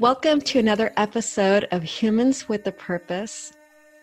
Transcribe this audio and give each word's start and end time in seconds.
Welcome 0.00 0.40
to 0.40 0.58
another 0.58 0.92
episode 0.96 1.68
of 1.70 1.84
Humans 1.84 2.48
with 2.48 2.66
a 2.66 2.72
Purpose. 2.72 3.52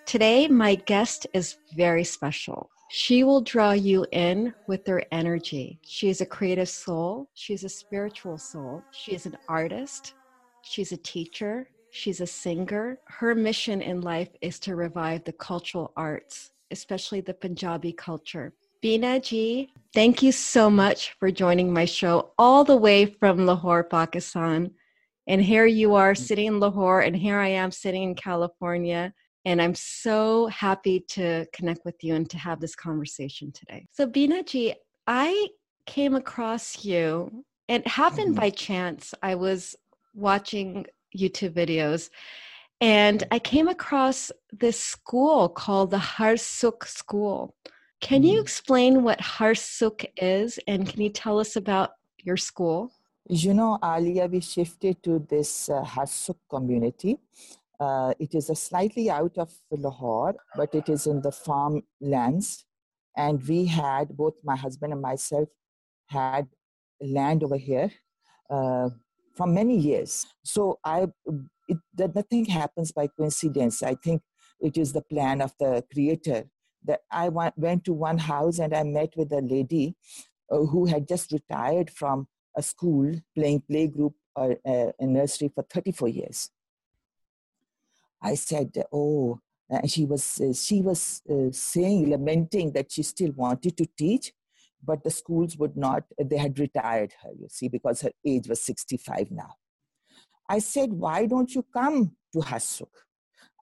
Today, 0.05 0.47
my 0.47 0.75
guest 0.75 1.27
is 1.33 1.57
very 1.75 2.05
special. 2.05 2.69
She 2.89 3.25
will 3.25 3.41
draw 3.41 3.73
you 3.73 4.05
in 4.13 4.53
with 4.65 4.87
her 4.87 5.03
energy. 5.11 5.77
She 5.85 6.07
is 6.07 6.21
a 6.21 6.25
creative 6.25 6.69
soul, 6.69 7.29
she 7.33 7.53
is 7.53 7.65
a 7.65 7.69
spiritual 7.69 8.37
soul, 8.37 8.81
she 8.91 9.11
is 9.11 9.25
an 9.25 9.37
artist, 9.49 10.13
she's 10.61 10.93
a 10.93 10.97
teacher, 10.97 11.67
she's 11.91 12.21
a 12.21 12.27
singer. 12.27 12.99
Her 13.05 13.35
mission 13.35 13.81
in 13.81 14.01
life 14.01 14.29
is 14.41 14.59
to 14.61 14.75
revive 14.75 15.23
the 15.23 15.33
cultural 15.33 15.93
arts, 15.95 16.51
especially 16.71 17.21
the 17.21 17.33
Punjabi 17.33 17.93
culture. 17.93 18.53
Beena 18.83 19.21
Ji, 19.21 19.71
thank 19.93 20.23
you 20.23 20.31
so 20.31 20.69
much 20.69 21.11
for 21.19 21.29
joining 21.29 21.71
my 21.71 21.85
show 21.85 22.31
all 22.37 22.63
the 22.63 22.75
way 22.75 23.05
from 23.05 23.45
Lahore, 23.45 23.83
Pakistan. 23.83 24.71
And 25.27 25.41
here 25.41 25.67
you 25.67 25.93
are 25.93 26.15
sitting 26.15 26.47
in 26.47 26.59
Lahore, 26.59 27.01
and 27.01 27.15
here 27.15 27.37
I 27.37 27.49
am 27.49 27.69
sitting 27.69 28.03
in 28.03 28.15
California. 28.15 29.13
And 29.45 29.61
I'm 29.61 29.75
so 29.75 30.47
happy 30.47 31.01
to 31.09 31.45
connect 31.53 31.85
with 31.85 32.03
you 32.03 32.15
and 32.15 32.29
to 32.31 32.37
have 32.37 32.59
this 32.59 32.75
conversation 32.75 33.51
today. 33.51 33.85
So, 33.91 34.07
Beena 34.07 34.45
Ji, 34.45 34.75
I 35.07 35.49
came 35.85 36.15
across 36.15 36.83
you, 36.83 37.43
it 37.67 37.87
happened 37.87 38.33
mm-hmm. 38.35 38.41
by 38.41 38.49
chance. 38.49 39.13
I 39.21 39.35
was 39.35 39.75
watching 40.13 40.85
YouTube 41.17 41.53
videos, 41.53 42.09
and 42.79 43.23
I 43.31 43.39
came 43.39 43.67
across 43.67 44.31
this 44.51 44.79
school 44.79 45.49
called 45.49 45.91
the 45.91 45.97
Harsukh 45.97 46.85
School. 46.85 47.55
Can 47.99 48.23
you 48.23 48.33
mm-hmm. 48.33 48.41
explain 48.41 49.03
what 49.03 49.19
Harsukh 49.19 50.05
is, 50.17 50.59
and 50.67 50.87
can 50.87 51.01
you 51.01 51.09
tell 51.09 51.39
us 51.39 51.55
about 51.55 51.91
your 52.23 52.37
school? 52.37 52.91
You 53.29 53.53
know, 53.53 53.77
Alia, 53.83 54.25
we 54.27 54.41
shifted 54.41 55.01
to 55.03 55.19
this 55.29 55.69
uh, 55.69 55.83
Harsukh 55.83 56.39
community. 56.49 57.19
Uh, 57.79 58.13
it 58.19 58.33
is 58.35 58.49
a 58.49 58.55
slightly 58.55 59.09
out 59.09 59.37
of 59.37 59.53
Lahore, 59.71 60.35
but 60.55 60.73
it 60.73 60.89
is 60.89 61.07
in 61.07 61.21
the 61.21 61.31
farm 61.31 61.83
lands. 61.99 62.65
And 63.15 63.41
we 63.47 63.65
had, 63.65 64.09
both 64.15 64.35
my 64.43 64.55
husband 64.55 64.93
and 64.93 65.01
myself, 65.01 65.49
had 66.07 66.47
land 66.99 67.43
over 67.43 67.57
here 67.57 67.91
uh, 68.49 68.89
for 69.35 69.47
many 69.47 69.77
years. 69.77 70.25
So 70.43 70.79
I, 70.83 71.07
it, 71.67 71.77
that 71.95 72.15
nothing 72.15 72.45
happens 72.45 72.91
by 72.91 73.07
coincidence. 73.07 73.83
I 73.83 73.95
think 73.95 74.21
it 74.59 74.77
is 74.77 74.93
the 74.93 75.01
plan 75.01 75.41
of 75.41 75.53
the 75.59 75.83
creator 75.91 76.45
that 76.85 77.01
I 77.11 77.29
went 77.29 77.85
to 77.85 77.93
one 77.93 78.17
house 78.17 78.59
and 78.59 78.73
I 78.75 78.83
met 78.83 79.13
with 79.15 79.31
a 79.31 79.41
lady 79.41 79.95
uh, 80.51 80.65
who 80.65 80.85
had 80.85 81.07
just 81.07 81.31
retired 81.31 81.89
from 81.89 82.27
a 82.55 82.61
school 82.61 83.13
playing 83.35 83.63
playgroup 83.69 84.13
or 84.35 84.57
uh, 84.65 84.91
a 84.99 85.05
nursery 85.05 85.51
for 85.53 85.63
34 85.63 86.09
years. 86.09 86.49
I 88.21 88.35
said, 88.35 88.71
"Oh," 88.91 89.39
and 89.69 89.89
she 89.89 90.05
was 90.05 90.39
uh, 90.39 90.53
she 90.53 90.81
was 90.81 91.21
uh, 91.29 91.51
saying, 91.51 92.09
lamenting 92.09 92.71
that 92.73 92.91
she 92.91 93.03
still 93.03 93.31
wanted 93.31 93.77
to 93.77 93.85
teach, 93.97 94.33
but 94.83 95.03
the 95.03 95.11
schools 95.11 95.57
would 95.57 95.77
not. 95.77 96.03
They 96.17 96.37
had 96.37 96.59
retired 96.59 97.13
her, 97.21 97.31
you 97.37 97.47
see, 97.49 97.67
because 97.67 98.01
her 98.01 98.11
age 98.25 98.47
was 98.47 98.61
65 98.61 99.31
now. 99.31 99.55
I 100.49 100.59
said, 100.59 100.93
"Why 100.93 101.25
don't 101.25 101.53
you 101.53 101.63
come 101.73 102.15
to 102.33 102.39
Harsukh? 102.39 102.97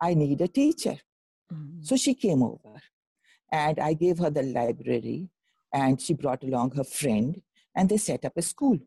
I 0.02 0.14
need 0.14 0.42
a 0.42 0.48
teacher." 0.48 0.98
Mm-hmm. 1.54 1.82
So 1.82 1.96
she 1.96 2.14
came 2.14 2.44
over, 2.44 2.82
and 3.52 3.80
I 3.80 3.94
gave 3.94 4.20
her 4.20 4.30
the 4.30 4.44
library, 4.44 5.30
and 5.74 6.02
she 6.02 6.14
brought 6.14 6.44
along 6.44 6.72
her 6.76 6.84
friend, 6.84 7.42
and 7.76 7.90
they 7.90 7.98
set 7.98 8.26
up 8.26 8.38
a 8.38 8.42
school. 8.42 8.80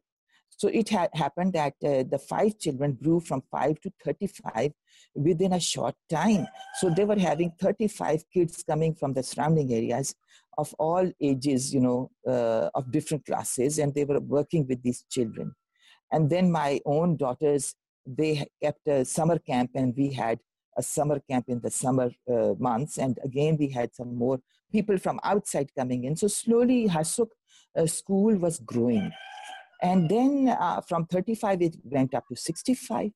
So 0.56 0.68
it 0.68 0.90
had 0.90 1.10
happened 1.14 1.54
that 1.54 1.74
uh, 1.84 2.04
the 2.08 2.18
five 2.18 2.58
children 2.58 2.98
grew 3.02 3.20
from 3.20 3.42
five 3.50 3.80
to 3.80 3.92
35 4.04 4.72
within 5.14 5.52
a 5.54 5.60
short 5.60 5.96
time. 6.08 6.46
So 6.78 6.90
they 6.90 7.04
were 7.04 7.18
having 7.18 7.52
35 7.60 8.24
kids 8.32 8.62
coming 8.62 8.94
from 8.94 9.14
the 9.14 9.22
surrounding 9.22 9.72
areas 9.72 10.14
of 10.58 10.74
all 10.78 11.10
ages, 11.20 11.72
you 11.72 11.80
know, 11.80 12.10
uh, 12.26 12.70
of 12.74 12.90
different 12.90 13.24
classes, 13.24 13.78
and 13.78 13.94
they 13.94 14.04
were 14.04 14.20
working 14.20 14.66
with 14.66 14.82
these 14.82 15.04
children. 15.10 15.54
And 16.12 16.28
then 16.28 16.50
my 16.50 16.80
own 16.84 17.16
daughters, 17.16 17.74
they 18.06 18.46
kept 18.62 18.86
a 18.86 19.04
summer 19.04 19.38
camp, 19.38 19.70
and 19.74 19.94
we 19.96 20.12
had 20.12 20.38
a 20.76 20.82
summer 20.82 21.20
camp 21.30 21.46
in 21.48 21.60
the 21.60 21.70
summer 21.70 22.10
uh, 22.30 22.54
months. 22.58 22.98
And 22.98 23.18
again, 23.24 23.56
we 23.58 23.68
had 23.68 23.94
some 23.94 24.16
more 24.16 24.40
people 24.70 24.98
from 24.98 25.20
outside 25.22 25.70
coming 25.76 26.04
in. 26.04 26.16
So 26.16 26.28
slowly, 26.28 26.88
Harsukh 26.88 27.30
uh, 27.76 27.86
school 27.86 28.36
was 28.36 28.58
growing. 28.58 29.12
And 29.82 30.08
then 30.08 30.48
uh, 30.48 30.80
from 30.82 31.06
35, 31.06 31.62
it 31.62 31.76
went 31.84 32.14
up 32.14 32.24
to 32.28 32.36
65, 32.36 33.10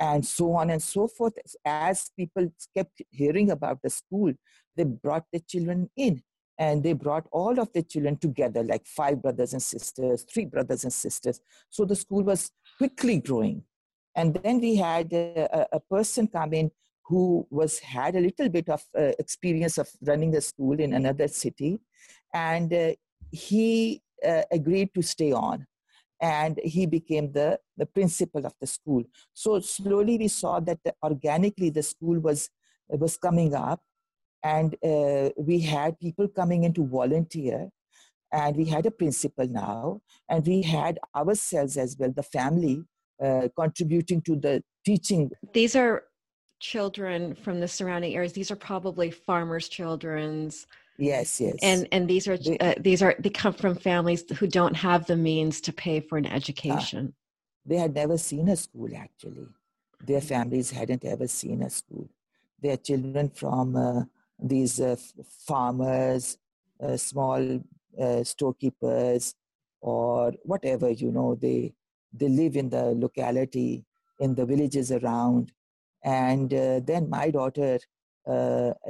and 0.00 0.24
so 0.24 0.52
on 0.54 0.70
and 0.70 0.82
so 0.82 1.06
forth. 1.06 1.34
As 1.64 2.10
people 2.16 2.48
kept 2.74 3.02
hearing 3.10 3.50
about 3.50 3.80
the 3.82 3.90
school, 3.90 4.32
they 4.76 4.84
brought 4.84 5.24
the 5.32 5.40
children 5.40 5.90
in. 5.96 6.22
And 6.58 6.82
they 6.82 6.92
brought 6.92 7.26
all 7.32 7.58
of 7.58 7.72
the 7.72 7.82
children 7.82 8.16
together, 8.16 8.62
like 8.62 8.86
five 8.86 9.20
brothers 9.20 9.52
and 9.52 9.62
sisters, 9.62 10.24
three 10.32 10.44
brothers 10.44 10.84
and 10.84 10.92
sisters. 10.92 11.40
So 11.68 11.84
the 11.84 11.96
school 11.96 12.22
was 12.22 12.50
quickly 12.78 13.18
growing. 13.18 13.64
And 14.14 14.34
then 14.34 14.60
we 14.60 14.76
had 14.76 15.12
a, 15.12 15.66
a 15.72 15.80
person 15.80 16.28
come 16.28 16.54
in 16.54 16.70
who 17.06 17.46
was 17.50 17.78
had 17.80 18.16
a 18.16 18.20
little 18.20 18.48
bit 18.48 18.68
of 18.68 18.82
uh, 18.98 19.12
experience 19.18 19.78
of 19.78 19.88
running 20.02 20.34
a 20.36 20.40
school 20.40 20.78
in 20.80 20.94
another 20.94 21.28
city 21.28 21.80
and 22.32 22.72
uh, 22.72 22.92
he 23.30 24.02
uh, 24.26 24.42
agreed 24.50 24.92
to 24.94 25.02
stay 25.02 25.32
on 25.32 25.66
and 26.20 26.58
he 26.64 26.86
became 26.86 27.32
the, 27.32 27.58
the 27.76 27.84
principal 27.84 28.46
of 28.46 28.54
the 28.60 28.66
school. 28.66 29.04
So 29.34 29.60
slowly 29.60 30.16
we 30.16 30.28
saw 30.28 30.60
that 30.60 30.78
the, 30.84 30.94
organically 31.02 31.70
the 31.70 31.82
school 31.82 32.18
was, 32.18 32.48
was 32.88 33.16
coming 33.18 33.54
up 33.54 33.82
and 34.44 34.76
uh, 34.84 35.30
we 35.36 35.58
had 35.60 35.98
people 35.98 36.28
coming 36.28 36.64
in 36.64 36.72
to 36.74 36.86
volunteer 36.86 37.70
and 38.30 38.56
we 38.56 38.66
had 38.66 38.84
a 38.84 38.90
principal 38.90 39.48
now 39.48 40.00
and 40.28 40.46
we 40.46 40.60
had 40.62 40.98
ourselves 41.16 41.76
as 41.76 41.96
well, 41.98 42.12
the 42.14 42.22
family 42.22 42.84
uh, 43.22 43.48
contributing 43.56 44.20
to 44.22 44.36
the 44.36 44.62
teaching. 44.84 45.30
These 45.52 45.74
are 45.74 46.04
children 46.60 47.34
from 47.34 47.58
the 47.60 47.68
surrounding 47.68 48.14
areas. 48.14 48.34
These 48.34 48.50
are 48.50 48.56
probably 48.56 49.10
farmers' 49.10 49.68
children's 49.68 50.66
Yes, 50.96 51.40
yes. 51.40 51.56
And 51.62 51.88
and 51.90 52.08
these 52.08 52.28
are 52.28 52.38
uh, 52.60 52.74
these 52.78 53.02
are 53.02 53.16
they 53.18 53.30
come 53.30 53.52
from 53.52 53.74
families 53.74 54.24
who 54.38 54.46
don't 54.46 54.76
have 54.76 55.06
the 55.06 55.16
means 55.16 55.60
to 55.62 55.72
pay 55.72 55.98
for 55.98 56.18
an 56.18 56.26
education. 56.26 57.08
Uh, 57.08 57.12
they 57.66 57.76
had 57.76 57.94
never 57.94 58.16
seen 58.16 58.48
a 58.48 58.56
school 58.56 58.88
actually. 58.96 59.48
Their 60.06 60.20
mm-hmm. 60.20 60.28
families 60.28 60.70
hadn't 60.70 61.04
ever 61.04 61.26
seen 61.26 61.62
a 61.62 61.70
school. 61.70 62.08
Their 62.62 62.76
children 62.76 63.30
from 63.30 63.74
uh, 63.74 64.02
these 64.42 64.80
uh, 64.80 64.96
farmers, 65.46 66.38
uh, 66.82 66.96
small 66.96 67.60
uh, 68.00 68.24
storekeepers, 68.24 69.34
or 69.80 70.32
whatever 70.42 70.90
you 70.90 71.12
know. 71.12 71.34
They 71.34 71.74
they 72.12 72.28
live 72.28 72.56
in 72.56 72.70
the 72.70 72.94
locality, 72.94 73.84
in 74.20 74.34
the 74.34 74.46
villages 74.46 74.92
around, 74.92 75.52
and 76.04 76.50
then 76.50 77.08
my 77.08 77.30
daughter, 77.30 77.78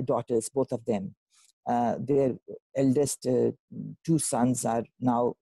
daughters, 0.05 0.49
both 0.49 0.72
of 0.72 0.84
them, 0.84 1.15
uh, 1.66 1.97
their 1.99 2.34
eldest 2.76 3.26
uh, 3.26 3.50
two 4.05 4.19
sons 4.19 4.66
are 4.66 4.84
now 5.00 5.34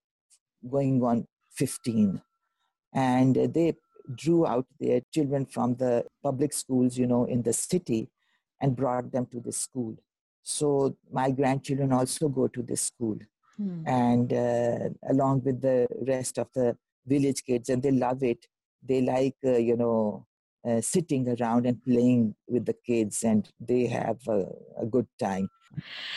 going 0.69 1.03
on 1.03 1.27
15 1.51 2.21
and 2.93 3.35
they 3.53 3.75
drew 4.15 4.45
out 4.47 4.65
their 4.79 5.01
children 5.13 5.45
from 5.45 5.75
the 5.75 6.05
public 6.23 6.53
schools 6.53 6.97
you 6.97 7.05
know 7.05 7.25
in 7.25 7.41
the 7.41 7.51
city 7.51 8.07
and 8.61 8.75
brought 8.75 9.11
them 9.11 9.25
to 9.27 9.39
this 9.39 9.57
school 9.57 9.95
so 10.43 10.95
my 11.11 11.31
grandchildren 11.31 11.91
also 11.91 12.27
go 12.27 12.47
to 12.47 12.61
this 12.61 12.81
school 12.81 13.17
hmm. 13.57 13.83
and 13.87 14.33
uh, 14.33 14.89
along 15.09 15.41
with 15.43 15.61
the 15.61 15.87
rest 16.07 16.37
of 16.37 16.47
the 16.53 16.75
village 17.05 17.43
kids 17.45 17.69
and 17.69 17.81
they 17.81 17.91
love 17.91 18.23
it 18.23 18.45
they 18.81 19.01
like 19.01 19.35
uh, 19.45 19.57
you 19.57 19.77
know 19.77 20.25
uh, 20.67 20.79
sitting 20.79 21.27
around 21.29 21.65
and 21.65 21.83
playing 21.83 22.33
with 22.47 22.65
the 22.65 22.75
kids 22.85 23.23
and 23.23 23.49
they 23.59 23.85
have 23.85 24.19
a, 24.27 24.45
a 24.77 24.85
good 24.85 25.07
time 25.19 25.49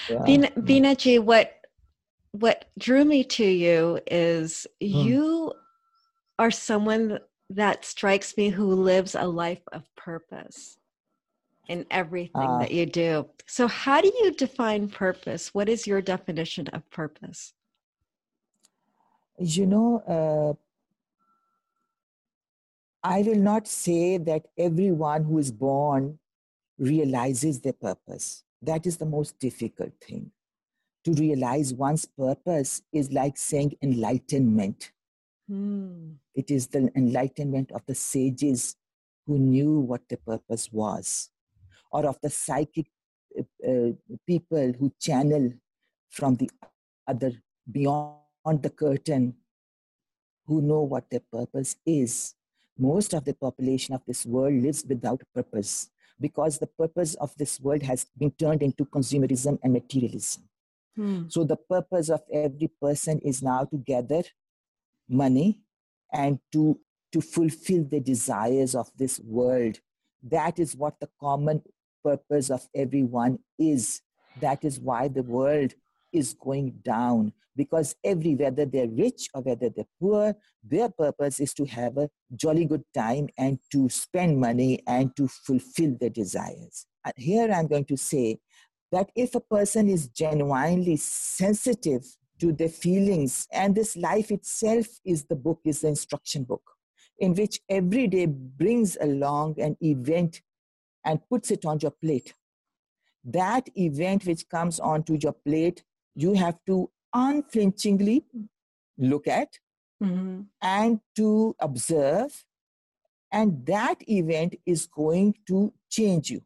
yeah. 0.09 0.19
Beena, 0.19 0.97
Ji, 0.97 1.19
what 1.19 1.53
what 2.33 2.67
drew 2.79 3.05
me 3.05 3.25
to 3.25 3.45
you 3.45 3.99
is 4.07 4.67
hmm. 4.81 4.87
you 4.87 5.53
are 6.39 6.51
someone 6.51 7.19
that 7.49 7.85
strikes 7.85 8.37
me 8.37 8.51
who 8.51 8.67
lives 8.67 9.15
a 9.15 9.25
life 9.25 9.63
of 9.73 9.85
purpose 9.97 10.77
in 11.69 11.87
everything 11.91 12.49
uh, 12.49 12.59
that 12.59 12.71
you 12.71 12.87
do. 12.87 13.29
So, 13.47 13.67
how 13.69 14.01
do 14.01 14.13
you 14.21 14.33
define 14.33 14.89
purpose? 14.89 15.55
What 15.55 15.69
is 15.69 15.87
your 15.87 16.01
definition 16.01 16.69
of 16.69 16.89
purpose? 16.91 17.55
You 19.39 19.67
know, 19.67 20.03
uh, 20.07 20.55
I 23.07 23.23
will 23.23 23.39
not 23.39 23.69
say 23.69 24.19
that 24.19 24.47
everyone 24.59 25.25
who 25.25 25.39
is 25.39 25.53
born 25.53 26.19
realizes 26.79 27.61
their 27.61 27.73
purpose. 27.73 28.43
That 28.63 28.87
is 28.87 28.97
the 28.97 29.07
most 29.07 29.39
difficult 29.39 29.93
thing. 30.01 30.33
To 31.05 31.13
realize 31.13 31.73
one's 31.73 32.05
purpose 32.05 32.83
is 32.93 33.13
like 33.13 33.39
saying 33.39 33.77
enlightenment. 33.83 34.91
Hmm. 35.49 36.15
It 36.35 36.51
is 36.51 36.67
the 36.67 36.91
enlightenment 36.97 37.71
of 37.71 37.83
the 37.87 37.95
sages 37.95 38.75
who 39.27 39.39
knew 39.39 39.79
what 39.79 40.09
the 40.09 40.17
purpose 40.17 40.73
was, 40.73 41.31
or 41.91 42.07
of 42.07 42.19
the 42.23 42.31
psychic 42.31 42.87
uh, 43.39 43.43
uh, 43.69 43.91
people 44.27 44.73
who 44.79 44.93
channel 45.01 45.53
from 46.11 46.37
the 46.37 46.51
other 47.07 47.33
beyond 47.71 48.63
the 48.63 48.71
curtain 48.71 49.35
who 50.47 50.63
know 50.63 50.83
what 50.83 51.11
their 51.11 51.23
purpose 51.33 51.77
is. 51.85 52.35
Most 52.79 53.15
of 53.15 53.25
the 53.25 53.35
population 53.35 53.95
of 53.95 54.03
this 54.07 54.25
world 54.27 54.55
lives 54.55 54.85
without 54.89 55.23
purpose 55.35 55.91
because 56.21 56.59
the 56.59 56.67
purpose 56.67 57.15
of 57.15 57.35
this 57.37 57.61
world 57.61 57.83
has 57.83 58.07
been 58.17 58.31
turned 58.33 58.63
into 58.63 58.85
consumerism 58.85 59.59
and 59.63 59.73
materialism. 59.73 60.45
Hmm. 60.95 61.25
So, 61.29 61.45
the 61.45 61.57
purpose 61.57 62.09
of 62.09 62.23
every 62.33 62.71
person 62.81 63.19
is 63.21 63.43
now 63.43 63.65
to 63.65 63.77
gather 63.77 64.23
money 65.09 65.61
and 66.13 66.39
to, 66.53 66.79
to 67.13 67.21
fulfill 67.21 67.85
the 67.85 68.01
desires 68.01 68.75
of 68.75 68.91
this 68.97 69.21
world. 69.21 69.79
That 70.23 70.59
is 70.59 70.75
what 70.75 70.99
the 71.01 71.09
common 71.21 71.63
purpose 72.07 72.51
of 72.51 72.69
everyone 72.75 73.39
is. 73.59 74.01
That 74.41 74.65
is 74.65 74.79
why 74.79 75.09
the 75.09 75.23
world 75.23 75.73
is 76.13 76.35
going 76.35 76.71
down 76.85 77.33
because 77.57 77.97
every 78.05 78.35
whether 78.35 78.65
they're 78.65 78.89
rich 78.89 79.29
or 79.35 79.43
whether 79.43 79.69
they're 79.69 79.93
poor 80.01 80.35
their 80.63 80.89
purpose 80.89 81.41
is 81.41 81.55
to 81.55 81.65
have 81.65 81.97
a 81.97 82.09
jolly 82.35 82.65
good 82.65 82.85
time 82.95 83.29
and 83.39 83.59
to 83.73 83.89
spend 83.89 84.39
money 84.39 84.83
and 84.87 85.15
to 85.17 85.27
fulfill 85.29 85.97
their 85.99 86.11
desires 86.11 86.87
and 87.05 87.15
here 87.17 87.51
i'm 87.53 87.67
going 87.67 87.85
to 87.85 87.97
say 87.97 88.39
that 88.93 89.11
if 89.17 89.35
a 89.35 89.41
person 89.41 89.89
is 89.89 90.09
genuinely 90.09 90.97
sensitive 90.97 92.05
to 92.39 92.53
their 92.53 92.69
feelings 92.69 93.49
and 93.53 93.75
this 93.75 93.97
life 93.97 94.31
itself 94.31 94.87
is 95.05 95.25
the 95.25 95.37
book 95.37 95.61
is 95.65 95.81
the 95.81 95.89
instruction 95.89 96.45
book 96.45 96.63
in 97.19 97.35
which 97.35 97.61
every 97.69 98.07
day 98.07 98.27
brings 98.27 98.97
along 99.01 99.59
an 99.59 99.77
event 99.81 100.43
and 101.07 101.21
puts 101.31 101.51
it 101.51 101.65
on 101.65 101.79
your 101.81 101.93
plate. 101.93 102.35
That 103.25 103.69
event 103.77 104.27
which 104.27 104.49
comes 104.49 104.79
onto 104.79 105.17
your 105.21 105.33
plate 105.33 105.83
you 106.17 106.33
have 106.35 106.59
to 106.67 106.91
unflinchingly 107.15 108.25
look 108.99 109.29
at 109.29 109.49
mm-hmm. 110.03 110.41
and 110.63 111.01
to 111.15 111.55
observe 111.61 112.45
and 113.31 113.67
that 113.67 113.97
event 114.09 114.55
is 114.65 114.87
going 114.87 115.35
to 115.47 115.73
change 115.91 116.31
you. 116.31 116.41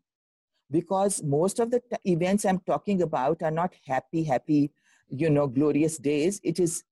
Because 0.71 1.23
most 1.23 1.61
of 1.61 1.71
the 1.71 1.81
t- 1.81 2.13
events 2.13 2.45
i'm 2.45 2.61
talking 2.61 3.03
about 3.03 3.43
are 3.43 3.51
not 3.51 3.75
happy 3.87 4.25
happy 4.25 4.73
you 5.09 5.31
know 5.31 5.47
glorious 5.47 5.99
days. 5.99 6.41
It 6.43 6.61
is 6.61 6.85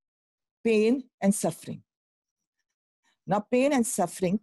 pain 0.65 1.05
and 1.21 1.35
suffering. 1.35 1.83
Now 3.27 3.41
pain 3.41 3.73
and 3.73 3.87
suffering 3.87 4.41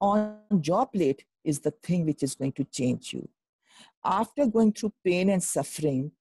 on 0.00 0.38
your 0.62 0.86
plate 0.86 1.24
is 1.44 1.60
the 1.60 1.70
thing 1.70 2.06
which 2.06 2.22
is 2.22 2.34
going 2.34 2.52
to 2.52 2.64
change 2.64 3.12
you. 3.12 3.28
After 4.04 4.46
going 4.46 4.72
through 4.72 4.92
pain 5.04 5.30
and 5.30 5.42
suffering 5.42 6.12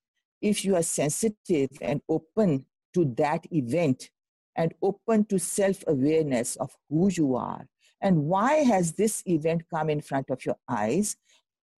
if 0.41 0.65
you 0.65 0.75
are 0.75 0.83
sensitive 0.83 1.69
and 1.81 2.01
open 2.09 2.65
to 2.93 3.05
that 3.17 3.45
event 3.51 4.09
and 4.55 4.73
open 4.81 5.25
to 5.25 5.39
self 5.39 5.83
awareness 5.87 6.55
of 6.57 6.75
who 6.89 7.09
you 7.11 7.35
are 7.35 7.65
and 8.01 8.25
why 8.25 8.55
has 8.55 8.93
this 8.93 9.23
event 9.25 9.63
come 9.73 9.89
in 9.89 10.01
front 10.01 10.29
of 10.29 10.45
your 10.45 10.57
eyes 10.69 11.15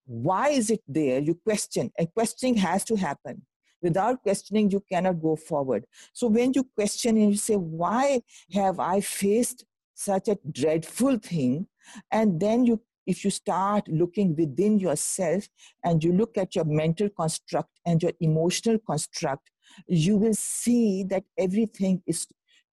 why 0.06 0.50
is 0.50 0.70
it 0.70 0.82
there? 0.86 1.20
You 1.20 1.34
question 1.34 1.90
and 1.98 2.12
questioning 2.12 2.56
has 2.56 2.84
to 2.84 2.96
happen. 2.96 3.42
Without 3.82 4.22
questioning 4.22 4.70
you 4.70 4.82
cannot 4.90 5.20
go 5.20 5.36
forward. 5.36 5.86
So 6.12 6.26
when 6.26 6.52
you 6.54 6.64
question 6.74 7.16
and 7.16 7.30
you 7.30 7.36
say 7.36 7.56
why 7.56 8.22
have 8.52 8.80
i 8.80 9.00
faced 9.00 9.64
such 9.94 10.28
a 10.28 10.38
dreadful 10.50 11.18
thing? 11.18 11.68
and 12.10 12.40
then 12.40 12.64
you 12.64 12.80
if 13.06 13.24
you 13.24 13.30
start 13.30 13.86
looking 13.88 14.34
within 14.36 14.78
yourself 14.78 15.48
and 15.84 16.02
you 16.02 16.12
look 16.12 16.36
at 16.38 16.54
your 16.54 16.64
mental 16.64 17.08
construct 17.10 17.70
and 17.86 18.02
your 18.02 18.12
emotional 18.20 18.78
construct 18.86 19.50
you 19.86 20.16
will 20.16 20.34
see 20.34 21.02
that 21.04 21.24
everything 21.38 22.02
is 22.06 22.26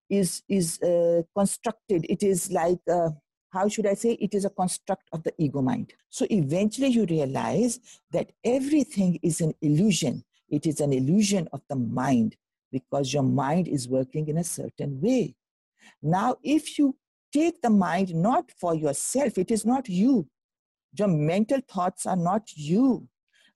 is 0.09 0.43
is 0.49 0.79
uh, 0.81 1.21
constructed. 1.35 2.05
It 2.09 2.21
is 2.21 2.51
like 2.51 2.79
uh, 2.91 3.11
how 3.51 3.67
should 3.67 3.85
i 3.85 3.93
say? 3.93 4.11
It 4.13 4.33
is 4.33 4.45
a 4.45 4.49
construct 4.49 5.07
of 5.11 5.23
the 5.23 5.33
ego 5.37 5.61
mind. 5.61 5.93
So 6.09 6.25
eventually 6.29 6.87
you 6.87 7.05
realize 7.05 7.79
that 8.11 8.31
everything 8.43 9.19
is 9.23 9.41
an 9.41 9.53
illusion. 9.61 10.23
It 10.49 10.65
is 10.65 10.79
an 10.81 10.93
illusion 10.93 11.47
of 11.53 11.61
the 11.69 11.75
mind 11.75 12.35
because 12.71 13.13
your 13.13 13.23
mind 13.23 13.67
is 13.67 13.87
working 13.87 14.27
in 14.27 14.37
a 14.37 14.43
certain 14.43 15.01
way. 15.01 15.35
Now 16.01 16.37
if 16.43 16.77
you 16.77 16.95
take 17.31 17.61
the 17.61 17.69
mind 17.69 18.13
not 18.13 18.51
for 18.59 18.75
yourself. 18.75 19.37
It 19.37 19.51
is 19.51 19.65
not 19.65 19.87
you. 19.89 20.27
Your 20.97 21.07
mental 21.07 21.61
thoughts 21.67 22.05
are 22.05 22.15
not 22.15 22.49
you. 22.55 23.07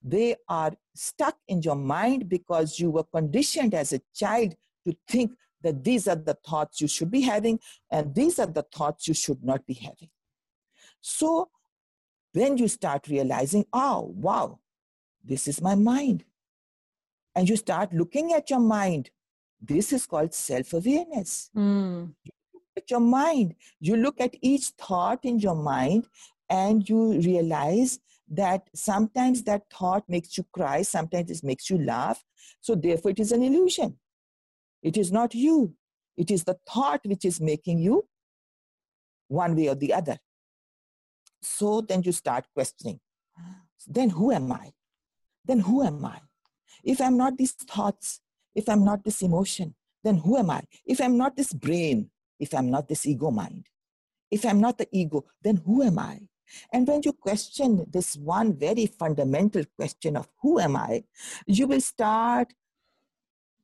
They 0.01 0.35
are 0.47 0.73
stuck 0.95 1.37
in 1.47 1.61
your 1.61 1.75
mind 1.75 2.29
because 2.29 2.79
you 2.79 2.91
were 2.91 3.03
conditioned 3.03 3.73
as 3.73 3.91
a 3.91 4.01
child 4.13 4.55
to 4.87 4.95
think 5.07 5.31
that 5.63 5.83
these 5.83 6.07
are 6.07 6.15
the 6.15 6.37
thoughts 6.47 6.79
you 6.79 6.87
should 6.87 7.09
be 7.09 7.21
having 7.21 7.59
and 7.91 8.13
these 8.13 8.37
are 8.37 8.45
the 8.45 8.65
thoughts 8.73 9.07
you 9.07 9.13
should 9.13 9.43
not 9.43 9.65
be 9.65 9.73
having. 9.73 10.09
So 11.01 11.49
then 12.33 12.57
you 12.57 12.67
start 12.67 13.07
realizing, 13.07 13.65
oh, 13.73 14.13
wow, 14.15 14.59
this 15.23 15.47
is 15.47 15.61
my 15.61 15.75
mind. 15.75 16.23
And 17.35 17.49
you 17.49 17.57
start 17.57 17.93
looking 17.93 18.31
at 18.33 18.49
your 18.49 18.59
mind. 18.59 19.09
This 19.59 19.91
is 19.91 20.05
called 20.05 20.33
self 20.33 20.73
awareness. 20.73 21.49
Mm 21.55 22.13
your 22.89 22.99
mind. 22.99 23.55
You 23.79 23.97
look 23.97 24.19
at 24.19 24.35
each 24.41 24.67
thought 24.77 25.19
in 25.23 25.39
your 25.39 25.55
mind 25.55 26.07
and 26.49 26.87
you 26.87 27.19
realize 27.19 27.99
that 28.29 28.69
sometimes 28.73 29.43
that 29.43 29.63
thought 29.71 30.03
makes 30.07 30.37
you 30.37 30.45
cry, 30.51 30.81
sometimes 30.81 31.29
it 31.31 31.43
makes 31.43 31.69
you 31.69 31.77
laugh. 31.77 32.23
So, 32.61 32.75
therefore, 32.75 33.11
it 33.11 33.19
is 33.19 33.31
an 33.31 33.43
illusion. 33.43 33.97
It 34.81 34.97
is 34.97 35.11
not 35.11 35.35
you. 35.35 35.75
It 36.17 36.31
is 36.31 36.43
the 36.43 36.57
thought 36.67 37.01
which 37.05 37.25
is 37.25 37.39
making 37.39 37.79
you 37.79 38.07
one 39.27 39.55
way 39.55 39.67
or 39.67 39.75
the 39.75 39.93
other. 39.93 40.17
So, 41.41 41.81
then 41.81 42.01
you 42.03 42.11
start 42.11 42.45
questioning. 42.53 42.99
Then, 43.87 44.09
who 44.09 44.31
am 44.31 44.51
I? 44.51 44.71
Then, 45.45 45.59
who 45.59 45.83
am 45.83 46.03
I? 46.03 46.19
If 46.83 47.01
I'm 47.01 47.17
not 47.17 47.37
these 47.37 47.53
thoughts, 47.53 48.21
if 48.55 48.67
I'm 48.69 48.83
not 48.83 49.03
this 49.03 49.21
emotion, 49.21 49.75
then 50.03 50.17
who 50.17 50.37
am 50.37 50.49
I? 50.49 50.63
If 50.85 51.01
I'm 51.01 51.17
not 51.17 51.35
this 51.35 51.51
brain, 51.51 52.09
if 52.39 52.53
I'm 52.53 52.69
not 52.69 52.87
this 52.87 53.05
ego 53.05 53.31
mind? 53.31 53.67
If 54.31 54.45
I'm 54.45 54.59
not 54.59 54.77
the 54.77 54.87
ego, 54.91 55.25
then 55.41 55.57
who 55.65 55.83
am 55.83 55.99
I? 55.99 56.27
And 56.71 56.87
when 56.87 57.01
you 57.03 57.13
question 57.13 57.85
this 57.89 58.15
one 58.15 58.53
very 58.53 58.85
fundamental 58.85 59.63
question 59.75 60.15
of 60.15 60.29
who 60.41 60.59
am 60.59 60.75
I, 60.75 61.03
you 61.47 61.67
will 61.67 61.81
start 61.81 62.53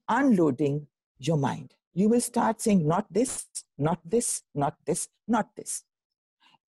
unloading 0.07 0.87
your 1.19 1.37
mind. 1.37 1.73
You 1.93 2.09
will 2.09 2.21
start 2.21 2.61
saying, 2.61 2.87
not 2.87 3.11
this, 3.11 3.45
not 3.77 3.99
this, 4.05 4.43
not 4.55 4.75
this, 4.85 5.07
not 5.27 5.55
this. 5.55 5.83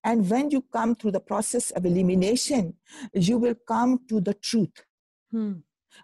And 0.02 0.28
when 0.28 0.50
you 0.50 0.62
come 0.72 0.94
through 0.94 1.12
the 1.12 1.20
process 1.20 1.70
of 1.70 1.86
elimination, 1.86 2.74
you 3.14 3.38
will 3.38 3.54
come 3.66 4.00
to 4.08 4.20
the 4.20 4.34
truth. 4.34 4.84
Hmm. 5.30 5.54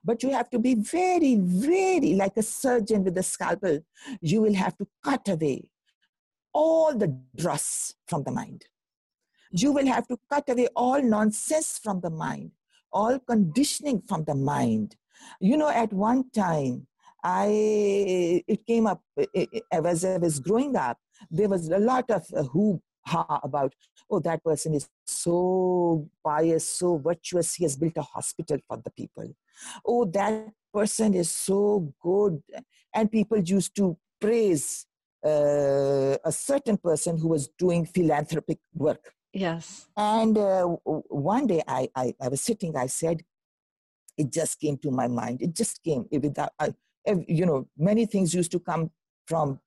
But 0.03 0.23
you 0.23 0.31
have 0.31 0.49
to 0.51 0.59
be 0.59 0.75
very, 0.75 1.35
very 1.37 2.15
like 2.15 2.37
a 2.37 2.43
surgeon 2.43 3.05
with 3.05 3.19
a 3.19 3.23
scalpel. 3.23 3.81
You 4.21 4.41
will 4.41 4.55
have 4.55 4.77
to 4.79 4.87
cut 5.05 5.29
away 5.29 5.71
all 6.53 6.97
the 6.97 7.17
dross 7.37 7.95
from 8.07 8.25
the 8.25 8.31
mind. 8.31 8.65
You 9.53 9.73
will 9.73 9.87
have 9.87 10.07
to 10.09 10.19
cut 10.31 10.49
away 10.49 10.69
all 10.77 11.03
nonsense 11.03 11.79
from 11.83 12.01
the 12.01 12.11
mind, 12.11 12.53
all 12.93 13.19
conditioning 13.19 14.03
from 14.09 14.25
the 14.25 14.35
mind. 14.35 14.97
You 15.41 15.57
know, 15.57 15.69
at 15.69 15.93
one 15.93 16.31
time, 16.31 16.87
I 17.23 18.43
it 18.47 18.67
came 18.67 18.87
up 18.87 19.03
as 19.73 20.05
I 20.05 20.17
was 20.17 20.39
growing 20.41 20.77
up. 20.77 20.99
There 21.31 21.49
was 21.49 21.69
a 21.69 21.79
lot 21.79 22.11
of 22.11 22.25
uh, 22.35 22.45
who 22.45 22.81
ha 23.05 23.41
about 23.43 23.75
oh 24.11 24.21
that 24.21 24.43
person 24.43 24.75
is 24.75 24.89
so 25.05 26.09
pious, 26.25 26.67
so 26.67 26.97
virtuous. 26.99 27.55
He 27.55 27.65
has 27.65 27.77
built 27.77 27.97
a 27.97 28.03
hospital 28.03 28.59
for 28.67 28.79
the 28.79 28.91
people. 28.91 29.35
Oh, 29.85 30.05
that 30.07 30.49
person 30.73 31.13
is 31.15 31.31
so 31.31 31.93
good, 32.01 32.43
and 32.95 33.11
people 33.11 33.39
used 33.39 33.75
to 33.77 33.99
praise 34.21 34.87
uh, 35.25 36.17
a 36.25 36.33
certain 36.33 36.77
person 36.77 37.19
who 37.19 37.29
was 37.29 37.49
doing 37.59 37.85
philanthropic 37.85 38.59
work. 38.75 39.13
Yes. 39.33 39.87
And 39.97 40.37
uh, 40.37 40.65
one 40.65 41.47
day 41.47 41.63
I, 41.67 41.89
I, 41.95 42.15
I, 42.21 42.29
was 42.29 42.41
sitting, 42.41 42.77
I 42.77 42.87
said, 42.87 43.23
it 44.17 44.33
just 44.33 44.59
came 44.61 44.77
to 44.79 44.91
my 44.91 45.07
mind. 45.07 45.43
It 45.43 45.55
just 45.55 45.83
came 45.83 46.07
without, 46.11 46.53
I, 46.59 46.75
you 47.29 47.47
know, 47.47 47.69
many 47.79 48.07
things 48.07 48.35
used 48.35 48.53
to 48.53 48.61
come 48.61 48.91
from 49.27 49.61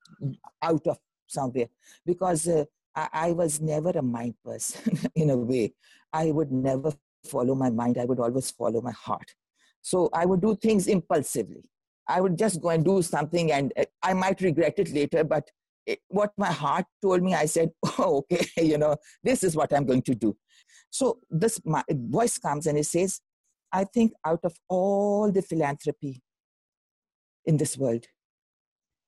out 0.62 0.86
of 0.86 0.98
somewhere 1.26 1.68
because 2.04 2.46
uh, 2.46 2.64
I, 2.94 3.08
I 3.12 3.32
was 3.32 3.60
never 3.60 3.90
a 3.90 4.02
mind 4.02 4.34
person 4.44 4.98
in 5.14 5.30
a 5.30 5.36
way. 5.36 5.74
I 6.12 6.30
would 6.30 6.52
never 6.52 6.92
follow 7.24 7.54
my 7.54 7.70
mind. 7.70 7.98
I 7.98 8.04
would 8.04 8.20
always 8.20 8.50
follow 8.50 8.80
my 8.80 8.92
heart. 8.92 9.34
So 9.80 10.08
I 10.12 10.26
would 10.26 10.40
do 10.40 10.56
things 10.56 10.86
impulsively. 10.86 11.64
I 12.08 12.20
would 12.20 12.38
just 12.38 12.60
go 12.60 12.70
and 12.70 12.84
do 12.84 13.02
something 13.02 13.52
and 13.52 13.72
uh, 13.78 13.84
I 14.02 14.12
might 14.14 14.40
regret 14.40 14.74
it 14.78 14.92
later, 14.92 15.24
but 15.24 15.50
it, 15.86 16.00
what 16.08 16.32
my 16.36 16.52
heart 16.52 16.86
told 17.02 17.22
me, 17.22 17.34
I 17.34 17.46
said, 17.46 17.70
oh, 17.98 18.24
okay, 18.32 18.46
you 18.64 18.78
know, 18.78 18.96
this 19.22 19.42
is 19.42 19.56
what 19.56 19.72
I'm 19.72 19.86
going 19.86 20.02
to 20.02 20.14
do. 20.14 20.36
So 20.90 21.18
this 21.30 21.60
my 21.64 21.82
voice 21.90 22.38
comes 22.38 22.66
and 22.66 22.78
it 22.78 22.86
says, 22.86 23.20
I 23.72 23.84
think 23.84 24.12
out 24.24 24.40
of 24.44 24.54
all 24.68 25.32
the 25.32 25.42
philanthropy 25.42 26.22
in 27.44 27.56
this 27.56 27.76
world, 27.76 28.06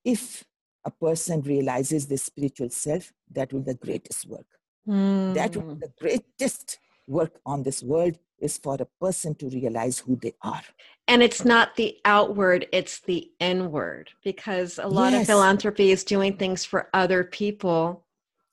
if 0.04 0.44
a 0.84 0.90
person 0.90 1.42
realizes 1.42 2.06
the 2.06 2.16
spiritual 2.16 2.70
self, 2.70 3.12
that 3.32 3.52
will 3.52 3.60
be 3.60 3.72
the 3.72 3.78
greatest 3.78 4.26
work. 4.26 4.46
Mm. 4.88 5.34
That 5.34 5.56
will 5.56 5.62
be 5.62 5.74
hmm. 5.74 5.80
the 5.80 5.92
greatest 6.00 6.78
work 7.06 7.40
on 7.44 7.62
this 7.62 7.82
world 7.82 8.18
is 8.38 8.58
for 8.58 8.76
a 8.80 8.86
person 9.04 9.34
to 9.36 9.48
realize 9.48 9.98
who 9.98 10.16
they 10.16 10.34
are. 10.42 10.62
And 11.08 11.22
it's 11.22 11.44
not 11.44 11.76
the 11.76 11.96
outward, 12.04 12.66
it's 12.72 13.00
the 13.00 13.30
inward 13.40 14.10
because 14.24 14.78
a 14.78 14.88
lot 14.88 15.12
yes. 15.12 15.22
of 15.22 15.26
philanthropy 15.28 15.90
is 15.90 16.04
doing 16.04 16.36
things 16.36 16.64
for 16.64 16.90
other 16.92 17.24
people. 17.24 18.04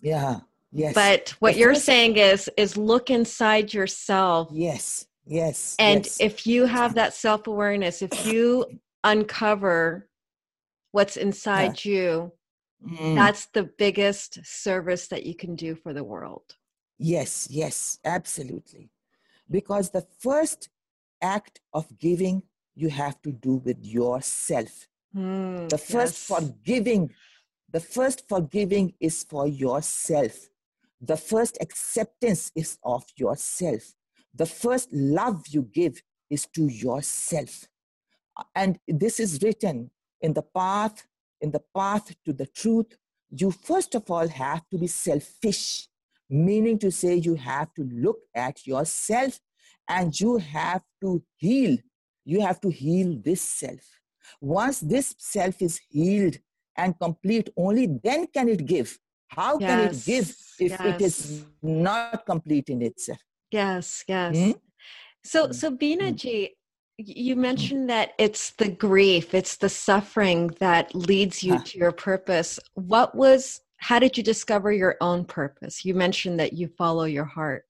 Yeah. 0.02 0.42
Yes. 0.72 0.94
But 0.94 1.36
what 1.40 1.58
you're 1.58 1.76
saying 1.76 2.18
is 2.18 2.50
is 2.58 2.78
look 2.78 3.10
inside 3.10 3.74
yourself. 3.74 4.50
Yes. 4.52 5.06
Yes. 5.26 5.76
And 5.80 6.06
yes. 6.06 6.20
if 6.20 6.48
you 6.48 6.66
have 6.66 6.96
that 6.96 7.14
self-awareness, 7.14 8.02
if 8.02 8.26
you 8.26 8.66
uncover 9.04 10.08
what's 10.92 11.18
inside 11.18 11.84
yeah. 11.86 11.92
you, 11.92 12.32
mm. 12.88 13.16
that's 13.16 13.46
the 13.48 13.64
biggest 13.64 14.40
service 14.46 15.08
that 15.08 15.26
you 15.26 15.36
can 15.36 15.56
do 15.56 15.76
for 15.76 15.94
the 15.94 16.04
world. 16.04 16.56
Yes, 16.98 17.48
yes, 17.50 18.00
absolutely. 18.04 18.90
Because 19.50 19.90
the 19.90 20.06
first 20.20 20.70
act 21.22 21.60
of 21.74 21.98
giving 21.98 22.44
you 22.76 22.90
have 22.90 23.22
to 23.22 23.32
do 23.32 23.56
with 23.56 23.78
yourself. 23.84 24.88
Mm, 25.16 25.70
the 25.70 25.78
first 25.78 26.30
yes. 26.30 26.40
forgiving, 26.40 27.12
the 27.72 27.80
first 27.80 28.28
forgiving 28.28 28.94
is 29.00 29.24
for 29.24 29.48
yourself. 29.48 30.50
The 31.02 31.18
first 31.18 31.58
acceptance 31.62 32.52
is 32.56 32.78
of 32.84 33.06
yourself. 33.18 33.94
The 34.34 34.46
first 34.46 34.92
love 34.92 35.48
you 35.48 35.64
give 35.64 36.02
is 36.30 36.48
to 36.56 36.68
yourself. 36.68 37.68
And 38.56 38.80
this 38.88 39.20
is 39.20 39.42
written 39.44 39.92
in 40.22 40.34
the 40.34 40.42
path, 40.42 41.06
in 41.42 41.52
the 41.52 41.62
path 41.76 42.16
to 42.26 42.34
the 42.34 42.48
truth. 42.48 42.98
You 43.30 43.52
first 43.52 43.94
of 43.96 44.10
all 44.10 44.28
have 44.28 44.68
to 44.70 44.78
be 44.78 44.88
selfish 44.88 45.88
meaning 46.34 46.80
to 46.80 46.92
say 46.92 47.16
you 47.16 47.36
have 47.36 47.72
to 47.75 47.84
look 47.84 48.18
at 48.34 48.66
yourself 48.66 49.40
and 49.88 50.20
you 50.20 50.38
have 50.38 50.82
to 51.02 51.24
heal. 51.36 51.78
You 52.25 52.42
have 52.42 52.60
to 52.62 52.70
heal 52.70 53.20
this 53.24 53.42
self. 53.42 53.82
Once 54.42 54.80
this 54.80 55.13
self 55.20 55.62
is 55.62 55.80
healed 55.90 56.38
and 56.75 56.98
complete, 57.00 57.50
only 57.56 57.88
then 58.04 58.25
can 58.28 58.50
it 58.50 58.66
give. 58.66 58.98
How 59.28 59.60
yes. 59.60 59.70
can 59.70 59.80
it 59.80 60.06
give 60.06 60.30
if 60.60 60.72
yes. 60.72 60.82
it 60.82 61.02
is 61.02 61.46
not 61.62 62.25
complete 62.25 62.70
in 62.70 62.82
itself? 62.82 63.20
Yes, 63.52 64.04
yes. 64.08 64.36
Hmm? 64.36 64.52
So, 65.24 65.52
so 65.52 65.70
Bina 65.70 66.10
hmm. 66.10 66.16
Ji, 66.16 66.56
you 66.98 67.36
mentioned 67.36 67.90
that 67.90 68.13
it's 68.18 68.52
the 68.52 68.70
grief, 68.70 69.34
it's 69.34 69.58
the 69.58 69.70
suffering 69.70 70.48
that 70.60 70.94
leads 70.96 71.44
you 71.44 71.60
to 71.60 71.78
your 71.78 71.92
purpose. 71.92 72.60
What 72.74 73.16
was 73.16 73.62
how 73.84 74.00
did 74.00 74.18
you 74.18 74.24
discover 74.24 74.72
your 74.72 74.96
own 75.02 75.25
purpose? 75.25 75.84
You 75.84 75.94
mentioned 75.94 76.40
that 76.40 76.54
you 76.54 76.70
follow 76.70 77.04
your 77.04 77.25
heart. 77.25 77.66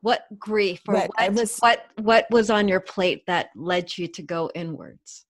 What 0.00 0.22
grief 0.38 0.80
or 0.88 0.94
what, 0.94 1.10
was, 1.34 1.58
what 1.58 1.84
what 1.96 2.26
was 2.30 2.48
on 2.48 2.68
your 2.68 2.80
plate 2.80 3.26
that 3.26 3.50
led 3.54 3.98
you 3.98 4.08
to 4.08 4.22
go 4.22 4.50
inwards? 4.54 5.26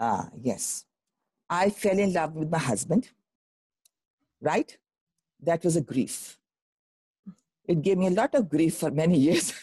Ah, 0.00 0.28
yes. 0.42 0.86
I 1.48 1.70
fell 1.70 1.96
in 1.96 2.12
love 2.12 2.34
with 2.34 2.50
my 2.50 2.58
husband. 2.58 3.10
Right? 4.40 4.76
That 5.40 5.62
was 5.62 5.76
a 5.76 5.82
grief. 5.82 6.40
It 7.68 7.82
gave 7.82 7.98
me 7.98 8.08
a 8.08 8.10
lot 8.10 8.34
of 8.34 8.48
grief 8.48 8.76
for 8.76 8.90
many 8.90 9.18
years. 9.18 9.52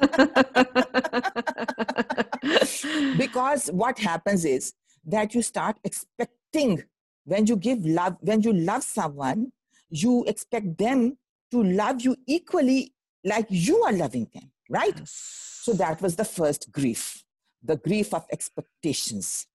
because 3.16 3.68
what 3.68 4.00
happens 4.00 4.44
is 4.44 4.72
that 5.06 5.34
you 5.34 5.42
start 5.42 5.76
expecting 5.84 6.82
when 7.24 7.46
you 7.46 7.56
give 7.56 7.84
love 7.84 8.16
when 8.20 8.42
you 8.42 8.52
love 8.52 8.82
someone 8.82 9.52
you 9.90 10.24
expect 10.26 10.76
them 10.78 11.16
to 11.50 11.62
love 11.62 12.00
you 12.00 12.16
equally 12.26 12.92
like 13.24 13.46
you 13.48 13.82
are 13.82 13.92
loving 13.92 14.28
them 14.34 14.50
right? 14.68 14.94
Yes. 14.96 15.60
so 15.62 15.72
that 15.74 16.00
was 16.00 16.16
the 16.16 16.24
first 16.24 16.70
grief 16.72 17.24
the 17.64 17.76
grief 17.76 18.12
of 18.12 18.26
expectations. 18.30 19.46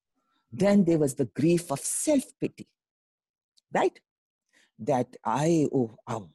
Then 0.51 0.83
there 0.83 0.97
was 0.97 1.13
the 1.13 1.25
grief 1.25 1.71
of 1.71 1.79
self-pity 1.79 2.67
right? 3.73 3.99
That 4.79 5.15
i 5.23 5.67
oh, 5.73 5.95
oh 6.07 6.29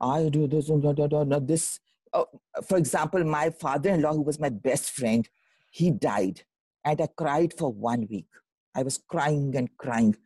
i 0.00 0.28
do 0.28 0.46
this 0.46 0.68
and 0.68 1.48
this 1.48 1.80
oh, 2.12 2.26
for 2.68 2.76
example 2.76 3.24
my 3.24 3.50
father-in-law 3.50 4.12
who 4.12 4.22
was 4.22 4.38
my 4.38 4.48
best 4.48 4.90
friend 4.90 5.28
he 5.70 5.90
died 5.90 6.42
and 6.84 7.00
i 7.00 7.06
cried 7.16 7.54
for 7.56 7.72
one 7.72 8.06
week. 8.10 8.28
I 8.74 8.82
was 8.82 8.98
crying 8.98 9.56
and 9.56 9.74
crying 9.78 10.16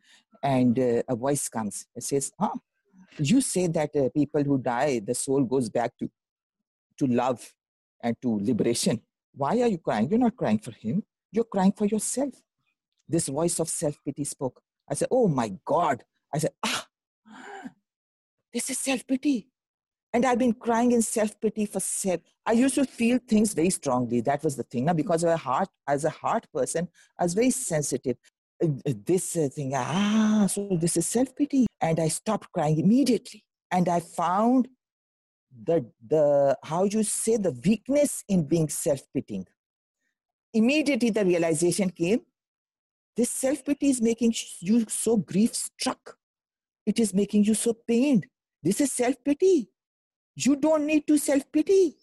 and 0.43 0.77
uh, 0.79 1.03
a 1.07 1.15
voice 1.15 1.47
comes. 1.49 1.85
And 1.95 2.03
says 2.03 2.31
ah 2.39 2.53
you 3.17 3.41
say 3.41 3.67
that 3.67 3.95
uh, 3.95 4.09
people 4.09 4.43
who 4.43 4.57
die 4.57 4.99
the 5.05 5.13
soul 5.13 5.43
goes 5.43 5.69
back 5.69 5.97
to 5.99 6.09
to 6.97 7.07
love 7.07 7.53
and 8.03 8.15
to 8.21 8.39
liberation. 8.41 9.01
Why 9.33 9.61
are 9.61 9.67
you 9.67 9.77
crying? 9.77 10.09
You're 10.09 10.19
not 10.19 10.35
crying 10.35 10.59
for 10.59 10.71
him. 10.71 11.03
You're 11.31 11.45
crying 11.45 11.71
for 11.71 11.85
yourself. 11.85 12.33
This 13.07 13.27
voice 13.27 13.59
of 13.59 13.69
self-pity 13.69 14.23
spoke. 14.23 14.61
I 14.89 14.93
said 14.95 15.07
oh 15.11 15.27
my 15.27 15.51
god. 15.65 16.03
I 16.33 16.37
said 16.39 16.51
ah 16.63 16.87
this 18.53 18.69
is 18.69 18.79
self-pity. 18.79 19.47
And 20.13 20.25
i've 20.25 20.39
been 20.39 20.53
crying 20.53 20.91
in 20.91 21.01
self-pity 21.01 21.65
for 21.67 21.79
self 21.79 22.19
i 22.45 22.51
used 22.51 22.75
to 22.75 22.85
feel 22.85 23.19
things 23.27 23.53
very 23.53 23.69
strongly. 23.69 24.21
That 24.21 24.43
was 24.43 24.55
the 24.55 24.63
thing. 24.63 24.85
Now 24.85 24.93
because 24.93 25.23
of 25.23 25.29
a 25.29 25.37
heart 25.37 25.69
as 25.87 26.05
a 26.05 26.09
heart 26.09 26.47
person 26.53 26.87
i 27.19 27.23
was 27.23 27.33
very 27.33 27.51
sensitive 27.51 28.17
this 28.61 29.35
uh, 29.35 29.49
thing, 29.53 29.73
ah, 29.75 30.47
so 30.47 30.67
this 30.71 30.97
is 30.97 31.07
self 31.07 31.35
pity. 31.35 31.67
And 31.79 31.99
I 31.99 32.07
stopped 32.07 32.51
crying 32.51 32.79
immediately. 32.79 33.43
And 33.71 33.87
I 33.87 33.99
found 33.99 34.67
the, 35.63 35.85
the 36.07 36.57
how 36.63 36.83
you 36.83 37.03
say, 37.03 37.37
the 37.37 37.51
weakness 37.65 38.23
in 38.27 38.47
being 38.47 38.69
self 38.69 39.01
pitying. 39.13 39.47
Immediately 40.53 41.11
the 41.11 41.25
realization 41.25 41.89
came 41.89 42.21
this 43.17 43.29
self 43.29 43.63
pity 43.65 43.89
is 43.89 44.01
making 44.01 44.33
you 44.59 44.85
so 44.87 45.17
grief 45.17 45.53
struck. 45.53 46.17
It 46.85 46.99
is 46.99 47.13
making 47.13 47.43
you 47.43 47.53
so 47.53 47.73
pained. 47.73 48.25
This 48.63 48.81
is 48.81 48.91
self 48.91 49.15
pity. 49.23 49.69
You 50.35 50.55
don't 50.55 50.85
need 50.85 51.07
to 51.07 51.17
self 51.17 51.43
pity. 51.51 51.97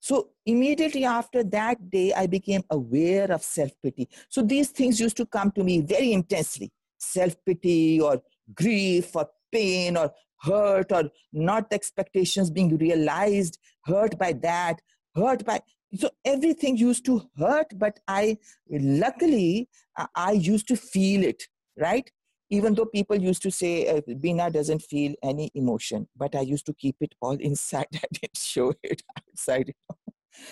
So 0.00 0.30
immediately 0.46 1.04
after 1.04 1.42
that 1.44 1.90
day, 1.90 2.12
I 2.12 2.26
became 2.26 2.62
aware 2.70 3.30
of 3.32 3.42
self 3.42 3.70
pity. 3.82 4.08
So 4.28 4.42
these 4.42 4.70
things 4.70 5.00
used 5.00 5.16
to 5.16 5.26
come 5.26 5.50
to 5.52 5.64
me 5.64 5.80
very 5.80 6.12
intensely 6.12 6.72
self 6.98 7.36
pity 7.44 8.00
or 8.00 8.22
grief 8.54 9.14
or 9.14 9.28
pain 9.52 9.96
or 9.96 10.12
hurt 10.40 10.92
or 10.92 11.10
not 11.32 11.66
expectations 11.72 12.50
being 12.50 12.76
realized, 12.76 13.58
hurt 13.84 14.18
by 14.18 14.32
that, 14.34 14.80
hurt 15.14 15.44
by. 15.44 15.60
So 15.94 16.10
everything 16.24 16.76
used 16.76 17.04
to 17.06 17.28
hurt, 17.38 17.66
but 17.76 17.98
I 18.06 18.38
luckily 18.70 19.68
uh, 19.96 20.06
I 20.14 20.32
used 20.32 20.68
to 20.68 20.76
feel 20.76 21.24
it, 21.24 21.44
right? 21.78 22.10
Even 22.50 22.74
though 22.74 22.86
people 22.86 23.16
used 23.16 23.42
to 23.42 23.50
say 23.50 23.88
uh, 23.88 24.00
Bina 24.20 24.50
doesn't 24.50 24.82
feel 24.82 25.14
any 25.22 25.50
emotion, 25.54 26.08
but 26.16 26.34
I 26.34 26.40
used 26.40 26.66
to 26.66 26.74
keep 26.74 26.96
it 27.00 27.14
all 27.20 27.36
inside. 27.40 27.88
I 27.94 28.06
didn't 28.12 28.36
show 28.36 28.72
it 28.82 29.02
outside 29.18 29.74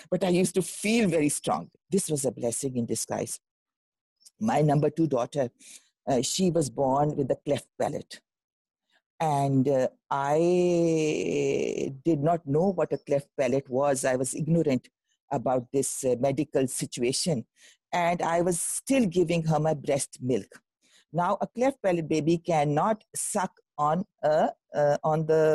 but 0.09 0.23
I 0.23 0.29
used 0.29 0.55
to 0.55 0.61
feel 0.61 1.09
very 1.09 1.29
strong. 1.29 1.69
This 1.89 2.09
was 2.09 2.25
a 2.25 2.31
blessing 2.31 2.77
in 2.77 2.85
disguise. 2.85 3.39
My 4.39 4.61
number 4.61 4.89
two 4.89 5.07
daughter, 5.07 5.49
uh, 6.07 6.21
she 6.21 6.51
was 6.51 6.69
born 6.69 7.15
with 7.15 7.31
a 7.31 7.37
cleft 7.45 7.67
palate. 7.79 8.21
And 9.19 9.67
uh, 9.67 9.87
I 10.11 11.93
did 12.05 12.19
not 12.19 12.45
know 12.45 12.71
what 12.71 12.93
a 12.93 12.99
cleft 12.99 13.29
palate 13.37 13.67
was. 13.69 14.05
I 14.05 14.15
was 14.15 14.35
ignorant 14.35 14.89
about 15.31 15.65
this 15.73 16.05
medical 16.19 16.67
situation. 16.67 17.45
And 17.91 18.21
I 18.21 18.41
was 18.41 18.61
still 18.61 19.05
giving 19.05 19.43
her 19.45 19.59
my 19.59 19.73
breast 19.73 20.19
milk. 20.21 20.61
Now, 21.21 21.37
a 21.41 21.47
cleft 21.47 21.81
palate 21.83 22.09
baby 22.15 22.37
cannot 22.37 23.03
suck 23.15 23.53
on 23.77 24.05
a, 24.23 24.49
uh, 24.79 24.97
on 25.03 25.25
the 25.31 25.45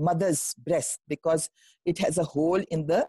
mother's 0.00 0.42
breast 0.66 1.00
because 1.08 1.50
it 1.84 1.98
has 2.04 2.18
a 2.18 2.24
hole 2.34 2.62
in 2.70 2.86
the 2.92 3.02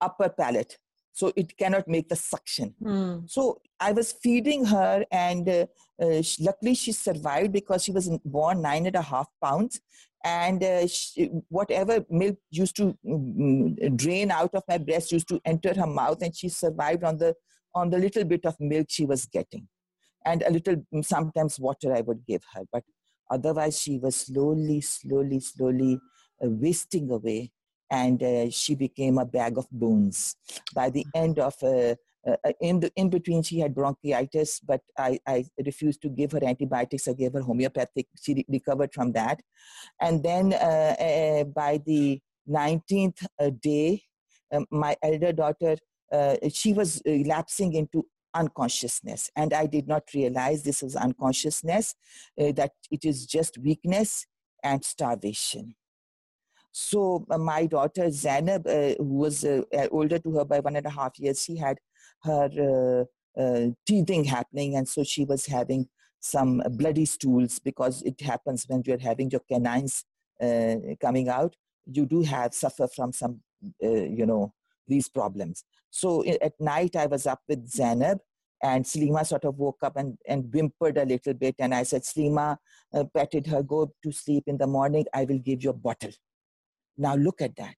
upper 0.00 0.28
palate. 0.28 0.74
so 1.12 1.32
it 1.36 1.56
cannot 1.56 1.86
make 1.88 2.08
the 2.08 2.16
suction. 2.16 2.74
Mm. 2.82 3.30
So 3.30 3.60
I 3.78 3.92
was 3.92 4.12
feeding 4.12 4.64
her, 4.66 5.04
and 5.10 5.48
uh, 5.48 5.66
uh, 6.02 6.22
she, 6.22 6.44
luckily 6.44 6.74
she 6.74 6.92
survived 6.92 7.52
because 7.52 7.84
she 7.84 7.92
was 7.92 8.08
born 8.24 8.62
nine 8.62 8.86
and 8.86 8.96
a 8.96 9.02
half 9.02 9.28
pounds. 9.42 9.80
And 10.24 10.62
uh, 10.62 10.86
she, 10.86 11.30
whatever 11.48 12.04
milk 12.10 12.36
used 12.50 12.76
to 12.76 12.96
mm, 13.06 13.96
drain 13.96 14.30
out 14.30 14.54
of 14.54 14.62
my 14.68 14.78
breast 14.78 15.12
used 15.12 15.28
to 15.28 15.40
enter 15.44 15.72
her 15.74 15.86
mouth, 15.86 16.22
and 16.22 16.36
she 16.36 16.48
survived 16.48 17.04
on 17.04 17.18
the 17.18 17.34
on 17.74 17.90
the 17.90 17.98
little 17.98 18.24
bit 18.24 18.44
of 18.44 18.56
milk 18.58 18.86
she 18.90 19.06
was 19.06 19.26
getting, 19.26 19.68
and 20.24 20.42
a 20.42 20.50
little 20.50 20.76
mm, 20.94 21.04
sometimes 21.04 21.58
water 21.58 21.94
I 21.94 22.00
would 22.02 22.26
give 22.26 22.42
her. 22.54 22.62
But 22.72 22.84
otherwise, 23.30 23.80
she 23.80 23.98
was 23.98 24.16
slowly, 24.16 24.80
slowly, 24.80 25.40
slowly 25.40 26.00
uh, 26.42 26.48
wasting 26.48 27.10
away 27.10 27.52
and 27.90 28.22
uh, 28.22 28.50
she 28.50 28.74
became 28.74 29.18
a 29.18 29.26
bag 29.26 29.58
of 29.58 29.66
bones. 29.70 30.36
By 30.74 30.90
the 30.90 31.04
end 31.14 31.38
of 31.38 31.54
uh, 31.62 31.94
uh, 32.26 32.36
uh, 32.44 32.52
in 32.60 32.80
the 32.80 32.92
in 32.96 33.08
between 33.08 33.42
she 33.42 33.60
had 33.60 33.74
bronchitis 33.74 34.60
but 34.60 34.82
I, 34.98 35.18
I 35.26 35.46
refused 35.64 36.02
to 36.02 36.10
give 36.10 36.32
her 36.32 36.44
antibiotics 36.44 37.08
i 37.08 37.14
gave 37.14 37.32
her 37.32 37.40
homeopathic 37.40 38.08
she 38.20 38.34
re- 38.34 38.46
recovered 38.46 38.92
from 38.92 39.12
that 39.12 39.40
and 40.02 40.22
then 40.22 40.52
uh, 40.52 40.96
uh, 41.00 41.44
by 41.44 41.80
the 41.86 42.20
19th 42.46 43.24
day 43.62 44.02
um, 44.52 44.66
my 44.70 44.96
elder 45.02 45.32
daughter 45.32 45.78
she 46.52 46.74
was 46.74 47.00
lapsing 47.06 47.72
into 47.72 48.04
unconsciousness 48.34 49.30
and 49.36 49.52
i 49.52 49.66
did 49.66 49.88
not 49.88 50.04
realize 50.14 50.62
this 50.62 50.82
was 50.82 50.96
unconsciousness 50.96 51.94
that 52.36 52.72
it 52.90 53.04
is 53.04 53.26
just 53.26 53.58
weakness 53.58 54.26
and 54.62 54.84
starvation 54.84 55.74
so 56.72 57.26
uh, 57.30 57.38
my 57.38 57.66
daughter 57.66 58.10
Zainab, 58.10 58.66
uh, 58.66 58.94
who 58.98 59.18
was 59.18 59.44
uh, 59.44 59.62
older 59.90 60.18
to 60.18 60.32
her 60.38 60.44
by 60.44 60.60
one 60.60 60.76
and 60.76 60.86
a 60.86 60.90
half 60.90 61.18
years, 61.18 61.42
she 61.44 61.56
had 61.56 61.78
her 62.22 63.06
uh, 63.36 63.40
uh, 63.40 63.68
teething 63.86 64.24
happening, 64.24 64.76
and 64.76 64.88
so 64.88 65.02
she 65.02 65.24
was 65.24 65.46
having 65.46 65.88
some 66.20 66.62
bloody 66.72 67.06
stools 67.06 67.58
because 67.58 68.02
it 68.02 68.20
happens 68.20 68.66
when 68.68 68.82
you're 68.86 68.98
having 68.98 69.30
your 69.30 69.40
canines 69.50 70.04
uh, 70.40 70.76
coming 71.00 71.28
out. 71.28 71.56
You 71.86 72.06
do 72.06 72.22
have 72.22 72.54
suffer 72.54 72.86
from 72.88 73.12
some, 73.12 73.40
you 73.80 74.26
know, 74.26 74.52
these 74.90 75.08
problems. 75.08 75.64
So 75.90 76.24
at 76.48 76.60
night 76.60 76.94
I 76.96 77.06
was 77.06 77.26
up 77.26 77.40
with 77.48 77.66
Zainab, 77.68 78.18
and 78.62 78.84
Salima 78.84 79.26
sort 79.26 79.44
of 79.44 79.56
woke 79.56 79.82
up 79.82 79.96
and, 79.96 80.18
and 80.28 80.52
whimpered 80.52 80.98
a 80.98 81.04
little 81.04 81.34
bit. 81.34 81.54
And 81.58 81.74
I 81.74 81.82
said, 81.82 82.02
Salima, 82.02 82.58
uh, 82.92 83.04
petted 83.16 83.46
her, 83.46 83.62
go 83.62 83.92
to 84.02 84.12
sleep 84.12 84.44
in 84.46 84.58
the 84.58 84.66
morning. 84.66 85.06
I 85.14 85.24
will 85.24 85.38
give 85.38 85.64
you 85.64 85.70
a 85.70 85.80
bottle. 85.88 86.10
Now 86.98 87.14
look 87.14 87.40
at 87.40 87.56
that. 87.56 87.74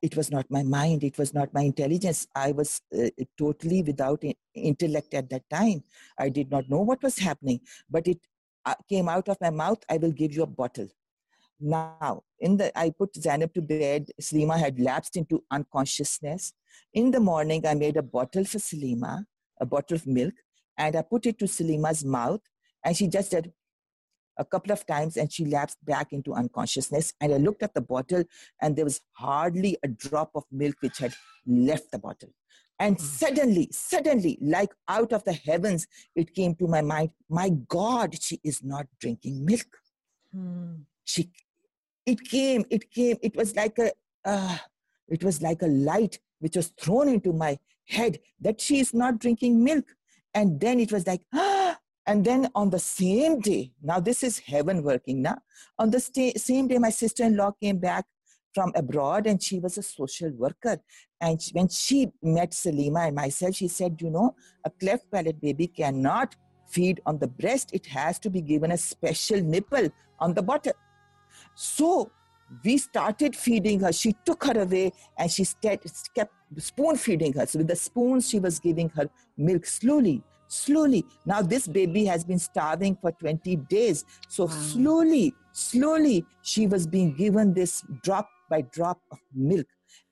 It 0.00 0.16
was 0.16 0.30
not 0.30 0.46
my 0.50 0.62
mind, 0.62 1.02
it 1.02 1.18
was 1.18 1.34
not 1.34 1.52
my 1.52 1.62
intelligence. 1.62 2.26
I 2.34 2.52
was 2.52 2.80
uh, 2.96 3.10
totally 3.36 3.82
without 3.82 4.22
intellect 4.54 5.14
at 5.14 5.28
that 5.30 5.42
time. 5.50 5.82
I 6.16 6.28
did 6.28 6.48
not 6.50 6.70
know 6.70 6.80
what 6.80 7.02
was 7.02 7.18
happening, 7.18 7.60
but 7.90 8.06
it 8.06 8.20
uh, 8.64 8.76
came 8.88 9.08
out 9.08 9.28
of 9.28 9.36
my 9.40 9.50
mouth. 9.50 9.82
I 9.90 9.96
will 9.96 10.12
give 10.12 10.32
you 10.32 10.44
a 10.44 10.46
bottle. 10.46 10.88
Now, 11.60 12.22
in 12.38 12.56
the 12.56 12.76
I 12.78 12.90
put 12.90 13.14
Zainab 13.14 13.52
to 13.54 13.62
bed. 13.62 14.10
Salima 14.20 14.58
had 14.58 14.80
lapsed 14.80 15.16
into 15.16 15.44
unconsciousness. 15.50 16.52
In 16.94 17.10
the 17.10 17.20
morning, 17.20 17.66
I 17.66 17.74
made 17.74 17.96
a 17.96 18.02
bottle 18.02 18.44
for 18.44 18.58
Salima, 18.58 19.24
a 19.60 19.66
bottle 19.66 19.96
of 19.96 20.06
milk, 20.06 20.34
and 20.78 20.96
I 20.96 21.02
put 21.02 21.26
it 21.26 21.38
to 21.40 21.44
Salima's 21.44 22.04
mouth, 22.04 22.40
and 22.84 22.96
she 22.96 23.06
just 23.06 23.30
said, 23.30 23.52
a 24.40 24.44
couple 24.44 24.72
of 24.72 24.86
times 24.86 25.16
and 25.18 25.30
she 25.30 25.44
lapsed 25.44 25.84
back 25.84 26.12
into 26.12 26.32
unconsciousness. 26.32 27.12
And 27.20 27.34
I 27.34 27.36
looked 27.36 27.62
at 27.62 27.74
the 27.74 27.82
bottle 27.82 28.24
and 28.60 28.74
there 28.74 28.86
was 28.86 29.02
hardly 29.12 29.76
a 29.82 29.88
drop 29.88 30.30
of 30.34 30.44
milk 30.50 30.76
which 30.80 30.98
had 30.98 31.12
left 31.46 31.92
the 31.92 31.98
bottle. 31.98 32.30
And 32.78 32.96
hmm. 32.96 33.04
suddenly, 33.04 33.68
suddenly, 33.70 34.38
like 34.40 34.72
out 34.88 35.12
of 35.12 35.24
the 35.24 35.34
heavens, 35.34 35.86
it 36.16 36.34
came 36.34 36.54
to 36.56 36.66
my 36.66 36.80
mind, 36.80 37.10
my 37.28 37.50
God, 37.50 38.20
she 38.20 38.40
is 38.42 38.64
not 38.64 38.86
drinking 38.98 39.44
milk. 39.44 39.76
Hmm. 40.32 40.74
She, 41.04 41.30
it 42.06 42.22
came, 42.22 42.64
it 42.70 42.90
came, 42.90 43.16
it 43.22 43.36
was 43.36 43.54
like 43.56 43.78
a, 43.78 43.92
uh, 44.24 44.58
it 45.08 45.24
was 45.24 45.42
like 45.42 45.62
a 45.62 45.66
light 45.66 46.18
which 46.38 46.56
was 46.56 46.68
thrown 46.80 47.08
into 47.08 47.32
my 47.32 47.58
head 47.86 48.18
that 48.40 48.60
she 48.60 48.78
is 48.78 48.94
not 48.94 49.18
drinking 49.18 49.62
milk. 49.62 49.84
And 50.34 50.60
then 50.60 50.78
it 50.80 50.92
was 50.92 51.06
like, 51.06 51.22
ah, 51.34 51.78
and 52.06 52.24
then 52.24 52.48
on 52.54 52.70
the 52.70 52.78
same 52.78 53.40
day, 53.40 53.72
now 53.82 54.00
this 54.00 54.22
is 54.22 54.38
heaven 54.38 54.82
working 54.82 55.22
now. 55.22 55.38
On 55.78 55.90
the 55.90 56.00
same 56.00 56.68
day, 56.68 56.78
my 56.78 56.90
sister 56.90 57.24
in 57.24 57.36
law 57.36 57.52
came 57.62 57.78
back 57.78 58.04
from 58.54 58.72
abroad 58.74 59.26
and 59.26 59.42
she 59.42 59.58
was 59.58 59.78
a 59.78 59.82
social 59.82 60.30
worker. 60.30 60.78
And 61.20 61.40
when 61.52 61.68
she 61.68 62.08
met 62.22 62.52
Salima 62.52 63.06
and 63.08 63.16
myself, 63.16 63.56
she 63.56 63.68
said, 63.68 64.00
You 64.00 64.10
know, 64.10 64.34
a 64.64 64.70
cleft 64.70 65.10
palate 65.10 65.40
baby 65.40 65.66
cannot 65.66 66.34
feed 66.68 67.00
on 67.06 67.18
the 67.18 67.26
breast, 67.26 67.70
it 67.72 67.86
has 67.86 68.18
to 68.20 68.30
be 68.30 68.40
given 68.40 68.70
a 68.70 68.76
special 68.76 69.40
nipple 69.40 69.88
on 70.20 70.34
the 70.34 70.42
bottom. 70.42 70.72
So 71.60 72.10
we 72.64 72.78
started 72.78 73.36
feeding 73.36 73.80
her. 73.80 73.92
She 73.92 74.14
took 74.24 74.44
her 74.44 74.62
away 74.62 74.92
and 75.18 75.30
she 75.30 75.44
kept 75.62 75.86
spoon 76.56 76.96
feeding 76.96 77.34
her. 77.34 77.46
So 77.46 77.58
with 77.58 77.68
the 77.68 77.76
spoons, 77.76 78.30
she 78.30 78.40
was 78.40 78.58
giving 78.58 78.88
her 78.90 79.10
milk 79.36 79.66
slowly 79.66 80.22
slowly. 80.52 81.06
Now, 81.24 81.42
this 81.42 81.68
baby 81.68 82.04
has 82.06 82.24
been 82.24 82.38
starving 82.38 82.96
for 83.00 83.12
20 83.12 83.54
days. 83.68 84.04
So, 84.28 84.46
wow. 84.46 84.50
slowly, 84.50 85.34
slowly, 85.52 86.24
she 86.42 86.66
was 86.66 86.88
being 86.88 87.14
given 87.14 87.54
this 87.54 87.84
drop 88.02 88.28
by 88.50 88.62
drop 88.62 89.00
of 89.12 89.18
milk. 89.32 89.66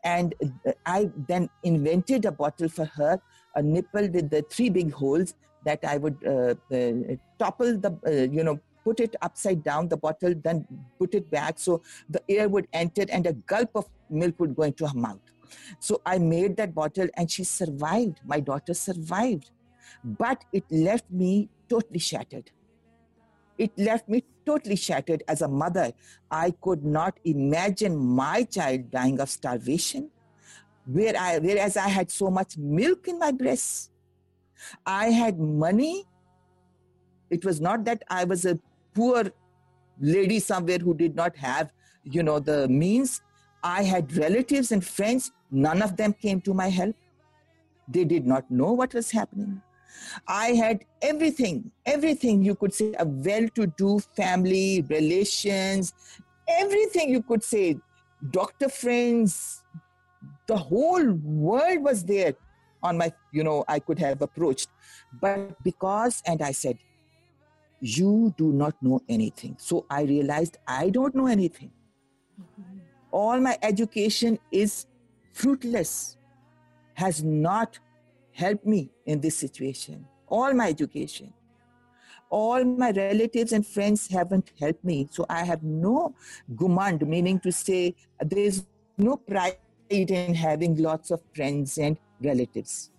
And 0.04 0.34
uh, 0.64 0.72
I 0.86 1.10
then 1.26 1.50
invented 1.64 2.24
a 2.24 2.30
bottle 2.30 2.68
for 2.68 2.84
her, 2.84 3.20
a 3.56 3.62
nipple 3.62 4.08
with 4.08 4.30
the 4.30 4.42
three 4.42 4.70
big 4.70 4.92
holes 4.92 5.34
that 5.64 5.84
I 5.84 5.96
would 5.96 6.16
uh, 6.24 6.54
uh, 6.72 7.16
topple 7.38 7.76
the, 7.76 7.98
uh, 8.06 8.32
you 8.32 8.44
know, 8.44 8.60
put 8.88 9.00
it 9.06 9.16
upside 9.28 9.62
down 9.70 9.88
the 9.88 10.00
bottle, 10.06 10.34
then 10.48 10.66
put 10.98 11.14
it 11.20 11.30
back 11.30 11.58
so 11.58 11.82
the 12.16 12.22
air 12.36 12.48
would 12.48 12.68
enter 12.72 13.04
and 13.10 13.26
a 13.26 13.34
gulp 13.54 13.70
of 13.74 13.86
milk 14.08 14.40
would 14.40 14.56
go 14.56 14.64
into 14.70 14.88
her 14.88 14.98
mouth. 15.06 15.26
So 15.78 16.00
I 16.06 16.18
made 16.18 16.56
that 16.58 16.74
bottle 16.74 17.08
and 17.16 17.30
she 17.30 17.44
survived. 17.44 18.20
My 18.34 18.40
daughter 18.40 18.74
survived 18.74 19.50
but 20.04 20.44
it 20.52 20.64
left 20.70 21.10
me 21.10 21.48
totally 21.68 21.98
shattered. 21.98 22.50
It 23.56 23.76
left 23.76 24.08
me 24.08 24.24
totally 24.46 24.76
shattered 24.76 25.22
as 25.28 25.42
a 25.42 25.48
mother. 25.48 25.92
I 26.30 26.52
could 26.60 26.84
not 26.84 27.18
imagine 27.24 27.96
my 27.96 28.44
child 28.44 28.90
dying 28.90 29.20
of 29.20 29.28
starvation, 29.28 30.10
where 30.86 31.14
I, 31.18 31.38
whereas 31.38 31.76
I 31.76 31.88
had 31.88 32.10
so 32.10 32.30
much 32.30 32.56
milk 32.56 33.08
in 33.08 33.18
my 33.18 33.32
breasts. 33.32 33.90
I 34.86 35.06
had 35.06 35.38
money. 35.38 36.04
It 37.30 37.44
was 37.44 37.60
not 37.60 37.84
that 37.84 38.04
I 38.08 38.24
was 38.24 38.44
a 38.44 38.58
poor 38.98 39.24
lady 40.00 40.40
somewhere 40.40 40.78
who 40.78 40.94
did 40.94 41.14
not 41.14 41.36
have, 41.36 41.72
you 42.04 42.22
know, 42.22 42.38
the 42.50 42.58
means. 42.68 43.22
I 43.62 43.82
had 43.82 44.16
relatives 44.16 44.72
and 44.72 44.84
friends. 44.84 45.30
None 45.50 45.82
of 45.82 45.96
them 45.96 46.12
came 46.12 46.40
to 46.42 46.54
my 46.54 46.68
help. 46.68 46.96
They 47.96 48.04
did 48.04 48.26
not 48.26 48.50
know 48.50 48.72
what 48.72 48.94
was 48.94 49.10
happening. 49.10 49.62
I 50.26 50.48
had 50.62 50.84
everything, 51.02 51.70
everything 51.86 52.42
you 52.42 52.54
could 52.54 52.74
say, 52.74 52.94
a 52.98 53.06
well 53.06 53.48
to 53.54 53.66
do 53.66 53.98
family, 54.16 54.84
relations, 54.88 55.92
everything 56.48 57.10
you 57.10 57.22
could 57.22 57.42
say, 57.42 57.78
doctor 58.30 58.68
friends, 58.68 59.62
the 60.46 60.56
whole 60.56 61.12
world 61.12 61.82
was 61.82 62.04
there 62.04 62.34
on 62.82 62.98
my, 62.98 63.12
you 63.32 63.42
know, 63.42 63.64
I 63.66 63.78
could 63.80 63.98
have 63.98 64.22
approached. 64.22 64.68
But 65.20 65.62
because, 65.64 66.22
and 66.26 66.42
I 66.42 66.52
said, 66.52 66.78
you 67.80 68.34
do 68.36 68.52
not 68.52 68.74
know 68.82 69.00
anything. 69.08 69.56
So 69.58 69.86
I 69.88 70.02
realized 70.02 70.58
I 70.66 70.90
don't 70.90 71.14
know 71.14 71.26
anything. 71.26 71.70
All 73.10 73.40
my 73.40 73.58
education 73.62 74.38
is 74.52 74.86
fruitless, 75.32 76.16
has 76.94 77.22
not 77.22 77.78
helped 78.32 78.66
me 78.66 78.90
in 79.06 79.20
this 79.20 79.36
situation. 79.36 80.06
All 80.26 80.52
my 80.52 80.68
education, 80.68 81.32
all 82.30 82.64
my 82.64 82.90
relatives 82.90 83.52
and 83.52 83.66
friends 83.66 84.08
haven't 84.08 84.52
helped 84.60 84.84
me. 84.84 85.08
So 85.10 85.24
I 85.30 85.44
have 85.44 85.62
no 85.62 86.14
gumand, 86.54 87.06
meaning 87.06 87.40
to 87.40 87.52
say 87.52 87.94
there's 88.20 88.66
no 88.98 89.16
pride 89.16 89.58
in 89.88 90.34
having 90.34 90.76
lots 90.76 91.10
of 91.10 91.22
friends 91.34 91.78
and 91.78 91.96
relatives. 92.22 92.90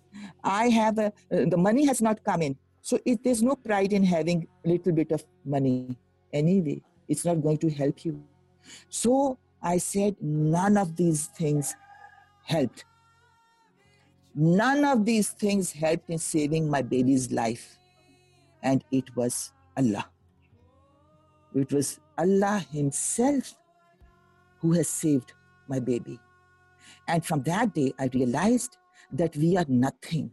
I 0.42 0.68
have 0.70 0.98
a, 0.98 1.12
the 1.30 1.56
money 1.56 1.86
has 1.86 2.02
not 2.02 2.24
come 2.24 2.42
in. 2.42 2.56
So 2.82 2.98
it, 3.04 3.22
there's 3.22 3.42
no 3.42 3.56
pride 3.56 3.92
in 3.92 4.02
having 4.02 4.46
a 4.64 4.68
little 4.68 4.92
bit 4.92 5.12
of 5.12 5.24
money 5.44 5.96
anyway. 6.32 6.82
It's 7.08 7.24
not 7.24 7.42
going 7.42 7.58
to 7.58 7.70
help 7.70 8.04
you. 8.04 8.22
So 8.88 9.38
I 9.62 9.78
said 9.78 10.16
none 10.20 10.76
of 10.76 10.96
these 10.96 11.26
things 11.26 11.74
helped. 12.44 12.84
None 14.34 14.84
of 14.84 15.04
these 15.04 15.30
things 15.30 15.72
helped 15.72 16.08
in 16.08 16.18
saving 16.18 16.70
my 16.70 16.82
baby's 16.82 17.30
life. 17.30 17.78
And 18.62 18.84
it 18.90 19.14
was 19.16 19.52
Allah. 19.76 20.08
It 21.54 21.72
was 21.72 21.98
Allah 22.16 22.64
Himself 22.70 23.54
who 24.58 24.72
has 24.72 24.88
saved 24.88 25.32
my 25.68 25.80
baby. 25.80 26.18
And 27.08 27.24
from 27.24 27.42
that 27.42 27.74
day, 27.74 27.92
I 27.98 28.08
realized 28.12 28.76
that 29.12 29.34
we 29.36 29.56
are 29.56 29.64
nothing. 29.68 30.30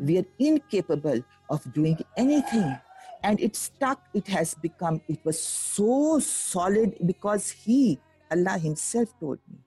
We 0.00 0.18
are 0.18 0.26
incapable 0.38 1.22
of 1.50 1.72
doing 1.72 1.98
anything. 2.16 2.78
And 3.22 3.40
it 3.40 3.56
stuck, 3.56 4.00
it 4.14 4.26
has 4.28 4.54
become, 4.54 5.00
it 5.08 5.18
was 5.24 5.40
so 5.40 6.18
solid 6.18 6.96
because 7.04 7.50
He, 7.50 7.98
Allah 8.30 8.58
Himself, 8.58 9.08
told 9.18 9.38
me 9.50 9.58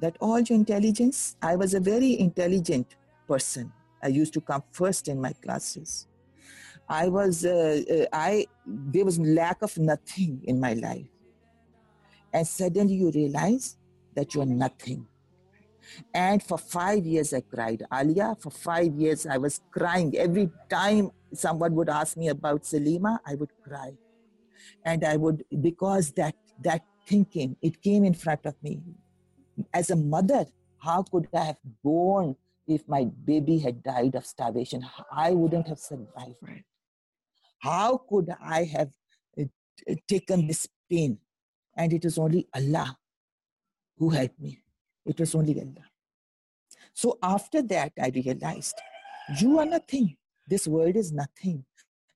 that 0.00 0.16
all 0.20 0.40
your 0.40 0.56
intelligence, 0.56 1.36
I 1.42 1.56
was 1.56 1.74
a 1.74 1.80
very 1.80 2.18
intelligent 2.20 2.96
person. 3.26 3.72
I 4.02 4.08
used 4.08 4.32
to 4.34 4.40
come 4.40 4.62
first 4.70 5.08
in 5.08 5.20
my 5.20 5.32
classes. 5.32 6.06
I 6.88 7.08
was, 7.08 7.44
uh, 7.44 7.82
uh, 7.90 8.06
I, 8.12 8.46
there 8.64 9.04
was 9.04 9.18
lack 9.18 9.62
of 9.62 9.76
nothing 9.76 10.40
in 10.44 10.60
my 10.60 10.74
life. 10.74 11.06
And 12.32 12.46
suddenly 12.46 12.94
you 12.94 13.10
realize 13.10 13.76
that 14.14 14.34
you're 14.34 14.46
nothing. 14.46 15.06
And 16.14 16.42
for 16.42 16.58
five 16.58 17.06
years 17.06 17.32
I 17.32 17.40
cried. 17.40 17.82
Alia, 17.92 18.36
for 18.40 18.50
five 18.50 18.94
years 18.94 19.26
I 19.26 19.38
was 19.38 19.60
crying. 19.70 20.16
Every 20.16 20.50
time 20.68 21.10
someone 21.32 21.74
would 21.74 21.88
ask 21.88 22.16
me 22.16 22.28
about 22.28 22.62
Salima, 22.62 23.18
I 23.26 23.34
would 23.34 23.50
cry. 23.62 23.92
And 24.84 25.04
I 25.04 25.16
would, 25.16 25.44
because 25.60 26.12
that, 26.12 26.34
that 26.62 26.82
thinking, 27.06 27.56
it 27.62 27.82
came 27.82 28.04
in 28.04 28.14
front 28.14 28.44
of 28.44 28.54
me. 28.62 28.80
As 29.72 29.90
a 29.90 29.96
mother, 29.96 30.46
how 30.78 31.02
could 31.02 31.28
I 31.34 31.44
have 31.44 31.56
borne 31.82 32.36
if 32.66 32.86
my 32.86 33.04
baby 33.04 33.58
had 33.58 33.82
died 33.82 34.14
of 34.14 34.26
starvation? 34.26 34.86
I 35.12 35.32
wouldn't 35.32 35.68
have 35.68 35.78
survived. 35.78 36.36
Right. 36.40 36.64
How 37.58 37.98
could 38.08 38.30
I 38.40 38.64
have 38.64 38.90
uh, 39.40 39.44
taken 40.06 40.46
this 40.46 40.68
pain? 40.88 41.18
And 41.76 41.92
it 41.92 42.04
was 42.04 42.18
only 42.18 42.46
Allah 42.54 42.96
who 43.96 44.10
helped 44.10 44.38
me. 44.40 44.62
It 45.08 45.18
was 45.18 45.34
only 45.34 45.58
Allah. 45.58 45.86
So 46.92 47.18
after 47.22 47.62
that, 47.62 47.92
I 48.00 48.12
realized 48.14 48.74
you 49.40 49.58
are 49.58 49.66
nothing. 49.66 50.16
This 50.46 50.68
world 50.68 50.96
is 50.96 51.12
nothing. 51.12 51.64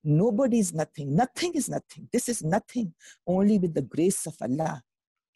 Nobody 0.05 0.59
is 0.59 0.74
nothing. 0.74 1.14
Nothing 1.16 1.52
is 1.55 1.68
nothing. 1.68 2.09
This 2.12 2.28
is 2.28 2.42
nothing. 2.42 2.92
Only 3.26 3.59
with 3.59 3.74
the 3.74 3.83
grace 3.83 4.26
of 4.26 4.37
Allah 4.40 4.83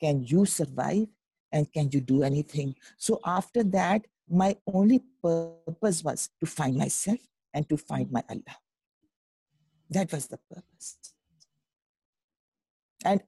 can 0.00 0.24
you 0.24 0.44
survive 0.44 1.06
and 1.52 1.72
can 1.72 1.88
you 1.92 2.00
do 2.00 2.22
anything. 2.22 2.74
So 2.98 3.20
after 3.24 3.62
that, 3.64 4.06
my 4.28 4.56
only 4.66 5.02
purpose 5.22 6.02
was 6.02 6.28
to 6.40 6.46
find 6.46 6.76
myself 6.76 7.20
and 7.54 7.68
to 7.68 7.76
find 7.76 8.10
my 8.10 8.22
Allah. 8.28 8.58
That 9.90 10.12
was 10.12 10.26
the 10.26 10.38
purpose. 10.50 10.98
And 13.04 13.22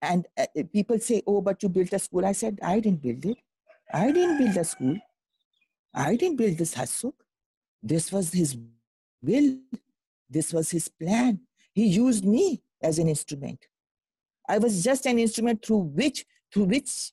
and 0.00 0.26
uh, 0.36 0.46
people 0.72 0.98
say, 0.98 1.22
"Oh, 1.24 1.40
but 1.40 1.62
you 1.62 1.68
built 1.68 1.92
a 1.92 1.98
school." 2.00 2.26
I 2.26 2.32
said, 2.32 2.58
"I 2.60 2.80
didn't 2.80 3.02
build 3.02 3.24
it. 3.24 3.38
I 3.92 4.10
didn't 4.10 4.38
build 4.38 4.56
a 4.56 4.64
school. 4.64 4.96
I 5.94 6.16
didn't 6.16 6.36
build 6.36 6.56
this 6.56 6.74
Harsukh. 6.74 7.12
This 7.82 8.10
was 8.10 8.32
His 8.32 8.56
will. 9.22 9.56
This 10.30 10.52
was 10.52 10.70
His 10.70 10.88
plan. 10.88 11.40
He 11.74 11.86
used 11.86 12.24
me 12.24 12.62
as 12.82 12.98
an 12.98 13.08
instrument. 13.08 13.58
I 14.48 14.58
was 14.58 14.82
just 14.82 15.06
an 15.06 15.18
instrument 15.18 15.64
through 15.64 15.92
which, 15.94 16.24
through 16.52 16.64
which, 16.64 17.12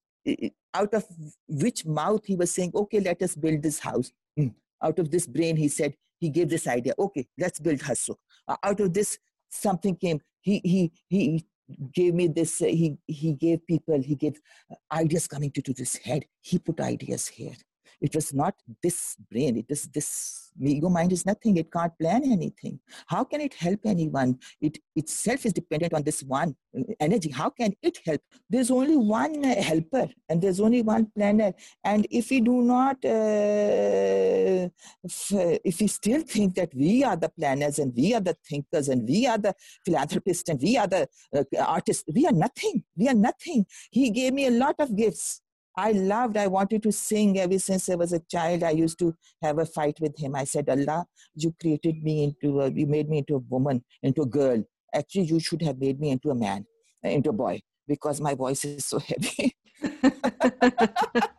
out 0.73 0.93
of 0.93 1.05
which 1.47 1.85
mouth 1.85 2.25
He 2.25 2.35
was 2.35 2.53
saying, 2.53 2.71
"Okay, 2.73 2.99
let 2.99 3.21
us 3.21 3.35
build 3.35 3.61
this 3.61 3.79
house." 3.79 4.11
Mm. 4.37 4.53
Out 4.81 4.99
of 4.99 5.11
this 5.11 5.27
brain, 5.27 5.57
He 5.57 5.67
said, 5.67 5.95
He 6.19 6.29
gave 6.29 6.49
this 6.49 6.67
idea. 6.67 6.93
Okay, 6.97 7.27
let's 7.37 7.59
build 7.59 7.79
Harsukh. 7.79 8.17
Uh, 8.47 8.57
out 8.63 8.79
of 8.79 8.93
this, 8.93 9.17
something 9.49 9.95
came. 9.95 10.21
He 10.41 10.61
he 10.63 10.91
he 11.09 11.45
gave 11.93 12.13
me 12.13 12.27
this 12.27 12.61
uh, 12.61 12.65
he 12.65 12.97
he 13.05 13.33
gave 13.33 13.65
people 13.65 14.01
he 14.01 14.15
gave 14.15 14.39
ideas 14.91 15.27
coming 15.27 15.51
to, 15.51 15.61
to 15.61 15.73
this 15.73 15.95
head. 15.97 16.25
He 16.41 16.59
put 16.59 16.79
ideas 16.79 17.27
here 17.27 17.55
it 18.01 18.15
was 18.15 18.33
not 18.33 18.55
this 18.81 19.15
brain. 19.31 19.57
It 19.57 19.65
is 19.69 19.87
this 19.87 20.51
ego 20.61 20.89
mind 20.89 21.11
is 21.11 21.25
nothing. 21.25 21.57
It 21.57 21.71
can't 21.71 21.97
plan 21.99 22.23
anything. 22.23 22.79
How 23.07 23.23
can 23.23 23.41
it 23.41 23.53
help 23.53 23.81
anyone? 23.85 24.39
It 24.61 24.79
itself 24.95 25.45
is 25.45 25.53
dependent 25.53 25.93
on 25.93 26.03
this 26.03 26.21
one 26.23 26.55
uh, 26.77 26.83
energy. 26.99 27.29
How 27.29 27.49
can 27.49 27.73
it 27.81 27.99
help? 28.05 28.21
There's 28.49 28.71
only 28.71 28.97
one 28.97 29.45
uh, 29.45 29.61
helper 29.61 30.07
and 30.29 30.41
there's 30.41 30.59
only 30.59 30.81
one 30.81 31.11
planner. 31.15 31.53
And 31.83 32.07
if 32.09 32.29
we 32.29 32.41
do 32.41 32.61
not 32.61 32.97
uh, 33.05 34.69
if, 35.03 35.79
we 35.79 35.87
still 35.87 36.21
think 36.21 36.55
that 36.55 36.73
we 36.73 37.03
are 37.03 37.15
the 37.15 37.29
planners 37.29 37.79
and 37.79 37.93
we 37.95 38.13
are 38.13 38.21
the 38.21 38.35
thinkers 38.47 38.89
and 38.89 39.07
we 39.07 39.27
are 39.27 39.37
the 39.37 39.53
philanthropists 39.85 40.49
and 40.49 40.61
we 40.61 40.77
are 40.77 40.87
the 40.87 41.07
uh, 41.35 41.43
artists 41.59 42.03
we 42.13 42.25
are 42.25 42.33
nothing. 42.33 42.83
We 42.95 43.07
are 43.07 43.13
nothing. 43.13 43.65
He 43.91 44.09
gave 44.09 44.33
me 44.33 44.47
a 44.47 44.51
lot 44.51 44.75
of 44.79 44.95
gifts 44.95 45.41
I 45.79 45.91
loved, 45.93 46.35
I 46.35 46.47
wanted 46.47 46.83
to 46.83 46.91
sing 46.91 47.39
ever 47.39 47.57
since 47.57 47.87
I 47.87 47.95
was 47.95 48.11
a 48.11 48.19
child. 48.19 48.63
I 48.63 48.71
used 48.71 48.99
to 48.99 49.15
have 49.41 49.59
a 49.59 49.65
fight 49.65 49.97
with 50.01 50.19
him. 50.19 50.35
I 50.35 50.43
said, 50.43 50.67
Allah, 50.69 51.05
you 51.35 51.55
created 51.61 52.03
me 52.03 52.25
into 52.25 52.59
a, 52.59 52.69
you 52.69 52.85
made 52.85 53.07
me 53.07 53.19
into 53.19 53.35
a 53.35 53.43
woman, 53.49 53.81
into 54.03 54.23
a 54.23 54.25
girl. 54.25 54.61
Actually, 54.93 55.25
you 55.25 55.39
should 55.39 55.61
have 55.61 55.79
made 55.79 55.97
me 55.97 56.09
into 56.09 56.31
a 56.31 56.35
man, 56.35 56.65
into 57.01 57.29
a 57.29 57.33
boy, 57.33 57.61
because 57.87 58.19
my 58.19 58.33
voice 58.33 58.65
is 58.65 58.85
so 58.85 58.99
heavy. 58.99 59.55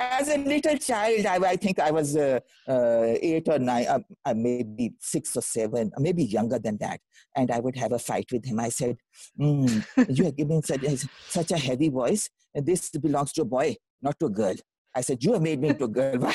As 0.00 0.28
a 0.28 0.38
little 0.38 0.78
child, 0.78 1.26
I, 1.26 1.36
I 1.36 1.56
think 1.56 1.80
I 1.80 1.90
was 1.90 2.16
uh, 2.16 2.38
uh, 2.68 3.14
eight 3.20 3.48
or 3.48 3.58
nine, 3.58 3.86
uh, 3.86 3.98
uh, 4.24 4.34
maybe 4.34 4.92
six 5.00 5.36
or 5.36 5.42
seven, 5.42 5.90
maybe 5.98 6.22
younger 6.24 6.60
than 6.60 6.76
that. 6.78 7.00
And 7.34 7.50
I 7.50 7.58
would 7.58 7.74
have 7.76 7.90
a 7.92 7.98
fight 7.98 8.30
with 8.30 8.44
him. 8.44 8.60
I 8.60 8.68
said, 8.68 8.96
mm, 9.38 9.84
You 10.16 10.28
are 10.28 10.32
giving 10.32 10.62
such, 10.62 10.84
such 11.28 11.50
a 11.50 11.58
heavy 11.58 11.88
voice 11.88 12.30
this 12.54 12.90
belongs 12.90 13.32
to 13.32 13.42
a 13.42 13.44
boy, 13.44 13.76
not 14.02 14.18
to 14.20 14.26
a 14.26 14.30
girl. 14.30 14.54
I 14.94 15.00
said, 15.00 15.22
You 15.22 15.32
have 15.34 15.42
made 15.42 15.60
me 15.60 15.68
into 15.70 15.84
a 15.84 15.88
girl. 15.88 16.30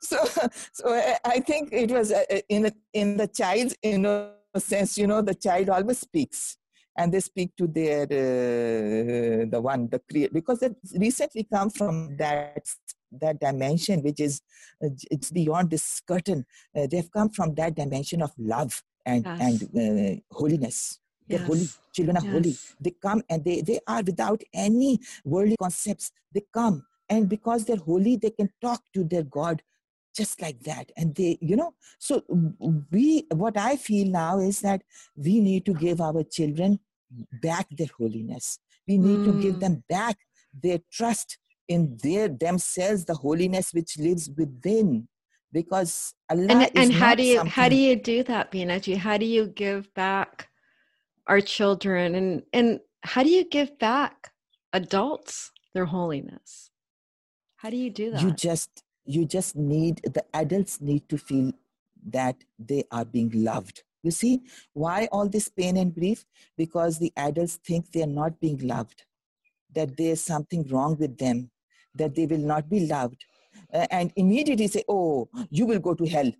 so, 0.00 0.18
so 0.72 1.02
I 1.24 1.40
think 1.40 1.72
it 1.72 1.90
was 1.90 2.12
uh, 2.12 2.24
uh, 2.30 2.40
in, 2.48 2.72
in 2.92 3.16
the 3.16 3.26
child's 3.28 3.74
sense. 4.58 4.98
you 4.98 5.06
know, 5.06 5.22
the 5.22 5.34
child 5.34 5.70
always 5.70 6.00
speaks 6.00 6.56
and 6.96 7.12
they 7.12 7.20
speak 7.20 7.50
to 7.56 7.66
their 7.66 8.02
uh, 8.02 9.46
the 9.50 9.60
one 9.60 9.88
the 9.88 10.00
create 10.10 10.32
because 10.32 10.62
it 10.62 10.76
recently 10.96 11.46
come 11.52 11.70
from 11.70 12.16
that 12.16 12.68
that 13.12 13.38
dimension 13.40 14.02
which 14.02 14.20
is 14.20 14.40
uh, 14.84 14.88
it's 15.10 15.30
beyond 15.30 15.70
this 15.70 16.00
curtain 16.00 16.44
uh, 16.76 16.86
they've 16.90 17.10
come 17.12 17.28
from 17.28 17.54
that 17.54 17.74
dimension 17.74 18.22
of 18.22 18.32
love 18.38 18.82
and 19.06 19.24
yes. 19.24 19.40
and 19.40 19.56
uh, 19.62 20.20
holiness 20.30 20.98
they're 21.28 21.38
yes. 21.38 21.48
holy. 21.48 21.68
Children 21.94 22.16
are 22.18 22.24
yes. 22.24 22.32
holy. 22.32 22.56
They 22.80 22.94
come 23.02 23.22
and 23.30 23.44
they, 23.44 23.62
they 23.62 23.80
are 23.86 24.02
without 24.02 24.42
any 24.52 25.00
worldly 25.24 25.56
concepts. 25.60 26.12
They 26.34 26.42
come 26.52 26.84
and 27.08 27.28
because 27.28 27.64
they're 27.64 27.76
holy, 27.76 28.16
they 28.16 28.30
can 28.30 28.50
talk 28.60 28.82
to 28.94 29.04
their 29.04 29.22
God 29.22 29.62
just 30.14 30.40
like 30.40 30.60
that. 30.60 30.90
And 30.96 31.14
they, 31.14 31.38
you 31.40 31.56
know, 31.56 31.74
so 31.98 32.22
we, 32.90 33.26
what 33.32 33.56
I 33.56 33.76
feel 33.76 34.08
now 34.08 34.38
is 34.38 34.60
that 34.60 34.82
we 35.16 35.40
need 35.40 35.66
to 35.66 35.74
give 35.74 36.00
our 36.00 36.22
children 36.22 36.80
back 37.42 37.66
their 37.70 37.88
holiness. 37.98 38.58
We 38.86 38.98
need 38.98 39.18
mm. 39.18 39.24
to 39.26 39.42
give 39.42 39.56
mm. 39.56 39.60
them 39.60 39.84
back 39.88 40.16
their 40.62 40.78
trust 40.92 41.38
in 41.68 41.98
their 42.02 42.28
themselves, 42.28 43.04
the 43.04 43.14
holiness 43.14 43.72
which 43.72 43.98
lives 43.98 44.30
within 44.36 45.08
because 45.54 46.12
Allah 46.28 46.48
and, 46.50 46.70
and 46.74 46.92
how 46.92 47.14
do 47.14 47.22
you 47.22 47.36
something... 47.36 47.52
how 47.52 47.68
do 47.68 47.76
you 47.76 47.96
do 47.96 48.22
that 48.24 48.50
Binaji? 48.52 48.96
how 48.96 49.16
do 49.16 49.24
you 49.24 49.46
give 49.46 49.92
back 49.94 50.48
our 51.26 51.40
children 51.40 52.14
and 52.16 52.42
and 52.52 52.80
how 53.02 53.22
do 53.22 53.30
you 53.30 53.44
give 53.44 53.78
back 53.78 54.32
adults 54.72 55.52
their 55.72 55.86
holiness 55.86 56.70
how 57.56 57.70
do 57.70 57.76
you 57.76 57.88
do 57.88 58.10
that 58.10 58.20
you 58.20 58.32
just 58.32 58.82
you 59.04 59.24
just 59.24 59.56
need 59.56 60.00
the 60.14 60.24
adults 60.34 60.80
need 60.80 61.08
to 61.08 61.18
feel 61.18 61.52
that 62.06 62.36
they 62.58 62.84
are 62.90 63.04
being 63.04 63.30
loved 63.34 63.82
you 64.02 64.10
see 64.10 64.42
why 64.72 65.08
all 65.12 65.28
this 65.28 65.48
pain 65.48 65.76
and 65.76 65.94
grief 65.94 66.24
because 66.56 66.98
the 66.98 67.12
adults 67.16 67.56
think 67.56 67.90
they 67.90 68.02
are 68.02 68.14
not 68.22 68.38
being 68.40 68.58
loved 68.58 69.04
that 69.74 69.96
there's 69.96 70.20
something 70.20 70.66
wrong 70.68 70.96
with 70.98 71.18
them 71.18 71.50
that 71.94 72.14
they 72.14 72.26
will 72.26 72.46
not 72.52 72.68
be 72.68 72.86
loved 72.86 73.24
uh, 73.72 73.86
and 73.90 74.12
immediately 74.16 74.66
say 74.66 74.84
oh 74.88 75.28
you 75.50 75.66
will 75.66 75.78
go 75.78 75.94
to 75.94 76.06
hell 76.06 76.30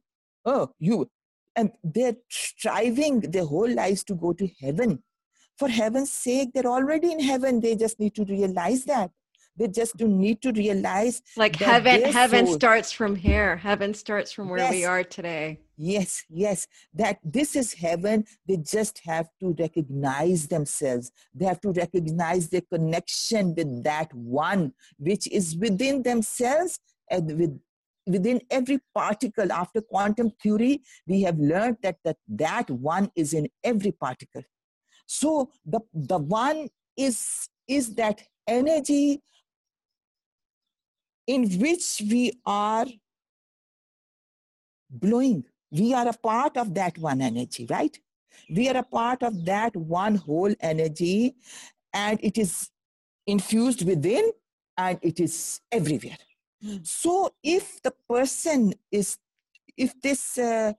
oh 0.45 0.71
you 0.79 1.09
and 1.57 1.71
they're 1.83 2.17
striving 2.29 3.21
their 3.21 3.45
whole 3.45 3.69
lives 3.69 4.05
to 4.05 4.15
go 4.15 4.33
to 4.33 4.49
heaven. 4.61 5.03
For 5.57 5.69
heaven's 5.69 6.13
sake, 6.13 6.51
they're 6.53 6.67
already 6.67 7.13
in 7.13 7.21
heaven. 7.21 7.61
They 7.61 7.77
just 7.77 8.01
need 8.01 8.15
to 8.17 8.25
realize 8.25 8.85
that. 8.87 9.11
They 9.57 9.69
just 9.69 9.97
do 9.97 10.09
need 10.09 10.43
to 10.43 10.53
realize 10.53 11.23
like 11.37 11.57
heaven 11.57 12.03
heaven 12.03 12.47
soul, 12.47 12.55
starts 12.57 12.91
from 12.93 13.15
here. 13.15 13.57
Heaven 13.57 13.95
starts 13.95 14.33
from 14.33 14.49
where 14.49 14.59
yes, 14.59 14.71
we 14.73 14.85
are 14.85 15.05
today. 15.05 15.61
Yes, 15.77 16.25
yes. 16.29 16.67
That 16.95 17.19
this 17.23 17.55
is 17.55 17.73
heaven. 17.73 18.25
They 18.49 18.57
just 18.57 19.01
have 19.05 19.29
to 19.41 19.55
recognize 19.59 20.49
themselves. 20.49 21.13
They 21.35 21.45
have 21.45 21.61
to 21.61 21.73
recognize 21.73 22.49
their 22.49 22.63
connection 22.63 23.55
with 23.55 23.85
that 23.85 24.13
one 24.13 24.73
which 24.99 25.29
is 25.29 25.57
within 25.57 26.03
themselves 26.03 26.81
and 27.11 27.39
with 27.39 27.61
within 28.07 28.41
every 28.51 28.81
particle 28.95 29.51
after 29.51 29.81
quantum 29.81 30.31
theory 30.43 30.83
we 31.07 31.23
have 31.23 31.39
learned 31.39 31.79
that 31.83 31.97
that, 32.05 32.19
that 32.29 32.71
one 32.71 33.11
is 33.17 33.33
in 33.33 33.49
every 33.63 33.93
particle 33.93 34.43
So 35.07 35.51
the, 35.65 35.81
the 35.93 36.19
one 36.19 36.69
is, 36.97 37.49
is 37.69 37.95
that 37.95 38.23
energy 38.47 39.23
in 41.27 41.51
which 41.59 42.03
we 42.11 42.33
are 42.45 42.87
blowing. 44.91 45.45
We 45.71 45.93
are 45.95 46.09
a 46.09 46.13
part 46.13 46.57
of 46.57 46.75
that 46.75 46.99
one 46.99 47.21
energy, 47.21 47.67
right? 47.69 47.99
We 48.49 48.69
are 48.69 48.77
a 48.77 48.83
part 48.83 49.23
of 49.23 49.45
that 49.45 49.75
one 49.75 50.17
whole 50.17 50.55
energy, 50.61 51.35
and 51.93 52.19
it 52.23 52.39
is 52.39 52.71
infused 53.27 53.85
within 53.87 54.33
and 54.77 54.99
it 55.03 55.21
is 55.21 55.61
everywhere. 55.73 56.19
So 56.83 57.31
if 57.43 57.83
the 57.83 57.93
person 58.09 58.75
is, 58.91 59.19
if 59.77 60.01
this, 60.01 60.39
uh, 60.39 60.73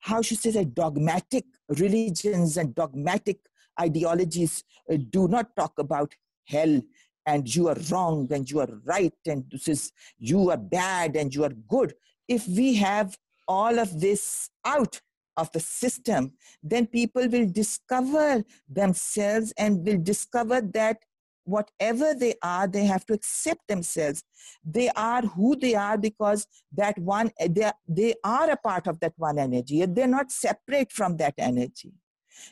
how 0.00 0.22
should 0.22 0.38
I 0.46 0.50
say, 0.50 0.64
dogmatic 0.64 1.44
religions 1.68 2.56
and 2.56 2.74
dogmatic 2.74 3.38
ideologies 3.80 4.64
uh, 4.90 4.96
do 5.10 5.28
not 5.28 5.54
talk 5.56 5.72
about 5.78 6.14
hell 6.46 6.80
and 7.26 7.54
you 7.54 7.68
are 7.68 7.76
wrong 7.90 8.28
and 8.30 8.50
you 8.50 8.60
are 8.60 8.68
right 8.84 9.14
and 9.26 9.44
this 9.50 9.68
is 9.68 9.92
you 10.18 10.50
are 10.50 10.56
bad 10.56 11.16
and 11.16 11.34
you 11.34 11.44
are 11.44 11.52
good. 11.68 11.94
If 12.28 12.46
we 12.46 12.74
have 12.74 13.16
all 13.46 13.78
of 13.78 14.00
this 14.00 14.50
out 14.64 15.00
of 15.36 15.50
the 15.52 15.60
system 15.60 16.32
then 16.62 16.86
people 16.86 17.28
will 17.28 17.50
discover 17.50 18.44
themselves 18.68 19.52
and 19.58 19.84
will 19.84 19.98
discover 19.98 20.60
that 20.60 20.98
whatever 21.44 22.14
they 22.14 22.34
are 22.42 22.66
they 22.66 22.84
have 22.84 23.04
to 23.06 23.14
accept 23.14 23.66
themselves. 23.68 24.22
They 24.64 24.88
are 24.90 25.22
who 25.22 25.56
they 25.56 25.74
are 25.74 25.98
because 25.98 26.46
that 26.72 26.98
one 26.98 27.32
they 27.48 27.64
are, 27.64 27.74
they 27.88 28.14
are 28.24 28.50
a 28.50 28.56
part 28.56 28.86
of 28.86 29.00
that 29.00 29.14
one 29.16 29.38
energy 29.38 29.84
they're 29.86 30.06
not 30.06 30.30
separate 30.30 30.92
from 30.92 31.16
that 31.18 31.34
energy 31.38 31.92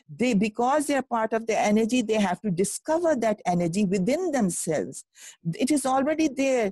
they 0.09 0.33
because 0.33 0.87
they 0.87 0.95
are 0.95 1.03
part 1.03 1.33
of 1.33 1.47
the 1.47 1.57
energy 1.59 2.01
they 2.01 2.19
have 2.19 2.41
to 2.41 2.51
discover 2.51 3.15
that 3.15 3.41
energy 3.45 3.85
within 3.85 4.31
themselves. 4.31 5.05
It 5.53 5.71
is 5.71 5.85
already 5.85 6.27
there 6.27 6.71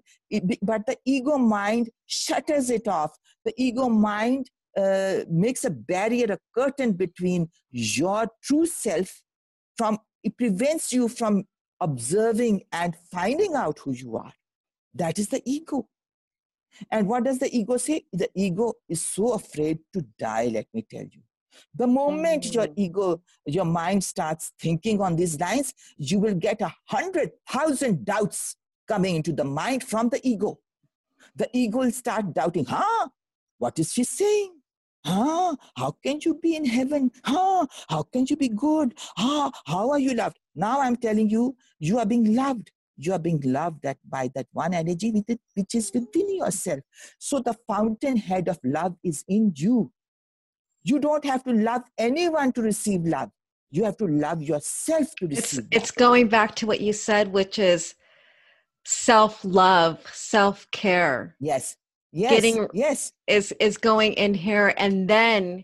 but 0.62 0.86
the 0.86 0.98
ego 1.06 1.38
mind 1.38 1.90
shutters 2.06 2.70
it 2.70 2.88
off. 2.88 3.12
The 3.46 3.54
ego 3.58 3.90
mind 3.90 4.50
uh, 4.78 5.20
makes 5.30 5.66
a 5.66 5.70
barrier 5.70 6.28
a 6.32 6.40
curtain 6.58 6.94
between 6.94 7.50
your 7.72 8.28
true 8.44 8.66
self 8.66 9.22
from 9.78 9.98
it 10.24 10.38
prevents 10.38 10.94
you 10.94 11.08
from 11.08 11.44
observing 11.80 12.62
and 12.72 12.96
finding 13.12 13.56
out 13.56 13.80
who 13.80 13.92
you 13.92 14.16
are. 14.16 14.34
That 14.94 15.18
is 15.18 15.30
the 15.30 15.42
ego. 15.46 15.88
And 16.90 17.08
what 17.08 17.24
does 17.24 17.40
the 17.40 17.56
ego 17.56 17.78
say? 17.78 18.06
The 18.14 18.30
ego 18.36 18.74
is 18.88 19.06
so 19.06 19.34
afraid 19.34 19.80
to 19.94 20.06
die 20.18 20.50
let 20.54 20.68
me 20.74 20.86
tell 20.90 21.04
you 21.04 21.22
the 21.76 21.88
moment 21.88 22.44
mm-hmm. 22.44 22.54
your 22.54 22.68
mm. 22.68 22.74
ego, 22.76 23.22
your 23.46 23.66
mind 23.66 24.04
starts 24.04 24.52
thinking 24.60 25.02
on 25.02 25.16
these 25.16 25.40
lines, 25.40 25.74
you 25.98 26.20
will 26.20 26.36
get 26.36 26.62
a 26.62 26.74
hundred 26.86 27.32
thousand 27.50 28.06
doubts 28.06 28.56
coming 28.88 29.16
into 29.16 29.32
the 29.32 29.44
mind 29.44 29.84
from 29.84 30.10
the 30.10 30.20
ego. 30.28 30.60
The 31.36 31.50
ego 31.54 31.80
will 31.80 31.92
start 31.92 32.34
doubting, 32.34 32.66
huh? 32.66 33.10
What 33.58 33.80
is 33.80 33.94
she 33.94 34.04
saying? 34.04 34.62
Huh? 35.06 35.56
How 35.76 35.96
can 36.04 36.20
you 36.24 36.36
be 36.36 36.56
in 36.56 36.66
heaven? 36.66 37.12
Huh? 37.24 37.66
How 37.90 38.04
can 38.04 38.26
you 38.30 38.36
be 38.36 38.50
good? 38.50 38.94
Huh? 39.18 39.52
How 39.66 39.90
are 39.92 40.00
you 40.00 40.14
loved? 40.14 40.40
Now 40.56 40.82
I'm 40.82 40.96
telling 40.96 41.30
you, 41.30 41.56
you 41.80 41.98
are 42.00 42.06
being 42.06 42.36
loved. 42.36 42.72
You 42.98 43.14
are 43.14 43.20
being 43.20 43.42
loved 43.44 43.82
that 43.82 43.98
by 44.08 44.30
that 44.36 44.48
one 44.52 44.74
energy 44.74 45.12
which 45.56 45.76
is 45.76 45.92
within 45.94 46.36
yourself. 46.36 46.82
So 47.18 47.40
the 47.40 47.56
fountainhead 47.68 48.48
of 48.48 48.60
love 48.64 48.96
is 49.04 49.24
in 49.28 49.54
you. 49.56 49.92
You 50.84 51.00
don't 51.00 51.24
have 51.26 51.44
to 51.44 51.54
love 51.54 51.84
anyone 51.98 52.52
to 52.54 52.62
receive 52.62 53.06
love. 53.06 53.30
You 53.70 53.86
have 53.86 53.98
to 53.98 54.08
love 54.08 54.42
yourself 54.42 55.16
to 55.18 55.28
receive. 55.28 55.68
It's, 55.72 55.90
it's 55.90 55.92
going 55.92 56.28
back 56.28 56.56
to 56.56 56.68
what 56.68 56.82
you 56.82 56.94
said, 56.94 57.32
which 57.32 57.60
is 57.60 57.96
self 58.86 59.44
love, 59.46 60.00
self 60.12 60.70
care. 60.72 61.36
Yes. 61.40 61.78
Yes. 62.12 62.32
Getting 62.32 62.68
yes 62.74 63.14
is 63.28 63.54
is 63.60 63.78
going 63.78 64.14
in 64.14 64.34
here, 64.34 64.74
and 64.78 65.08
then 65.08 65.64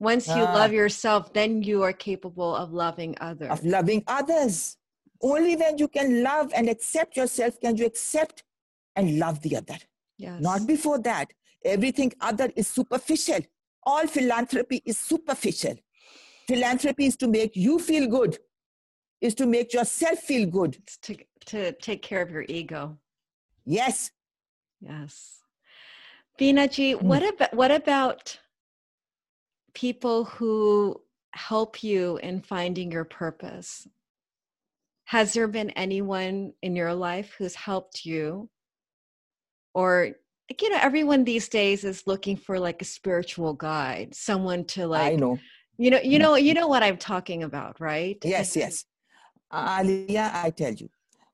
once 0.00 0.26
you 0.26 0.34
uh, 0.34 0.54
love 0.54 0.72
yourself, 0.72 1.32
then 1.32 1.62
you 1.62 1.82
are 1.82 1.92
capable 1.92 2.54
of 2.56 2.72
loving 2.72 3.14
others. 3.20 3.50
Of 3.50 3.64
loving 3.64 4.02
others. 4.06 4.76
Only 5.20 5.56
when 5.56 5.78
you 5.78 5.88
can 5.88 6.22
love 6.22 6.52
and 6.54 6.68
accept 6.68 7.16
yourself 7.16 7.60
can 7.60 7.76
you 7.76 7.86
accept 7.86 8.44
and 8.96 9.18
love 9.18 9.40
the 9.42 9.56
other. 9.56 9.78
Yes. 10.16 10.40
Not 10.40 10.66
before 10.66 10.98
that. 11.00 11.32
Everything 11.64 12.12
other 12.20 12.50
is 12.54 12.68
superficial 12.68 13.40
all 13.88 14.06
philanthropy 14.06 14.82
is 14.84 14.98
superficial. 14.98 15.76
Philanthropy 16.46 17.06
is 17.06 17.16
to 17.16 17.26
make 17.26 17.56
you 17.56 17.78
feel 17.78 18.06
good, 18.06 18.38
is 19.20 19.34
to 19.40 19.46
make 19.46 19.72
yourself 19.72 20.18
feel 20.18 20.46
good. 20.58 20.76
It's 20.76 20.98
to, 20.98 21.16
to 21.46 21.72
take 21.72 22.02
care 22.02 22.22
of 22.22 22.30
your 22.30 22.44
ego. 22.48 22.98
Yes. 23.64 24.10
Yes. 24.80 25.40
Veena 26.38 26.68
mm. 26.68 27.02
what 27.02 27.24
about 27.32 27.54
what 27.54 27.70
about 27.70 28.38
people 29.74 30.24
who 30.24 31.00
help 31.32 31.82
you 31.82 32.18
in 32.18 32.40
finding 32.40 32.92
your 32.92 33.04
purpose? 33.04 33.88
Has 35.04 35.32
there 35.32 35.48
been 35.48 35.70
anyone 35.70 36.52
in 36.62 36.76
your 36.76 36.94
life 36.94 37.34
who's 37.36 37.54
helped 37.54 38.04
you 38.04 38.48
or 39.74 40.12
you 40.60 40.70
know 40.70 40.78
everyone 40.80 41.24
these 41.24 41.48
days 41.48 41.84
is 41.84 42.06
looking 42.06 42.36
for 42.36 42.58
like 42.58 42.80
a 42.80 42.84
spiritual 42.84 43.52
guide 43.54 44.14
someone 44.14 44.64
to 44.64 44.86
like 44.86 45.12
i 45.12 45.16
know. 45.16 45.38
you 45.76 45.90
know 45.90 46.00
you 46.00 46.18
know 46.18 46.36
you 46.36 46.54
know 46.54 46.66
what 46.66 46.82
i'm 46.82 46.96
talking 46.96 47.42
about 47.42 47.80
right? 47.80 48.18
Yes 48.24 48.56
yes. 48.56 48.84
Alia, 49.52 50.30
i 50.34 50.50
tell 50.50 50.72
you 50.72 50.88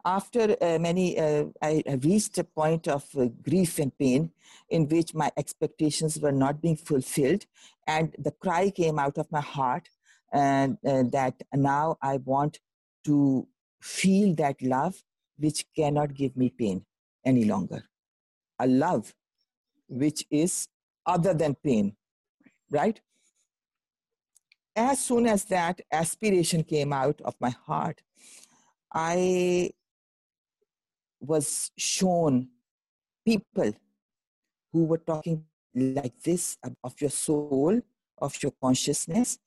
after 0.05 0.57
uh, 0.61 0.79
many 0.79 1.19
uh, 1.19 1.45
i 1.63 1.83
reached 2.03 2.39
a 2.39 2.45
point 2.45 2.89
of 2.89 3.05
uh, 3.17 3.27
grief 3.43 3.79
and 3.79 3.97
pain 3.99 4.31
in 4.69 4.89
which 4.89 5.15
my 5.15 5.31
expectations 5.37 6.19
were 6.21 6.33
not 6.33 6.61
being 6.61 6.77
fulfilled 6.77 7.47
and 7.87 8.15
the 8.19 8.31
cry 8.31 8.71
came 8.71 8.99
out 8.99 9.19
of 9.19 9.31
my 9.33 9.41
heart 9.41 9.89
and 10.33 10.77
uh, 10.87 11.03
that 11.11 11.35
now 11.55 11.97
i 12.03 12.17
want 12.19 12.59
to 13.05 13.47
feel 13.81 14.35
that 14.35 14.61
love 14.63 15.03
which 15.39 15.67
cannot 15.77 16.15
give 16.15 16.37
me 16.37 16.49
pain 16.51 16.85
any 17.25 17.45
longer 17.45 17.83
a 18.59 18.67
love 18.67 19.15
which 19.89 20.25
is 20.31 20.69
other 21.07 21.35
than 21.35 21.55
pain, 21.55 21.97
right? 22.71 23.01
As 24.77 24.99
soon 24.99 25.27
as 25.27 25.45
that 25.47 25.81
aspiration 25.93 26.65
came 26.65 26.93
out 26.93 27.21
of 27.25 27.35
my 27.41 27.51
heart, 27.51 28.03
I 28.93 29.71
was 31.21 31.71
shown 31.77 32.49
people 33.25 33.73
who 34.73 34.85
were 34.85 34.99
talking 34.99 35.45
like 35.75 36.21
this 36.23 36.57
of 36.83 37.01
your 37.01 37.11
soul, 37.11 37.81
of 38.19 38.43
your 38.43 38.53
consciousness, 38.61 39.39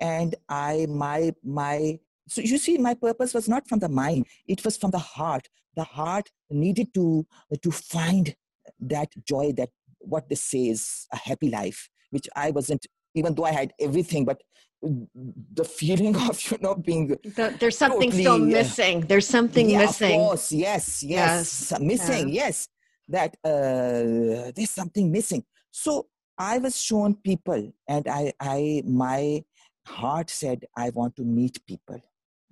and 0.00 0.34
I, 0.48 0.86
my, 0.88 1.32
my, 1.42 1.98
so 2.28 2.40
you 2.40 2.58
see, 2.58 2.78
my 2.78 2.94
purpose 2.94 3.34
was 3.34 3.48
not 3.48 3.68
from 3.68 3.78
the 3.78 3.88
mind; 3.88 4.26
it 4.46 4.64
was 4.64 4.76
from 4.76 4.90
the 4.90 4.98
heart. 4.98 5.48
The 5.74 5.84
heart 5.84 6.30
needed 6.50 6.92
to 6.94 7.26
to 7.62 7.70
find 7.70 8.34
that 8.80 9.08
joy, 9.26 9.52
that 9.56 9.70
what 10.00 10.28
they 10.28 10.34
say 10.34 10.68
is 10.68 11.06
a 11.12 11.16
happy 11.16 11.50
life, 11.50 11.88
which 12.10 12.28
I 12.36 12.50
wasn't, 12.50 12.86
even 13.14 13.34
though 13.34 13.44
I 13.44 13.52
had 13.52 13.72
everything, 13.80 14.24
but 14.24 14.40
the 14.82 15.64
feeling 15.64 16.14
of 16.28 16.50
you 16.50 16.58
know 16.60 16.74
being 16.74 17.08
the, 17.08 17.56
there's 17.58 17.78
something 17.78 18.10
totally, 18.10 18.22
still 18.22 18.38
missing. 18.38 19.00
There's 19.00 19.26
something 19.26 19.70
yeah, 19.70 19.78
missing. 19.78 20.20
Of 20.20 20.26
course, 20.26 20.52
yes, 20.52 21.02
yes, 21.02 21.70
yes. 21.70 21.80
missing. 21.80 22.28
Yeah. 22.28 22.34
Yes, 22.34 22.68
that 23.08 23.36
uh, 23.44 24.52
there's 24.54 24.70
something 24.70 25.10
missing. 25.10 25.44
So 25.70 26.06
I 26.38 26.58
was 26.58 26.80
shown 26.80 27.14
people, 27.14 27.72
and 27.88 28.08
I, 28.08 28.32
I, 28.40 28.82
my 28.86 29.42
heart 29.86 30.30
said, 30.30 30.64
I 30.76 30.90
want 30.90 31.16
to 31.16 31.24
meet 31.24 31.58
people. 31.66 32.00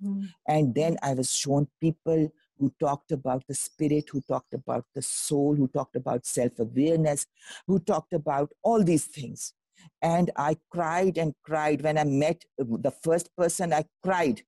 Mm. 0.03 0.29
And 0.47 0.75
then 0.75 0.97
I 1.01 1.13
was 1.13 1.33
shown 1.33 1.67
people 1.79 2.31
who 2.59 2.73
talked 2.79 3.11
about 3.11 3.43
the 3.47 3.55
spirit, 3.55 4.09
who 4.11 4.21
talked 4.21 4.53
about 4.53 4.85
the 4.93 5.01
soul, 5.01 5.55
who 5.55 5.67
talked 5.67 5.95
about 5.95 6.25
self 6.25 6.59
awareness, 6.59 7.27
who 7.67 7.79
talked 7.79 8.13
about 8.13 8.51
all 8.63 8.83
these 8.83 9.05
things. 9.05 9.53
And 10.01 10.31
I 10.35 10.57
cried 10.71 11.17
and 11.17 11.33
cried 11.43 11.81
when 11.81 11.97
I 11.97 12.03
met 12.03 12.43
the 12.57 12.93
first 13.03 13.35
person, 13.35 13.73
I 13.73 13.85
cried. 14.03 14.41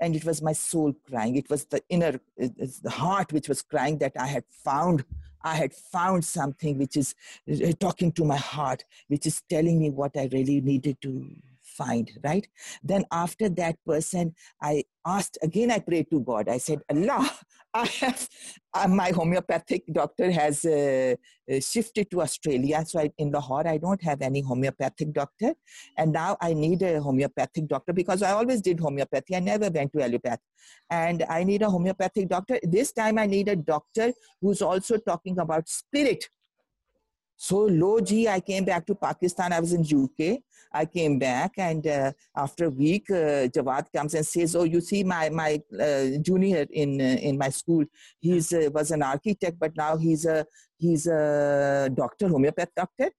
And 0.00 0.14
it 0.14 0.24
was 0.24 0.42
my 0.42 0.52
soul 0.52 0.92
crying. 1.08 1.36
It 1.36 1.48
was 1.48 1.64
the 1.66 1.82
inner, 1.88 2.20
the 2.36 2.90
heart 2.90 3.32
which 3.32 3.48
was 3.48 3.62
crying 3.62 3.98
that 3.98 4.12
I 4.18 4.26
had 4.26 4.44
found 4.64 5.04
I 5.44 5.56
had 5.56 5.74
found 5.74 6.24
something 6.24 6.78
which 6.78 6.96
is 6.96 7.14
uh, 7.52 7.72
talking 7.78 8.10
to 8.12 8.24
my 8.24 8.38
heart, 8.38 8.84
which 9.08 9.26
is 9.26 9.42
telling 9.48 9.78
me 9.78 9.90
what 9.90 10.16
I 10.16 10.30
really 10.32 10.62
needed 10.62 11.00
to 11.02 11.36
find, 11.76 12.10
right? 12.22 12.46
Then 12.82 13.04
after 13.10 13.48
that 13.50 13.76
person, 13.86 14.34
I 14.62 14.84
asked 15.06 15.38
again, 15.42 15.70
I 15.70 15.80
prayed 15.80 16.10
to 16.10 16.20
God. 16.20 16.48
I 16.48 16.58
said, 16.58 16.80
Allah, 16.90 17.30
I 17.74 17.86
have, 17.86 18.28
uh, 18.72 18.88
my 18.88 19.10
homeopathic 19.10 19.82
doctor 19.92 20.30
has 20.30 20.64
uh, 20.64 21.14
uh, 21.50 21.60
shifted 21.60 22.10
to 22.12 22.22
Australia. 22.22 22.84
So 22.86 23.00
I, 23.00 23.10
in 23.18 23.32
Lahore, 23.32 23.66
I 23.66 23.78
don't 23.78 24.02
have 24.02 24.22
any 24.22 24.42
homeopathic 24.42 25.12
doctor. 25.12 25.54
And 25.98 26.12
now 26.12 26.36
I 26.40 26.54
need 26.54 26.82
a 26.82 27.00
homeopathic 27.00 27.66
doctor 27.66 27.92
because 27.92 28.22
I 28.22 28.30
always 28.30 28.60
did 28.60 28.78
homeopathy. 28.78 29.34
I 29.34 29.40
never 29.40 29.70
went 29.70 29.92
to 29.92 29.98
allopath. 29.98 30.38
And 30.90 31.24
I 31.28 31.42
need 31.42 31.62
a 31.62 31.70
homeopathic 31.70 32.28
doctor. 32.28 32.60
This 32.62 32.92
time 32.92 33.18
I 33.18 33.26
need 33.26 33.48
a 33.48 33.56
doctor 33.56 34.12
who's 34.40 34.62
also 34.62 34.96
talking 34.96 35.38
about 35.40 35.68
spirit 35.68 36.28
so 37.36 37.64
low 37.64 38.00
G, 38.00 38.28
I 38.28 38.40
came 38.40 38.64
back 38.64 38.86
to 38.86 38.94
Pakistan. 38.94 39.52
I 39.52 39.60
was 39.60 39.72
in 39.72 39.82
UK. 39.82 40.38
I 40.72 40.84
came 40.84 41.18
back, 41.18 41.52
and 41.56 41.86
uh, 41.86 42.12
after 42.36 42.64
a 42.66 42.70
week, 42.70 43.08
uh, 43.10 43.46
Jawad 43.54 43.86
comes 43.94 44.14
and 44.14 44.26
says, 44.26 44.56
"Oh, 44.56 44.64
you 44.64 44.80
see, 44.80 45.04
my 45.04 45.28
my 45.30 45.60
uh, 45.80 46.18
junior 46.20 46.66
in 46.70 47.00
uh, 47.00 47.18
in 47.22 47.38
my 47.38 47.48
school, 47.50 47.84
he's 48.18 48.52
uh, 48.52 48.68
was 48.72 48.90
an 48.90 49.02
architect, 49.02 49.58
but 49.58 49.76
now 49.76 49.96
he's 49.96 50.24
a 50.26 50.46
he's 50.78 51.06
a 51.06 51.90
doctor, 51.94 52.28
homeopath 52.28 52.74
doctor, 52.76 53.10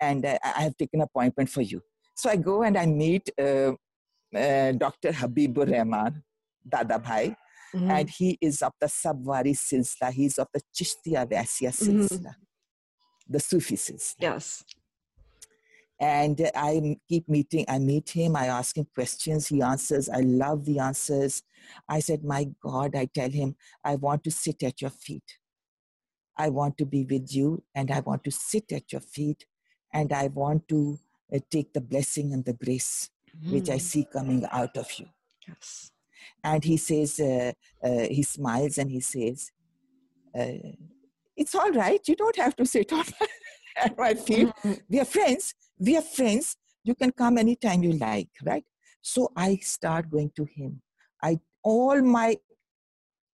and 0.00 0.24
uh, 0.24 0.38
I 0.42 0.62
have 0.62 0.76
taken 0.76 1.02
appointment 1.02 1.50
for 1.50 1.60
you." 1.62 1.82
So 2.16 2.30
I 2.30 2.36
go 2.36 2.62
and 2.62 2.78
I 2.78 2.86
meet 2.86 3.28
Dr. 3.36 5.10
Habibur 5.12 5.70
Rahman, 5.70 6.22
Dada 6.66 6.98
Bhai, 6.98 7.36
mm-hmm. 7.74 7.90
and 7.90 8.08
he 8.08 8.38
is 8.40 8.62
of 8.62 8.72
the 8.80 8.86
Sabwari 8.86 9.54
Silsila. 9.54 10.12
He's 10.12 10.38
of 10.38 10.48
the 10.54 10.62
Chishtiya 10.74 11.28
Vaisya 11.28 11.70
Silsila. 11.70 12.32
Mm-hmm 12.32 12.44
the 13.28 13.40
Sufis. 13.40 14.14
Yes. 14.18 14.64
And 16.00 16.50
I 16.54 16.98
keep 17.08 17.28
meeting, 17.28 17.64
I 17.68 17.78
meet 17.78 18.10
him, 18.10 18.36
I 18.36 18.46
ask 18.46 18.76
him 18.76 18.86
questions, 18.94 19.46
he 19.46 19.62
answers. 19.62 20.08
I 20.08 20.20
love 20.20 20.64
the 20.64 20.80
answers. 20.80 21.42
I 21.88 22.00
said, 22.00 22.24
My 22.24 22.48
God, 22.60 22.96
I 22.96 23.06
tell 23.06 23.30
him, 23.30 23.56
I 23.84 23.94
want 23.94 24.24
to 24.24 24.30
sit 24.30 24.62
at 24.64 24.82
your 24.82 24.90
feet. 24.90 25.38
I 26.36 26.48
want 26.48 26.76
to 26.78 26.84
be 26.84 27.04
with 27.04 27.32
you, 27.32 27.62
and 27.76 27.92
I 27.92 28.00
want 28.00 28.24
to 28.24 28.32
sit 28.32 28.72
at 28.72 28.90
your 28.90 29.00
feet, 29.00 29.46
and 29.92 30.12
I 30.12 30.26
want 30.26 30.68
to 30.68 30.98
uh, 31.32 31.38
take 31.48 31.72
the 31.72 31.80
blessing 31.80 32.32
and 32.32 32.44
the 32.44 32.54
grace 32.54 33.10
mm. 33.42 33.52
which 33.52 33.70
I 33.70 33.76
mm. 33.76 33.80
see 33.80 34.04
coming 34.04 34.44
out 34.50 34.76
of 34.76 34.90
you. 34.98 35.06
Yes. 35.46 35.90
And 36.42 36.64
he 36.64 36.76
says, 36.76 37.20
uh, 37.20 37.52
uh, 37.82 38.06
he 38.10 38.22
smiles 38.22 38.78
and 38.78 38.90
he 38.90 39.00
says, 39.00 39.50
uh, 40.38 40.52
it's 41.36 41.54
all 41.54 41.70
right. 41.72 42.00
You 42.06 42.16
don't 42.16 42.36
have 42.36 42.56
to 42.56 42.66
sit 42.66 42.92
on 42.92 43.04
my 43.98 44.14
feet. 44.14 44.48
Mm-hmm. 44.48 44.72
We 44.88 45.00
are 45.00 45.04
friends. 45.04 45.54
We 45.78 45.96
are 45.96 46.02
friends. 46.02 46.56
You 46.84 46.94
can 46.94 47.12
come 47.12 47.38
anytime 47.38 47.82
you 47.82 47.92
like, 47.92 48.28
right? 48.44 48.64
So 49.02 49.32
I 49.36 49.56
start 49.56 50.10
going 50.10 50.32
to 50.36 50.44
him. 50.44 50.82
I 51.22 51.40
all 51.62 52.00
my 52.02 52.36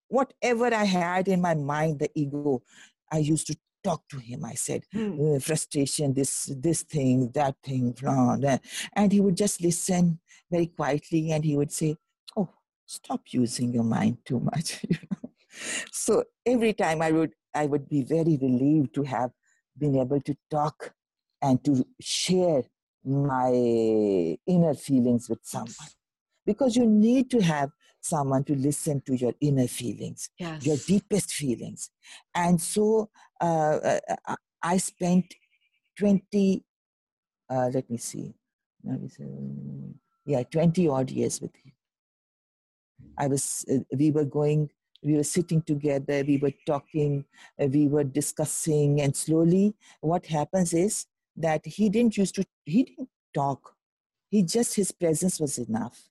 whatever 0.08 0.66
I 0.74 0.84
had 0.84 1.28
in 1.28 1.40
my 1.40 1.54
mind, 1.54 2.00
the 2.00 2.10
ego, 2.14 2.62
I 3.10 3.18
used 3.18 3.46
to 3.48 3.56
talk 3.82 4.02
to 4.10 4.18
him. 4.18 4.44
I 4.44 4.54
said, 4.54 4.84
mm. 4.94 5.36
uh, 5.36 5.40
frustration, 5.40 6.14
this 6.14 6.52
this 6.56 6.82
thing, 6.82 7.30
that 7.34 7.56
thing, 7.62 7.92
blah, 7.92 8.36
blah. 8.36 8.58
and 8.94 9.12
he 9.12 9.20
would 9.20 9.36
just 9.36 9.60
listen 9.62 10.20
very 10.50 10.66
quietly, 10.66 11.30
and 11.32 11.44
he 11.44 11.56
would 11.56 11.72
say, 11.72 11.96
"Oh, 12.36 12.50
stop 12.86 13.22
using 13.30 13.72
your 13.72 13.84
mind 13.84 14.18
too 14.24 14.40
much." 14.40 14.84
you 14.88 14.96
know. 15.10 15.30
So 15.92 16.24
every 16.46 16.72
time 16.72 17.02
I 17.02 17.10
would 17.10 17.32
I 17.54 17.66
would 17.66 17.88
be 17.88 18.02
very 18.02 18.38
relieved 18.40 18.94
to 18.94 19.02
have 19.02 19.30
been 19.76 19.96
able 19.96 20.20
to 20.20 20.36
talk 20.50 20.92
and 21.42 21.62
to 21.64 21.86
share 22.00 22.62
my 23.04 23.50
inner 24.46 24.74
feelings 24.74 25.28
with 25.28 25.40
someone. 25.42 25.74
Because 26.44 26.76
you 26.76 26.86
need 26.86 27.30
to 27.30 27.40
have 27.40 27.70
someone 28.00 28.44
to 28.44 28.54
listen 28.54 29.02
to 29.06 29.16
your 29.16 29.34
inner 29.40 29.66
feelings, 29.66 30.30
yes. 30.38 30.64
your 30.64 30.76
deepest 30.86 31.32
feelings. 31.32 31.90
And 32.34 32.60
so 32.60 33.10
uh, 33.40 33.98
uh 34.26 34.36
I 34.62 34.76
spent 34.76 35.34
20, 35.98 36.64
uh, 37.48 37.70
let 37.72 37.88
me 37.90 37.96
see, 37.96 38.34
yeah, 40.26 40.42
20 40.42 40.88
odd 40.88 41.10
years 41.10 41.40
with 41.40 41.54
him. 41.56 41.72
I 43.16 43.26
was, 43.26 43.64
uh, 43.72 43.78
we 43.96 44.10
were 44.10 44.24
going 44.24 44.70
we 45.02 45.14
were 45.14 45.24
sitting 45.24 45.62
together, 45.62 46.24
we 46.26 46.36
were 46.36 46.52
talking, 46.66 47.24
uh, 47.60 47.66
we 47.66 47.88
were 47.88 48.04
discussing, 48.04 49.00
and 49.00 49.16
slowly 49.16 49.74
what 50.00 50.26
happens 50.26 50.72
is 50.72 51.06
that 51.36 51.64
he 51.64 51.88
didn't 51.88 52.16
used 52.16 52.34
to, 52.34 52.44
he 52.64 52.84
didn't 52.84 53.08
talk. 53.34 53.74
He 54.30 54.42
just, 54.42 54.74
his 54.74 54.92
presence 54.92 55.40
was 55.40 55.58
enough. 55.58 56.08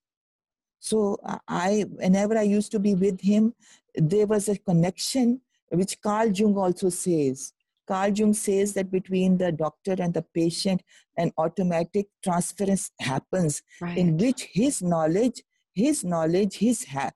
So 0.80 1.18
I, 1.48 1.86
whenever 1.90 2.38
I 2.38 2.44
used 2.44 2.72
to 2.72 2.80
be 2.80 2.96
with 2.96 3.22
him, 3.22 3.54
there 3.96 4.26
was 4.26 4.50
a 4.50 4.58
connection 4.58 5.42
which 5.70 6.02
Carl 6.02 6.30
Jung 6.30 6.58
also 6.58 6.90
says. 6.90 7.54
Carl 7.88 8.12
Jung 8.12 8.34
says 8.34 8.74
that 8.74 8.92
between 8.92 9.38
the 9.38 9.52
doctor 9.52 9.96
and 10.00 10.14
the 10.14 10.22
patient, 10.22 10.84
an 11.18 11.32
automatic 11.38 12.08
transference 12.24 12.92
happens 13.00 13.62
right. 13.82 13.98
in 13.98 14.18
which 14.18 14.44
his 14.52 14.82
knowledge 14.82 15.44
his 15.74 16.04
knowledge, 16.04 16.58
his, 16.58 16.86
ha, 16.86 17.12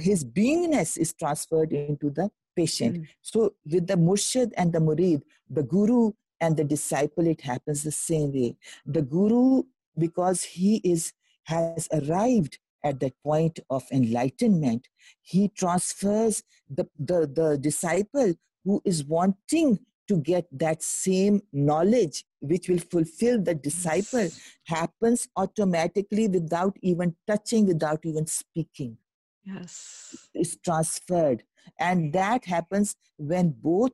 his 0.00 0.24
beingness 0.24 0.96
is 0.98 1.12
transferred 1.12 1.72
into 1.72 2.10
the 2.10 2.30
patient. 2.56 2.98
Mm. 2.98 3.08
So 3.20 3.54
with 3.64 3.86
the 3.86 3.96
murshid 3.96 4.52
and 4.56 4.72
the 4.72 4.78
murid, 4.78 5.22
the 5.48 5.62
guru 5.62 6.12
and 6.40 6.56
the 6.56 6.64
disciple, 6.64 7.26
it 7.26 7.40
happens 7.40 7.82
the 7.82 7.92
same 7.92 8.32
way. 8.32 8.56
The 8.84 9.02
guru, 9.02 9.64
because 9.98 10.42
he 10.42 10.76
is 10.84 11.12
has 11.44 11.88
arrived 11.92 12.58
at 12.84 13.00
that 13.00 13.14
point 13.22 13.60
of 13.70 13.84
enlightenment, 13.92 14.88
he 15.22 15.48
transfers 15.48 16.42
the, 16.68 16.88
the, 16.98 17.30
the 17.32 17.58
disciple 17.58 18.34
who 18.64 18.82
is 18.84 19.04
wanting 19.04 19.78
to 20.08 20.16
get 20.18 20.46
that 20.52 20.82
same 20.82 21.42
knowledge 21.52 22.24
which 22.40 22.68
will 22.68 22.78
fulfill 22.78 23.42
the 23.42 23.54
disciple 23.54 24.28
happens 24.64 25.28
automatically 25.36 26.28
without 26.28 26.76
even 26.82 27.14
touching 27.26 27.66
without 27.66 28.00
even 28.04 28.26
speaking. 28.26 28.96
Yes. 29.44 30.28
It's 30.34 30.56
transferred. 30.56 31.42
And 31.78 32.12
that 32.12 32.44
happens 32.44 32.96
when 33.16 33.50
both 33.50 33.92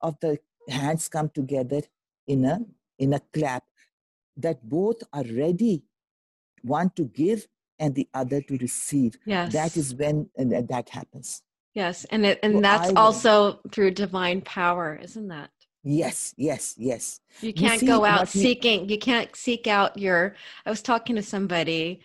of 0.00 0.16
the 0.20 0.38
hands 0.68 1.08
come 1.08 1.28
together 1.28 1.82
in 2.26 2.44
a 2.44 2.60
in 2.98 3.12
a 3.14 3.20
clap 3.32 3.64
that 4.36 4.68
both 4.68 5.02
are 5.12 5.24
ready 5.24 5.84
one 6.62 6.90
to 6.96 7.04
give 7.06 7.46
and 7.78 7.94
the 7.94 8.08
other 8.14 8.40
to 8.42 8.56
receive. 8.58 9.16
Yes. 9.24 9.52
that 9.52 9.76
is 9.76 9.94
when 9.94 10.30
uh, 10.38 10.62
that 10.68 10.88
happens 10.88 11.42
Yes, 11.74 12.04
and 12.10 12.26
it, 12.26 12.38
and 12.42 12.62
that's 12.62 12.92
also 12.96 13.60
through 13.70 13.92
divine 13.92 14.42
power, 14.42 14.98
isn't 15.02 15.28
that? 15.28 15.50
Yes, 15.84 16.34
yes, 16.36 16.74
yes. 16.76 17.20
You 17.40 17.52
can't 17.52 17.82
you 17.82 17.88
go 17.88 18.04
out 18.04 18.28
seeking. 18.28 18.88
You 18.88 18.98
can't 18.98 19.34
seek 19.34 19.66
out 19.66 19.98
your. 19.98 20.36
I 20.66 20.70
was 20.70 20.82
talking 20.82 21.16
to 21.16 21.22
somebody, 21.22 22.02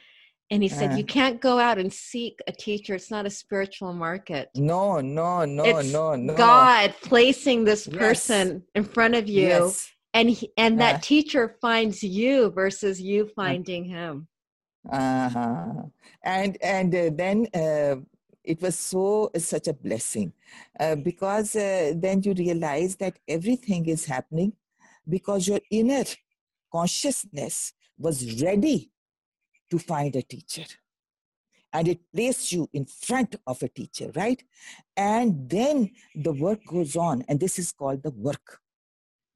and 0.49 0.63
he 0.63 0.69
said 0.69 0.93
uh, 0.93 0.95
you 0.95 1.03
can't 1.03 1.41
go 1.41 1.59
out 1.59 1.77
and 1.77 1.91
seek 1.91 2.39
a 2.47 2.51
teacher. 2.51 2.95
It's 2.95 3.11
not 3.11 3.25
a 3.25 3.29
spiritual 3.29 3.93
market. 3.93 4.49
No, 4.55 5.01
no, 5.01 5.45
no, 5.45 5.63
it's 5.63 5.91
no, 5.91 6.15
no. 6.15 6.33
God 6.33 6.95
placing 7.03 7.65
this 7.65 7.87
person 7.87 8.47
yes. 8.47 8.61
in 8.73 8.83
front 8.85 9.15
of 9.15 9.27
you, 9.27 9.47
yes. 9.47 9.91
and 10.13 10.29
he, 10.29 10.49
and 10.57 10.79
that 10.79 10.95
uh, 10.95 10.99
teacher 10.99 11.57
finds 11.61 12.01
you 12.01 12.49
versus 12.51 13.01
you 13.01 13.25
uh. 13.25 13.29
finding 13.35 13.83
him. 13.83 14.27
Uh 14.89 15.29
huh. 15.29 15.73
And 16.23 16.57
and 16.63 16.95
uh, 16.95 17.09
then 17.13 17.47
uh, 17.53 17.97
it 18.47 18.61
was 18.61 18.79
so 18.79 19.29
such 19.37 19.67
a 19.67 19.73
blessing. 19.73 20.31
Uh, 20.79 20.95
because 20.95 21.55
uh, 21.55 21.93
then 21.95 22.23
you 22.23 22.33
realize 22.33 22.95
that 22.95 23.19
everything 23.27 23.85
is 23.87 24.05
happening 24.05 24.53
because 25.07 25.47
your 25.47 25.59
inner 25.69 26.05
consciousness 26.71 27.73
was 27.97 28.41
ready 28.41 28.89
to 29.69 29.77
find 29.77 30.15
a 30.15 30.21
teacher. 30.21 30.65
And 31.73 31.89
it 31.89 31.99
placed 32.15 32.53
you 32.53 32.69
in 32.71 32.85
front 32.85 33.35
of 33.45 33.61
a 33.61 33.67
teacher 33.67 34.11
right? 34.15 34.41
And 34.95 35.49
then 35.49 35.91
the 36.15 36.31
work 36.31 36.59
goes 36.65 36.95
on 36.95 37.23
and 37.27 37.39
this 37.39 37.59
is 37.59 37.73
called 37.73 38.01
the 38.03 38.11
work. 38.11 38.59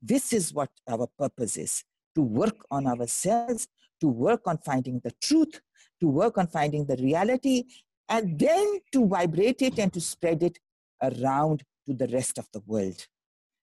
This 0.01 0.31
is 0.31 0.53
what 0.53 0.69
our 0.87 1.07
purpose 1.19 1.57
is 1.57 1.83
to 2.15 2.21
work 2.21 2.55
on 2.71 2.87
ourselves 2.87 3.67
to 3.99 4.07
work 4.07 4.41
on 4.47 4.57
finding 4.57 4.99
the 5.03 5.11
truth 5.21 5.61
to 5.99 6.07
work 6.07 6.37
on 6.37 6.47
finding 6.47 6.85
the 6.85 6.97
reality 6.97 7.63
and 8.11 8.37
then 8.37 8.79
to 8.91 9.07
vibrate 9.07 9.61
it 9.61 9.79
and 9.79 9.91
to 9.93 10.01
spread 10.01 10.43
it 10.43 10.59
around 11.01 11.63
to 11.87 11.93
the 11.93 12.07
rest 12.07 12.37
of 12.37 12.45
the 12.51 12.61
world. 12.67 13.07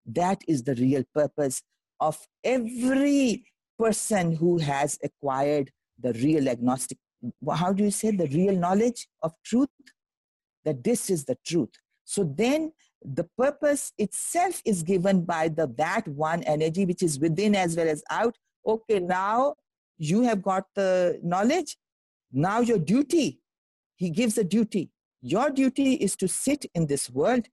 That 0.06 0.40
is 0.48 0.62
the 0.62 0.74
real 0.74 1.04
purpose 1.14 1.62
of 2.00 2.18
every 2.42 3.44
person 3.78 4.32
who 4.32 4.58
has 4.58 4.98
acquired 5.04 5.70
the 6.00 6.14
real 6.14 6.48
agnostic, 6.48 6.96
how 7.52 7.72
do 7.72 7.84
you 7.84 7.90
say, 7.90 8.10
the 8.10 8.28
real 8.28 8.56
knowledge 8.56 9.06
of 9.22 9.32
truth? 9.44 9.68
That 10.64 10.82
this 10.82 11.10
is 11.10 11.26
the 11.26 11.36
truth. 11.46 11.74
So 12.04 12.24
then 12.24 12.72
the 13.02 13.28
purpose 13.36 13.92
itself 13.98 14.62
is 14.64 14.82
given 14.82 15.24
by 15.24 15.48
the 15.48 15.66
that 15.76 16.08
one 16.08 16.42
energy 16.44 16.86
which 16.86 17.02
is 17.02 17.20
within 17.20 17.54
as 17.54 17.76
well 17.76 17.88
as 17.88 18.02
out. 18.10 18.36
Okay, 18.66 18.98
now 18.98 19.54
you 19.98 20.22
have 20.22 20.42
got 20.42 20.64
the 20.74 21.20
knowledge. 21.22 21.76
Now 22.32 22.60
your 22.60 22.78
duty, 22.78 23.40
he 23.98 24.10
gives 24.10 24.38
a 24.38 24.44
duty. 24.44 24.90
Your 25.20 25.50
duty 25.50 25.94
is 25.94 26.14
to 26.16 26.28
sit 26.28 26.64
in 26.74 26.86
this 26.86 27.10
world. 27.10 27.46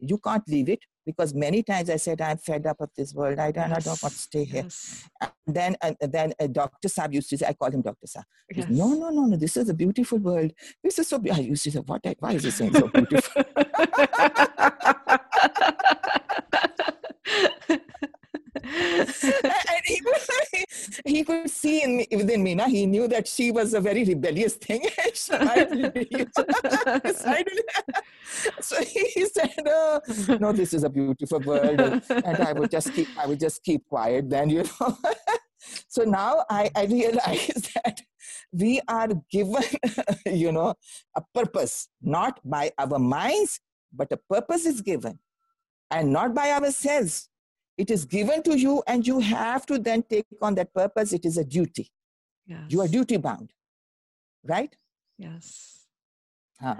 You 0.00 0.18
can't 0.18 0.46
leave 0.48 0.68
it 0.68 0.80
because 1.06 1.32
many 1.32 1.62
times 1.62 1.88
I 1.90 1.96
said, 1.96 2.20
I'm 2.20 2.38
fed 2.38 2.66
up 2.66 2.80
of 2.80 2.90
this 2.96 3.14
world. 3.14 3.38
I 3.38 3.52
don't, 3.52 3.70
yes. 3.70 3.78
I 3.78 3.80
don't 3.80 4.02
want 4.02 4.14
to 4.14 4.20
stay 4.20 4.44
here. 4.44 4.64
Yes. 4.64 5.08
And 5.20 5.32
then, 5.46 5.76
uh, 5.80 5.92
then 6.00 6.34
uh, 6.40 6.48
Dr. 6.48 6.88
Saab 6.88 7.14
used 7.14 7.30
to 7.30 7.38
say, 7.38 7.46
I 7.46 7.52
call 7.54 7.70
him 7.70 7.82
Dr. 7.82 8.06
Saab. 8.06 8.24
Yes. 8.52 8.68
no, 8.68 8.94
no, 8.94 9.10
no, 9.10 9.26
no, 9.26 9.36
this 9.36 9.56
is 9.56 9.68
a 9.68 9.74
beautiful 9.74 10.18
world. 10.18 10.52
This 10.82 10.98
is 10.98 11.08
so 11.08 11.18
beautiful. 11.18 11.44
I 11.44 11.48
used 11.48 11.62
to 11.64 11.70
say, 11.70 11.78
what, 11.78 12.04
why 12.18 12.32
is 12.32 12.42
he 12.44 12.50
saying 12.50 12.74
so 12.74 12.88
beautiful? 12.88 13.42
and 19.22 19.82
he, 19.84 20.00
he 21.04 21.24
could 21.24 21.50
see 21.50 21.82
in 21.82 21.98
me, 21.98 22.06
within 22.10 22.42
me, 22.42 22.54
na, 22.54 22.66
he 22.66 22.86
knew 22.86 23.06
that 23.08 23.28
she 23.28 23.50
was 23.50 23.74
a 23.74 23.80
very 23.80 24.04
rebellious 24.04 24.54
thing. 24.54 24.82
so 28.60 28.82
he 28.82 29.26
said, 29.26 29.52
oh, 29.66 30.00
no, 30.40 30.52
this 30.52 30.72
is 30.72 30.84
a 30.84 30.88
beautiful 30.88 31.40
world. 31.40 31.80
And 31.80 32.36
I 32.38 32.52
would 32.52 32.70
just 32.70 32.92
keep, 32.94 33.08
I 33.18 33.26
would 33.26 33.40
just 33.40 33.62
keep 33.62 33.86
quiet 33.86 34.30
then, 34.30 34.48
you 34.48 34.64
know. 34.64 34.96
so 35.88 36.04
now 36.04 36.44
I, 36.48 36.70
I 36.74 36.84
realize 36.86 37.70
that 37.74 38.00
we 38.52 38.80
are 38.88 39.08
given, 39.30 39.62
you 40.26 40.52
know, 40.52 40.74
a 41.16 41.22
purpose, 41.34 41.88
not 42.00 42.40
by 42.44 42.72
our 42.78 42.98
minds, 42.98 43.60
but 43.92 44.10
a 44.12 44.16
purpose 44.16 44.64
is 44.64 44.80
given 44.80 45.18
and 45.90 46.12
not 46.12 46.34
by 46.34 46.50
ourselves 46.52 47.28
it 47.78 47.90
is 47.90 48.04
given 48.04 48.42
to 48.44 48.58
you, 48.58 48.82
and 48.86 49.06
you 49.06 49.20
have 49.20 49.66
to 49.66 49.78
then 49.78 50.02
take 50.02 50.26
on 50.40 50.54
that 50.56 50.72
purpose. 50.74 51.12
It 51.12 51.24
is 51.24 51.38
a 51.38 51.44
duty. 51.44 51.90
Yes. 52.46 52.60
You 52.68 52.80
are 52.82 52.88
duty 52.88 53.16
bound, 53.16 53.52
right? 54.44 54.74
Yes. 55.18 55.86
Huh. 56.60 56.76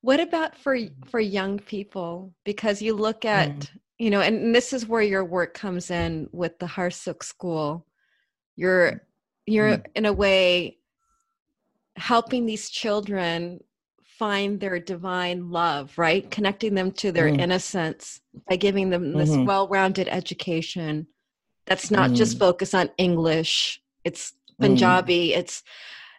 What 0.00 0.20
about 0.20 0.56
for 0.56 0.78
for 1.06 1.20
young 1.20 1.58
people? 1.58 2.34
Because 2.44 2.80
you 2.80 2.94
look 2.94 3.24
at 3.24 3.50
mm. 3.50 3.68
you 3.98 4.10
know, 4.10 4.20
and 4.20 4.54
this 4.54 4.72
is 4.72 4.86
where 4.86 5.02
your 5.02 5.24
work 5.24 5.54
comes 5.54 5.90
in 5.90 6.28
with 6.32 6.58
the 6.58 6.66
Harsukh 6.66 7.22
School. 7.22 7.86
You're 8.54 9.02
you're 9.46 9.78
mm. 9.78 9.86
in 9.94 10.06
a 10.06 10.12
way 10.12 10.78
helping 11.96 12.46
these 12.46 12.70
children 12.70 13.60
find 14.18 14.58
their 14.58 14.78
divine 14.78 15.50
love, 15.50 15.96
right? 15.96 16.28
Connecting 16.30 16.74
them 16.74 16.90
to 16.92 17.12
their 17.12 17.28
mm. 17.28 17.40
innocence 17.40 18.20
by 18.48 18.56
giving 18.56 18.90
them 18.90 19.12
this 19.12 19.30
mm-hmm. 19.30 19.44
well 19.44 19.68
rounded 19.68 20.08
education 20.10 21.06
that's 21.68 21.90
not 21.90 22.10
mm. 22.10 22.16
just 22.16 22.38
focused 22.38 22.74
on 22.74 22.90
English, 22.96 23.80
it's 24.02 24.32
mm. 24.32 24.66
Punjabi, 24.66 25.34
it's 25.34 25.62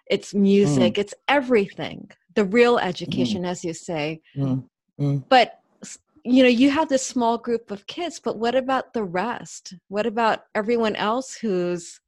it's 0.05 0.33
music, 0.33 0.93
mm. 0.93 0.97
it's 0.99 1.13
everything. 1.27 2.09
The 2.35 2.45
real 2.45 2.77
mm. 2.77 2.83
education, 2.83 3.45
as 3.45 3.65
you 3.65 3.73
say. 3.73 4.21
But 5.29 5.59
you 6.23 6.43
know, 6.43 6.49
you 6.49 6.69
have 6.69 6.89
this 6.89 7.05
small 7.05 7.37
group 7.37 7.71
of 7.71 7.87
kids, 7.87 8.19
but 8.19 8.37
what 8.37 8.53
about 8.53 8.93
the 8.93 9.03
rest? 9.03 9.73
What 9.87 10.05
about 10.05 10.45
everyone 10.53 10.95
else 10.95 11.35
who's 11.35 11.99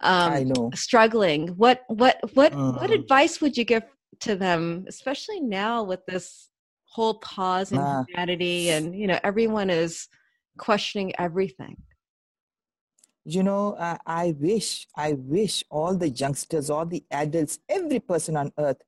um, 0.00 0.70
struggling? 0.74 1.48
What 1.48 1.82
what 1.88 2.20
what 2.34 2.54
what 2.54 2.90
advice 2.90 3.40
would 3.40 3.56
you 3.56 3.64
give 3.64 3.82
to 4.20 4.36
them, 4.36 4.84
especially 4.88 5.40
now 5.40 5.82
with 5.82 6.04
this 6.06 6.48
whole 6.84 7.14
pause 7.14 7.70
in 7.72 7.78
humanity 8.08 8.70
and 8.70 8.98
you 8.98 9.06
know 9.06 9.18
everyone 9.22 9.70
is 9.70 10.08
questioning 10.58 11.12
everything. 11.18 11.76
You 13.24 13.42
know 13.42 13.74
uh, 13.74 13.98
i 14.06 14.34
wish 14.40 14.88
i 14.96 15.12
wish 15.12 15.62
all 15.70 15.94
the 15.94 16.08
youngsters 16.08 16.70
all 16.70 16.86
the 16.86 17.04
adults 17.10 17.58
every 17.68 18.00
person 18.00 18.34
on 18.34 18.50
earth 18.58 18.80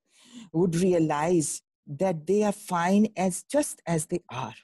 would 0.52 0.74
realize 0.74 1.60
that 1.86 2.26
they 2.26 2.42
are 2.42 2.52
fine 2.52 3.08
as 3.16 3.44
just 3.44 3.82
as 3.86 4.06
they 4.06 4.22
are 4.30 4.54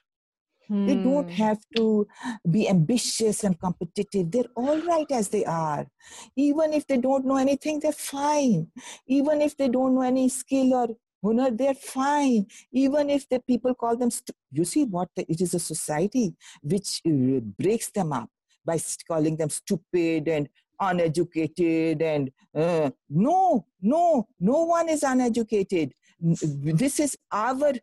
They 0.69 0.95
don't 0.95 1.29
hmm. 1.29 1.35
have 1.43 1.59
to 1.75 2.07
be 2.49 2.69
ambitious 2.69 3.43
and 3.43 3.59
competitive. 3.59 4.31
They're 4.31 4.53
all 4.55 4.79
right 4.81 5.09
as 5.11 5.29
they 5.29 5.43
are. 5.45 5.87
Even 6.35 6.73
if 6.73 6.85
they 6.87 6.97
don't 6.97 7.25
know 7.25 7.37
anything, 7.37 7.79
they're 7.79 7.91
fine. 7.91 8.67
Even 9.07 9.41
if 9.41 9.57
they 9.57 9.67
don't 9.67 9.95
know 9.95 10.01
any 10.01 10.29
skill 10.29 10.73
or 10.73 10.87
hunar, 11.23 11.57
they're 11.57 11.73
fine. 11.73 12.45
Even 12.71 13.09
if 13.09 13.27
the 13.29 13.39
people 13.39 13.73
call 13.73 13.97
them, 13.97 14.11
stu- 14.11 14.33
you 14.51 14.63
see 14.63 14.85
what 14.85 15.09
the, 15.15 15.29
it 15.31 15.41
is 15.41 15.53
a 15.53 15.59
society 15.59 16.35
which 16.61 17.01
uh, 17.07 17.39
breaks 17.57 17.89
them 17.91 18.13
up 18.13 18.29
by 18.65 18.79
calling 19.07 19.37
them 19.37 19.49
stupid 19.49 20.27
and 20.27 20.49
uneducated 20.79 22.01
and 22.01 22.31
uh, 22.55 22.89
no, 23.09 23.65
no, 23.81 24.27
no 24.39 24.63
one 24.63 24.87
is 24.89 25.03
uneducated. 25.03 25.93
This 26.21 26.99
is 26.99 27.17
our 27.31 27.73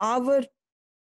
our 0.00 0.42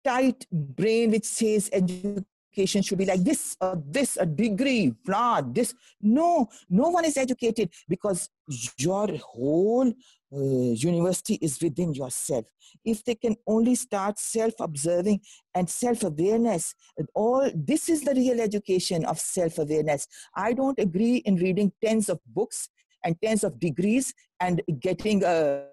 tight 0.09 0.45
brain 0.51 1.11
which 1.11 1.25
says 1.25 1.69
education 1.71 2.81
should 2.81 2.97
be 2.97 3.05
like 3.05 3.23
this 3.23 3.55
or 3.61 3.81
this 3.85 4.17
a 4.17 4.25
degree 4.25 4.93
blah 5.05 5.41
this. 5.41 5.73
No 6.01 6.47
no 6.69 6.89
one 6.89 7.05
is 7.05 7.17
educated 7.17 7.69
because 7.87 8.29
your 8.77 9.07
whole 9.17 9.89
uh, 10.31 10.71
university 10.91 11.35
is 11.41 11.61
within 11.61 11.93
yourself. 11.93 12.45
If 12.83 13.03
they 13.03 13.15
can 13.15 13.35
only 13.45 13.75
start 13.75 14.17
self 14.17 14.53
observing 14.59 15.21
and 15.53 15.69
self 15.69 16.03
awareness 16.03 16.73
all 17.13 17.49
this 17.53 17.89
is 17.89 18.01
the 18.01 18.15
real 18.15 18.41
education 18.41 19.05
of 19.05 19.19
self 19.19 19.57
awareness 19.57 20.07
i 20.35 20.53
don't 20.53 20.79
agree 20.79 21.17
in 21.29 21.35
reading 21.45 21.71
tens 21.83 22.09
of 22.09 22.19
books 22.27 22.69
and 23.03 23.15
tens 23.23 23.43
of 23.43 23.59
degrees 23.59 24.13
and 24.39 24.61
getting 24.79 25.23
a 25.23 25.63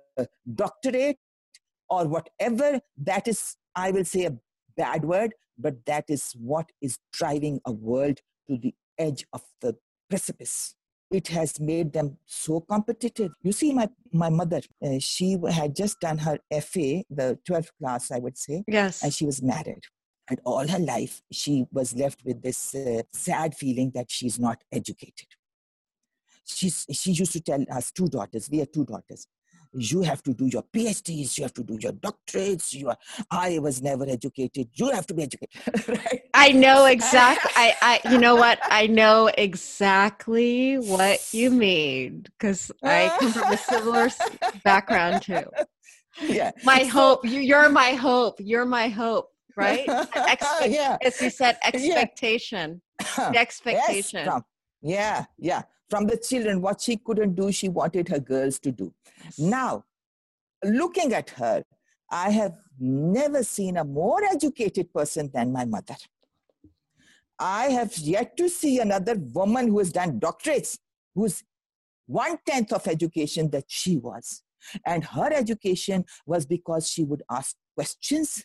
doctorate 0.54 1.18
or 1.88 2.06
whatever 2.06 2.80
that 2.96 3.28
is 3.28 3.56
I 3.76 3.90
will 3.90 4.04
say 4.04 4.24
a 4.24 4.36
bad 4.76 5.04
word, 5.04 5.34
but 5.58 5.84
that 5.86 6.06
is 6.08 6.32
what 6.32 6.70
is 6.80 6.98
driving 7.12 7.60
a 7.66 7.72
world 7.72 8.20
to 8.48 8.56
the 8.56 8.74
edge 8.98 9.24
of 9.32 9.42
the 9.60 9.76
precipice. 10.08 10.74
It 11.10 11.28
has 11.28 11.60
made 11.60 11.92
them 11.92 12.18
so 12.26 12.60
competitive. 12.60 13.30
You 13.42 13.52
see, 13.52 13.72
my, 13.72 13.88
my 14.12 14.28
mother, 14.28 14.60
uh, 14.84 14.98
she 14.98 15.36
had 15.52 15.76
just 15.76 16.00
done 16.00 16.18
her 16.18 16.38
FA, 16.50 17.04
the 17.10 17.38
12th 17.48 17.68
class, 17.78 18.10
I 18.10 18.18
would 18.18 18.36
say. 18.36 18.64
Yes. 18.66 19.04
And 19.04 19.14
she 19.14 19.24
was 19.24 19.40
married. 19.40 19.82
And 20.28 20.40
all 20.44 20.66
her 20.66 20.78
life, 20.80 21.22
she 21.30 21.66
was 21.70 21.94
left 21.94 22.22
with 22.24 22.42
this 22.42 22.74
uh, 22.74 23.02
sad 23.12 23.54
feeling 23.54 23.92
that 23.94 24.10
she's 24.10 24.40
not 24.40 24.64
educated. 24.72 25.28
She's, 26.44 26.86
she 26.90 27.12
used 27.12 27.32
to 27.32 27.40
tell 27.40 27.64
us 27.70 27.92
two 27.92 28.08
daughters, 28.08 28.48
we 28.50 28.60
are 28.62 28.66
two 28.66 28.84
daughters 28.84 29.28
you 29.72 30.02
have 30.02 30.22
to 30.22 30.32
do 30.34 30.46
your 30.46 30.62
phds 30.62 31.38
you 31.38 31.44
have 31.44 31.52
to 31.52 31.62
do 31.62 31.78
your 31.80 31.92
doctorates 31.92 32.72
you 32.72 32.88
are 32.88 32.96
i 33.30 33.58
was 33.58 33.82
never 33.82 34.04
educated. 34.08 34.68
You 34.74 34.90
have 34.90 35.06
to 35.06 35.14
be 35.14 35.22
educated 35.22 35.88
right? 35.88 36.22
i 36.34 36.52
know 36.52 36.86
exactly 36.86 37.50
i 37.56 37.74
i 37.82 38.10
you 38.10 38.18
know 38.18 38.36
what? 38.36 38.58
I 38.62 38.86
know 38.86 39.30
exactly 39.36 40.76
what 40.76 41.32
you 41.32 41.50
mean 41.50 42.24
because 42.38 42.70
i 42.82 43.14
come 43.18 43.32
from 43.32 43.52
a 43.52 43.56
similar 43.56 44.08
background 44.64 45.22
too. 45.22 45.44
Yeah. 46.22 46.52
My 46.64 46.84
so, 46.84 46.88
hope 46.88 47.24
you, 47.24 47.40
you're 47.40 47.68
my 47.68 47.90
hope 47.90 48.36
you're 48.38 48.64
my 48.64 48.88
hope 48.88 49.32
right? 49.56 49.86
Yeah. 50.66 50.96
as 51.02 51.20
you 51.20 51.30
said 51.30 51.58
expectation. 51.64 52.82
Yeah. 53.18 53.32
expectation. 53.34 54.28
Yes, 54.82 54.92
yeah 54.98 55.24
yeah 55.38 55.62
from 55.88 56.06
the 56.06 56.16
children 56.16 56.60
what 56.60 56.80
she 56.80 56.96
couldn't 56.96 57.34
do 57.34 57.52
she 57.52 57.68
wanted 57.68 58.08
her 58.08 58.18
girls 58.18 58.58
to 58.60 58.72
do. 58.72 58.92
Now 59.38 59.84
looking 60.64 61.12
at 61.12 61.30
her 61.30 61.62
i 62.10 62.30
have 62.30 62.54
never 62.78 63.42
seen 63.42 63.76
a 63.76 63.84
more 63.84 64.22
educated 64.24 64.92
person 64.92 65.30
than 65.32 65.52
my 65.52 65.64
mother. 65.64 65.96
I 67.38 67.66
have 67.66 67.96
yet 67.98 68.36
to 68.38 68.48
see 68.48 68.78
another 68.80 69.14
woman 69.14 69.68
who 69.68 69.78
has 69.78 69.92
done 69.92 70.20
doctorates 70.20 70.78
who's 71.14 71.42
one 72.06 72.38
tenth 72.46 72.72
of 72.72 72.86
education 72.86 73.50
that 73.50 73.64
she 73.68 73.96
was. 73.96 74.42
And 74.84 75.04
her 75.04 75.32
education 75.32 76.04
was 76.26 76.46
because 76.46 76.88
she 76.88 77.04
would 77.04 77.22
ask 77.30 77.54
questions 77.74 78.44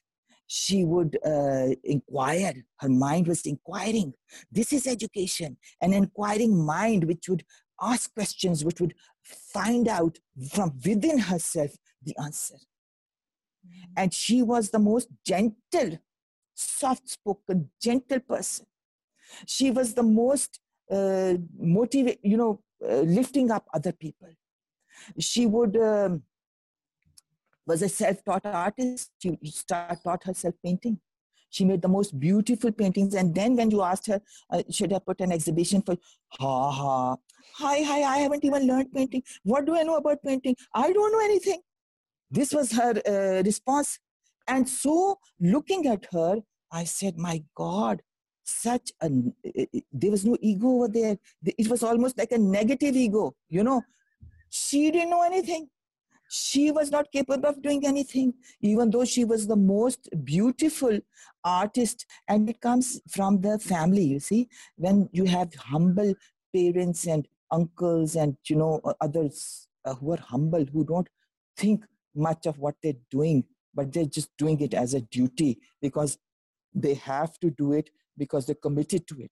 she 0.53 0.83
would 0.83 1.17
uh, 1.25 1.69
inquire. 1.85 2.53
Her 2.81 2.89
mind 2.89 3.25
was 3.25 3.45
inquiring. 3.45 4.13
This 4.51 4.73
is 4.73 4.85
education, 4.85 5.55
an 5.79 5.93
inquiring 5.93 6.65
mind 6.65 7.05
which 7.05 7.29
would 7.29 7.45
ask 7.81 8.13
questions, 8.13 8.65
which 8.65 8.81
would 8.81 8.93
find 9.23 9.87
out 9.87 10.19
from 10.51 10.73
within 10.85 11.19
herself 11.19 11.71
the 12.03 12.13
answer. 12.21 12.55
Mm-hmm. 12.55 13.93
And 13.95 14.13
she 14.13 14.41
was 14.41 14.71
the 14.71 14.79
most 14.79 15.07
gentle, 15.25 15.99
soft 16.53 17.07
spoken, 17.07 17.69
gentle 17.81 18.19
person. 18.19 18.65
She 19.47 19.71
was 19.71 19.93
the 19.93 20.03
most 20.03 20.59
uh, 20.91 21.35
motivate, 21.57 22.19
you 22.23 22.35
know, 22.35 22.61
uh, 22.85 23.03
lifting 23.19 23.51
up 23.51 23.67
other 23.73 23.93
people. 23.93 24.27
She 25.17 25.45
would 25.45 25.77
um, 25.77 26.23
was 27.65 27.81
a 27.81 27.89
self-taught 27.89 28.45
artist. 28.45 29.11
She 29.19 29.37
start, 29.45 29.99
taught 30.03 30.23
herself 30.23 30.55
painting. 30.63 30.99
She 31.49 31.65
made 31.65 31.81
the 31.81 31.87
most 31.89 32.17
beautiful 32.17 32.71
paintings. 32.71 33.13
And 33.13 33.35
then 33.35 33.55
when 33.55 33.71
you 33.71 33.81
asked 33.83 34.07
her, 34.07 34.21
uh, 34.49 34.63
should 34.69 34.93
I 34.93 34.99
put 34.99 35.19
an 35.19 35.31
exhibition 35.31 35.81
for, 35.81 35.97
ha 36.39 36.71
ha, 36.71 37.15
hi, 37.55 37.81
hi, 37.81 38.03
I 38.03 38.17
haven't 38.19 38.45
even 38.45 38.67
learned 38.67 38.93
painting. 38.93 39.23
What 39.43 39.65
do 39.65 39.75
I 39.75 39.83
know 39.83 39.97
about 39.97 40.23
painting? 40.23 40.55
I 40.73 40.93
don't 40.93 41.11
know 41.11 41.19
anything. 41.19 41.61
This 42.29 42.53
was 42.53 42.71
her 42.71 42.93
uh, 43.05 43.43
response. 43.43 43.99
And 44.47 44.67
so 44.67 45.19
looking 45.39 45.87
at 45.87 46.07
her, 46.11 46.37
I 46.71 46.85
said, 46.85 47.17
my 47.17 47.43
God, 47.53 48.01
such 48.43 48.91
a, 49.01 49.09
there 49.91 50.11
was 50.11 50.25
no 50.25 50.37
ego 50.41 50.67
over 50.67 50.87
there. 50.87 51.17
It 51.45 51.67
was 51.67 51.83
almost 51.83 52.17
like 52.17 52.31
a 52.31 52.37
negative 52.37 52.95
ego, 52.95 53.35
you 53.49 53.63
know. 53.63 53.81
She 54.49 54.89
didn't 54.89 55.09
know 55.09 55.23
anything 55.23 55.69
she 56.33 56.71
was 56.71 56.91
not 56.91 57.11
capable 57.11 57.49
of 57.49 57.61
doing 57.61 57.85
anything, 57.85 58.33
even 58.61 58.89
though 58.89 59.03
she 59.03 59.25
was 59.25 59.47
the 59.47 59.55
most 59.57 60.07
beautiful 60.23 60.97
artist. 61.43 62.05
And 62.29 62.49
it 62.49 62.61
comes 62.61 63.01
from 63.09 63.41
the 63.41 63.59
family, 63.59 64.03
you 64.03 64.21
see, 64.21 64.47
when 64.77 65.09
you 65.11 65.25
have 65.25 65.53
humble 65.55 66.13
parents 66.55 67.05
and 67.05 67.27
uncles 67.51 68.15
and, 68.15 68.37
you 68.47 68.55
know, 68.55 68.79
others 69.01 69.67
uh, 69.83 69.93
who 69.95 70.13
are 70.13 70.21
humble, 70.25 70.63
who 70.71 70.85
don't 70.85 71.09
think 71.57 71.83
much 72.15 72.45
of 72.45 72.57
what 72.59 72.75
they're 72.81 72.93
doing, 73.09 73.43
but 73.75 73.91
they're 73.91 74.05
just 74.05 74.29
doing 74.37 74.61
it 74.61 74.73
as 74.73 74.93
a 74.93 75.01
duty 75.01 75.59
because 75.81 76.17
they 76.73 76.93
have 76.93 77.37
to 77.39 77.49
do 77.49 77.73
it 77.73 77.89
because 78.17 78.45
they're 78.45 78.55
committed 78.55 79.05
to 79.07 79.19
it. 79.19 79.31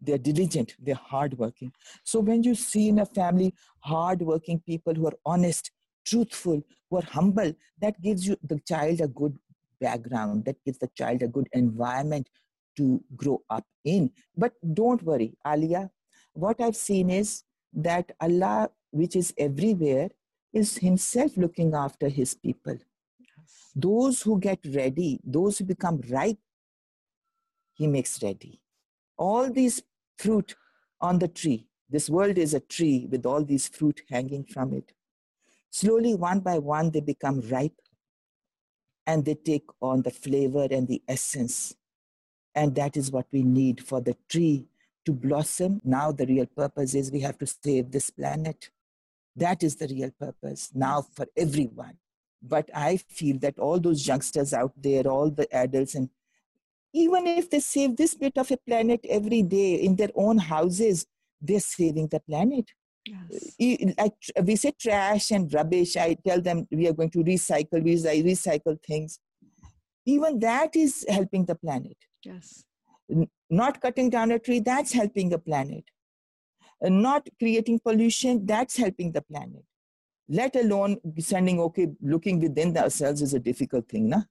They're 0.00 0.16
diligent. 0.16 0.76
They're 0.78 0.94
hardworking. 0.94 1.72
So 2.04 2.20
when 2.20 2.42
you 2.42 2.54
see 2.54 2.88
in 2.88 3.00
a 3.00 3.06
family 3.06 3.54
hardworking 3.80 4.60
people 4.60 4.94
who 4.94 5.06
are 5.08 5.18
honest 5.26 5.70
truthful, 6.04 6.62
who 6.90 6.96
are 6.96 7.02
humble, 7.02 7.52
that 7.80 8.00
gives 8.00 8.26
you 8.26 8.36
the 8.42 8.60
child 8.60 9.00
a 9.00 9.08
good 9.08 9.36
background, 9.80 10.44
that 10.44 10.62
gives 10.64 10.78
the 10.78 10.90
child 10.94 11.22
a 11.22 11.28
good 11.28 11.48
environment 11.52 12.28
to 12.76 13.02
grow 13.16 13.42
up 13.50 13.64
in. 13.84 14.10
But 14.36 14.52
don't 14.74 15.02
worry, 15.02 15.36
Alia. 15.46 15.90
What 16.34 16.60
I've 16.60 16.76
seen 16.76 17.10
is 17.10 17.44
that 17.74 18.12
Allah, 18.20 18.70
which 18.90 19.16
is 19.16 19.34
everywhere, 19.36 20.10
is 20.52 20.78
Himself 20.78 21.36
looking 21.36 21.74
after 21.74 22.08
His 22.08 22.34
people. 22.34 22.76
Those 23.74 24.22
who 24.22 24.38
get 24.38 24.60
ready, 24.74 25.20
those 25.24 25.58
who 25.58 25.64
become 25.64 26.02
ripe, 26.10 26.38
He 27.74 27.86
makes 27.86 28.22
ready. 28.22 28.60
All 29.16 29.50
these 29.50 29.82
fruit 30.18 30.54
on 31.00 31.18
the 31.18 31.28
tree, 31.28 31.66
this 31.88 32.08
world 32.08 32.38
is 32.38 32.54
a 32.54 32.60
tree 32.60 33.08
with 33.10 33.26
all 33.26 33.44
these 33.44 33.68
fruit 33.68 34.02
hanging 34.10 34.44
from 34.44 34.72
it. 34.72 34.92
Slowly, 35.72 36.14
one 36.14 36.40
by 36.40 36.58
one, 36.58 36.90
they 36.90 37.00
become 37.00 37.40
ripe 37.50 37.80
and 39.06 39.24
they 39.24 39.34
take 39.34 39.64
on 39.80 40.02
the 40.02 40.10
flavor 40.10 40.68
and 40.70 40.86
the 40.86 41.02
essence. 41.08 41.74
And 42.54 42.74
that 42.74 42.94
is 42.94 43.10
what 43.10 43.26
we 43.32 43.42
need 43.42 43.82
for 43.82 44.02
the 44.02 44.14
tree 44.28 44.68
to 45.06 45.12
blossom. 45.12 45.80
Now, 45.82 46.12
the 46.12 46.26
real 46.26 46.44
purpose 46.44 46.94
is 46.94 47.10
we 47.10 47.20
have 47.20 47.38
to 47.38 47.46
save 47.46 47.90
this 47.90 48.10
planet. 48.10 48.68
That 49.34 49.62
is 49.62 49.76
the 49.76 49.88
real 49.88 50.10
purpose 50.10 50.70
now 50.74 51.06
for 51.14 51.26
everyone. 51.38 51.96
But 52.42 52.68
I 52.74 52.98
feel 52.98 53.38
that 53.38 53.58
all 53.58 53.80
those 53.80 54.06
youngsters 54.06 54.52
out 54.52 54.74
there, 54.76 55.06
all 55.06 55.30
the 55.30 55.50
adults, 55.56 55.94
and 55.94 56.10
even 56.92 57.26
if 57.26 57.48
they 57.48 57.60
save 57.60 57.96
this 57.96 58.14
bit 58.14 58.36
of 58.36 58.50
a 58.50 58.58
planet 58.58 59.06
every 59.08 59.40
day 59.40 59.76
in 59.76 59.96
their 59.96 60.10
own 60.14 60.36
houses, 60.36 61.06
they're 61.40 61.60
saving 61.60 62.08
the 62.08 62.20
planet. 62.20 62.66
Yes. 63.04 63.94
Like 63.98 64.14
we 64.44 64.56
say 64.56 64.72
trash 64.80 65.30
and 65.30 65.52
rubbish. 65.52 65.96
I 65.96 66.16
tell 66.26 66.40
them 66.40 66.66
we 66.70 66.86
are 66.88 66.92
going 66.92 67.10
to 67.10 67.24
recycle, 67.24 67.82
we 67.82 67.96
recycle 67.96 68.76
things. 68.86 69.18
Even 70.06 70.38
that 70.40 70.76
is 70.76 71.04
helping 71.08 71.44
the 71.44 71.54
planet. 71.54 71.96
Yes. 72.24 72.64
Not 73.50 73.80
cutting 73.80 74.10
down 74.10 74.30
a 74.30 74.38
tree, 74.38 74.60
that's 74.60 74.92
helping 74.92 75.28
the 75.28 75.38
planet. 75.38 75.84
Not 76.80 77.28
creating 77.38 77.80
pollution, 77.80 78.46
that's 78.46 78.76
helping 78.76 79.12
the 79.12 79.22
planet. 79.22 79.64
Let 80.28 80.56
alone 80.56 80.98
sending, 81.18 81.60
okay, 81.60 81.88
looking 82.00 82.40
within 82.40 82.76
ourselves 82.76 83.22
is 83.22 83.34
a 83.34 83.40
difficult 83.40 83.88
thing, 83.88 84.08
na? 84.08 84.22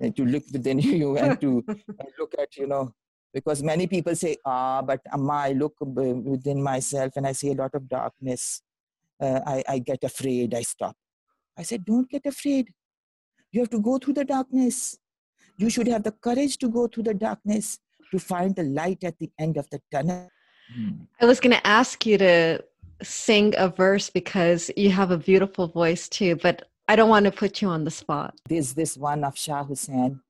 And 0.00 0.16
to 0.16 0.24
look 0.24 0.44
within 0.52 0.78
you 0.80 1.16
and 1.16 1.40
to 1.40 1.64
look 2.18 2.34
at, 2.38 2.56
you 2.56 2.66
know, 2.66 2.94
because 3.34 3.62
many 3.62 3.88
people 3.88 4.14
say, 4.14 4.36
ah, 4.46 4.80
but 4.80 5.00
Amma, 5.12 5.32
I 5.32 5.52
look 5.52 5.74
within 5.80 6.62
myself 6.62 7.12
and 7.16 7.26
I 7.26 7.32
see 7.32 7.50
a 7.50 7.54
lot 7.54 7.74
of 7.74 7.88
darkness. 7.88 8.62
Uh, 9.20 9.40
I, 9.44 9.64
I 9.68 9.78
get 9.80 10.04
afraid, 10.04 10.54
I 10.54 10.62
stop. 10.62 10.96
I 11.58 11.62
said, 11.62 11.84
don't 11.84 12.08
get 12.08 12.24
afraid. 12.24 12.72
You 13.50 13.60
have 13.60 13.70
to 13.70 13.80
go 13.80 13.98
through 13.98 14.14
the 14.14 14.24
darkness. 14.24 14.96
You 15.56 15.68
should 15.68 15.88
have 15.88 16.04
the 16.04 16.12
courage 16.12 16.58
to 16.58 16.68
go 16.68 16.86
through 16.86 17.04
the 17.04 17.14
darkness 17.14 17.78
to 18.12 18.18
find 18.18 18.54
the 18.54 18.64
light 18.64 19.02
at 19.02 19.18
the 19.18 19.30
end 19.38 19.56
of 19.56 19.68
the 19.70 19.80
tunnel. 19.92 20.28
I 21.20 21.26
was 21.26 21.40
going 21.40 21.54
to 21.54 21.66
ask 21.66 22.06
you 22.06 22.18
to 22.18 22.64
sing 23.02 23.54
a 23.58 23.68
verse 23.68 24.10
because 24.10 24.70
you 24.76 24.90
have 24.90 25.10
a 25.10 25.18
beautiful 25.18 25.68
voice 25.68 26.08
too, 26.08 26.36
but 26.36 26.68
I 26.88 26.96
don't 26.96 27.08
want 27.08 27.24
to 27.26 27.32
put 27.32 27.60
you 27.60 27.68
on 27.68 27.84
the 27.84 27.90
spot. 27.90 28.34
There's 28.48 28.74
this 28.74 28.96
one 28.96 29.24
of 29.24 29.36
Shah 29.36 29.64
Hussain 29.64 30.20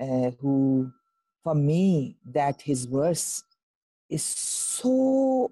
uh, 0.00 0.30
who 0.40 0.92
for 1.42 1.54
me 1.54 2.16
that 2.24 2.62
his 2.62 2.84
verse 2.84 3.42
is 4.08 4.22
so 4.22 5.50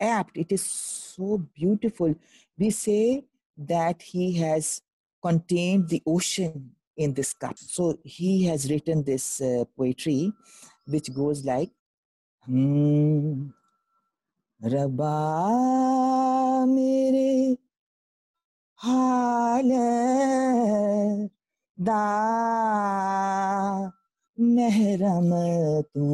apt, 0.00 0.36
it 0.36 0.52
is 0.52 0.62
so 0.62 1.38
beautiful. 1.54 2.14
We 2.58 2.70
say 2.70 3.24
that 3.56 4.02
he 4.02 4.36
has 4.38 4.82
contained 5.22 5.88
the 5.88 6.02
ocean 6.06 6.72
in 6.96 7.14
this 7.14 7.32
cup. 7.32 7.58
So 7.58 7.98
he 8.04 8.44
has 8.46 8.70
written 8.70 9.04
this 9.04 9.40
uh, 9.40 9.64
poetry 9.76 10.32
which 10.86 11.12
goes 11.14 11.44
like, 11.44 11.70
hmm, 12.44 13.48
mere 14.62 14.88
da 21.82 22.30
महरम 24.40 25.30
तू 25.94 26.08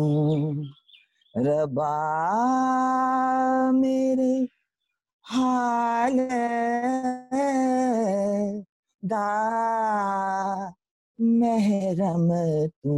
रबा 1.34 1.92
मेरे 3.72 4.32
हाल 5.24 6.18
दा 9.02 9.28
महरम 11.42 12.28
तू 12.82 12.96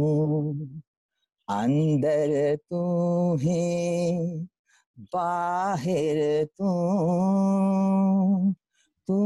अंदर 1.47 2.33
तू 2.69 2.83
है 3.43 3.67
बाहर 5.13 6.21
तू 6.57 6.73
तू 9.07 9.19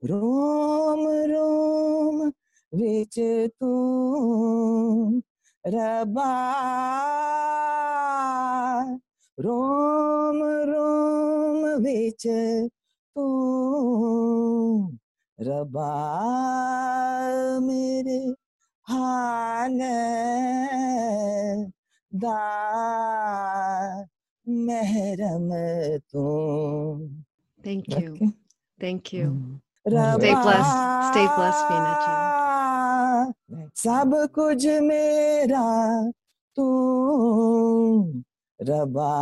रोम 0.03 1.07
रोम, 1.07 2.27
विच 2.73 3.19
तू 3.59 3.71
रबा। 5.67 6.33
रोम 9.39 10.39
रोम, 10.43 11.81
विच 11.83 12.27
तू 13.15 13.25
रबा। 15.41 15.91
मेरे 17.59 18.33
हाल 18.83 19.81
da 22.13 24.05
mehram 24.45 25.49
tu. 26.11 27.09
Thank 27.63 27.87
you. 27.89 28.13
Okay. 28.13 28.29
Thank 28.79 29.13
you. 29.13 29.25
Mm. 29.25 30.17
Stay 30.19 30.33
blessed. 30.43 30.77
Stay 31.11 31.27
blessed, 31.35 31.63
Veena 31.69 31.93
ji. 32.03 32.13
सब 33.75 34.11
कुछ 34.35 34.65
मेरा 34.83 35.61
तू 36.55 36.67
रबा 38.59 39.13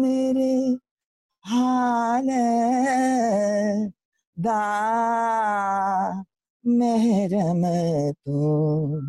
मेरे 0.00 0.54
हाल 1.44 2.28
दा 4.36 4.62
महरम 6.64 7.62
तू 8.26 9.00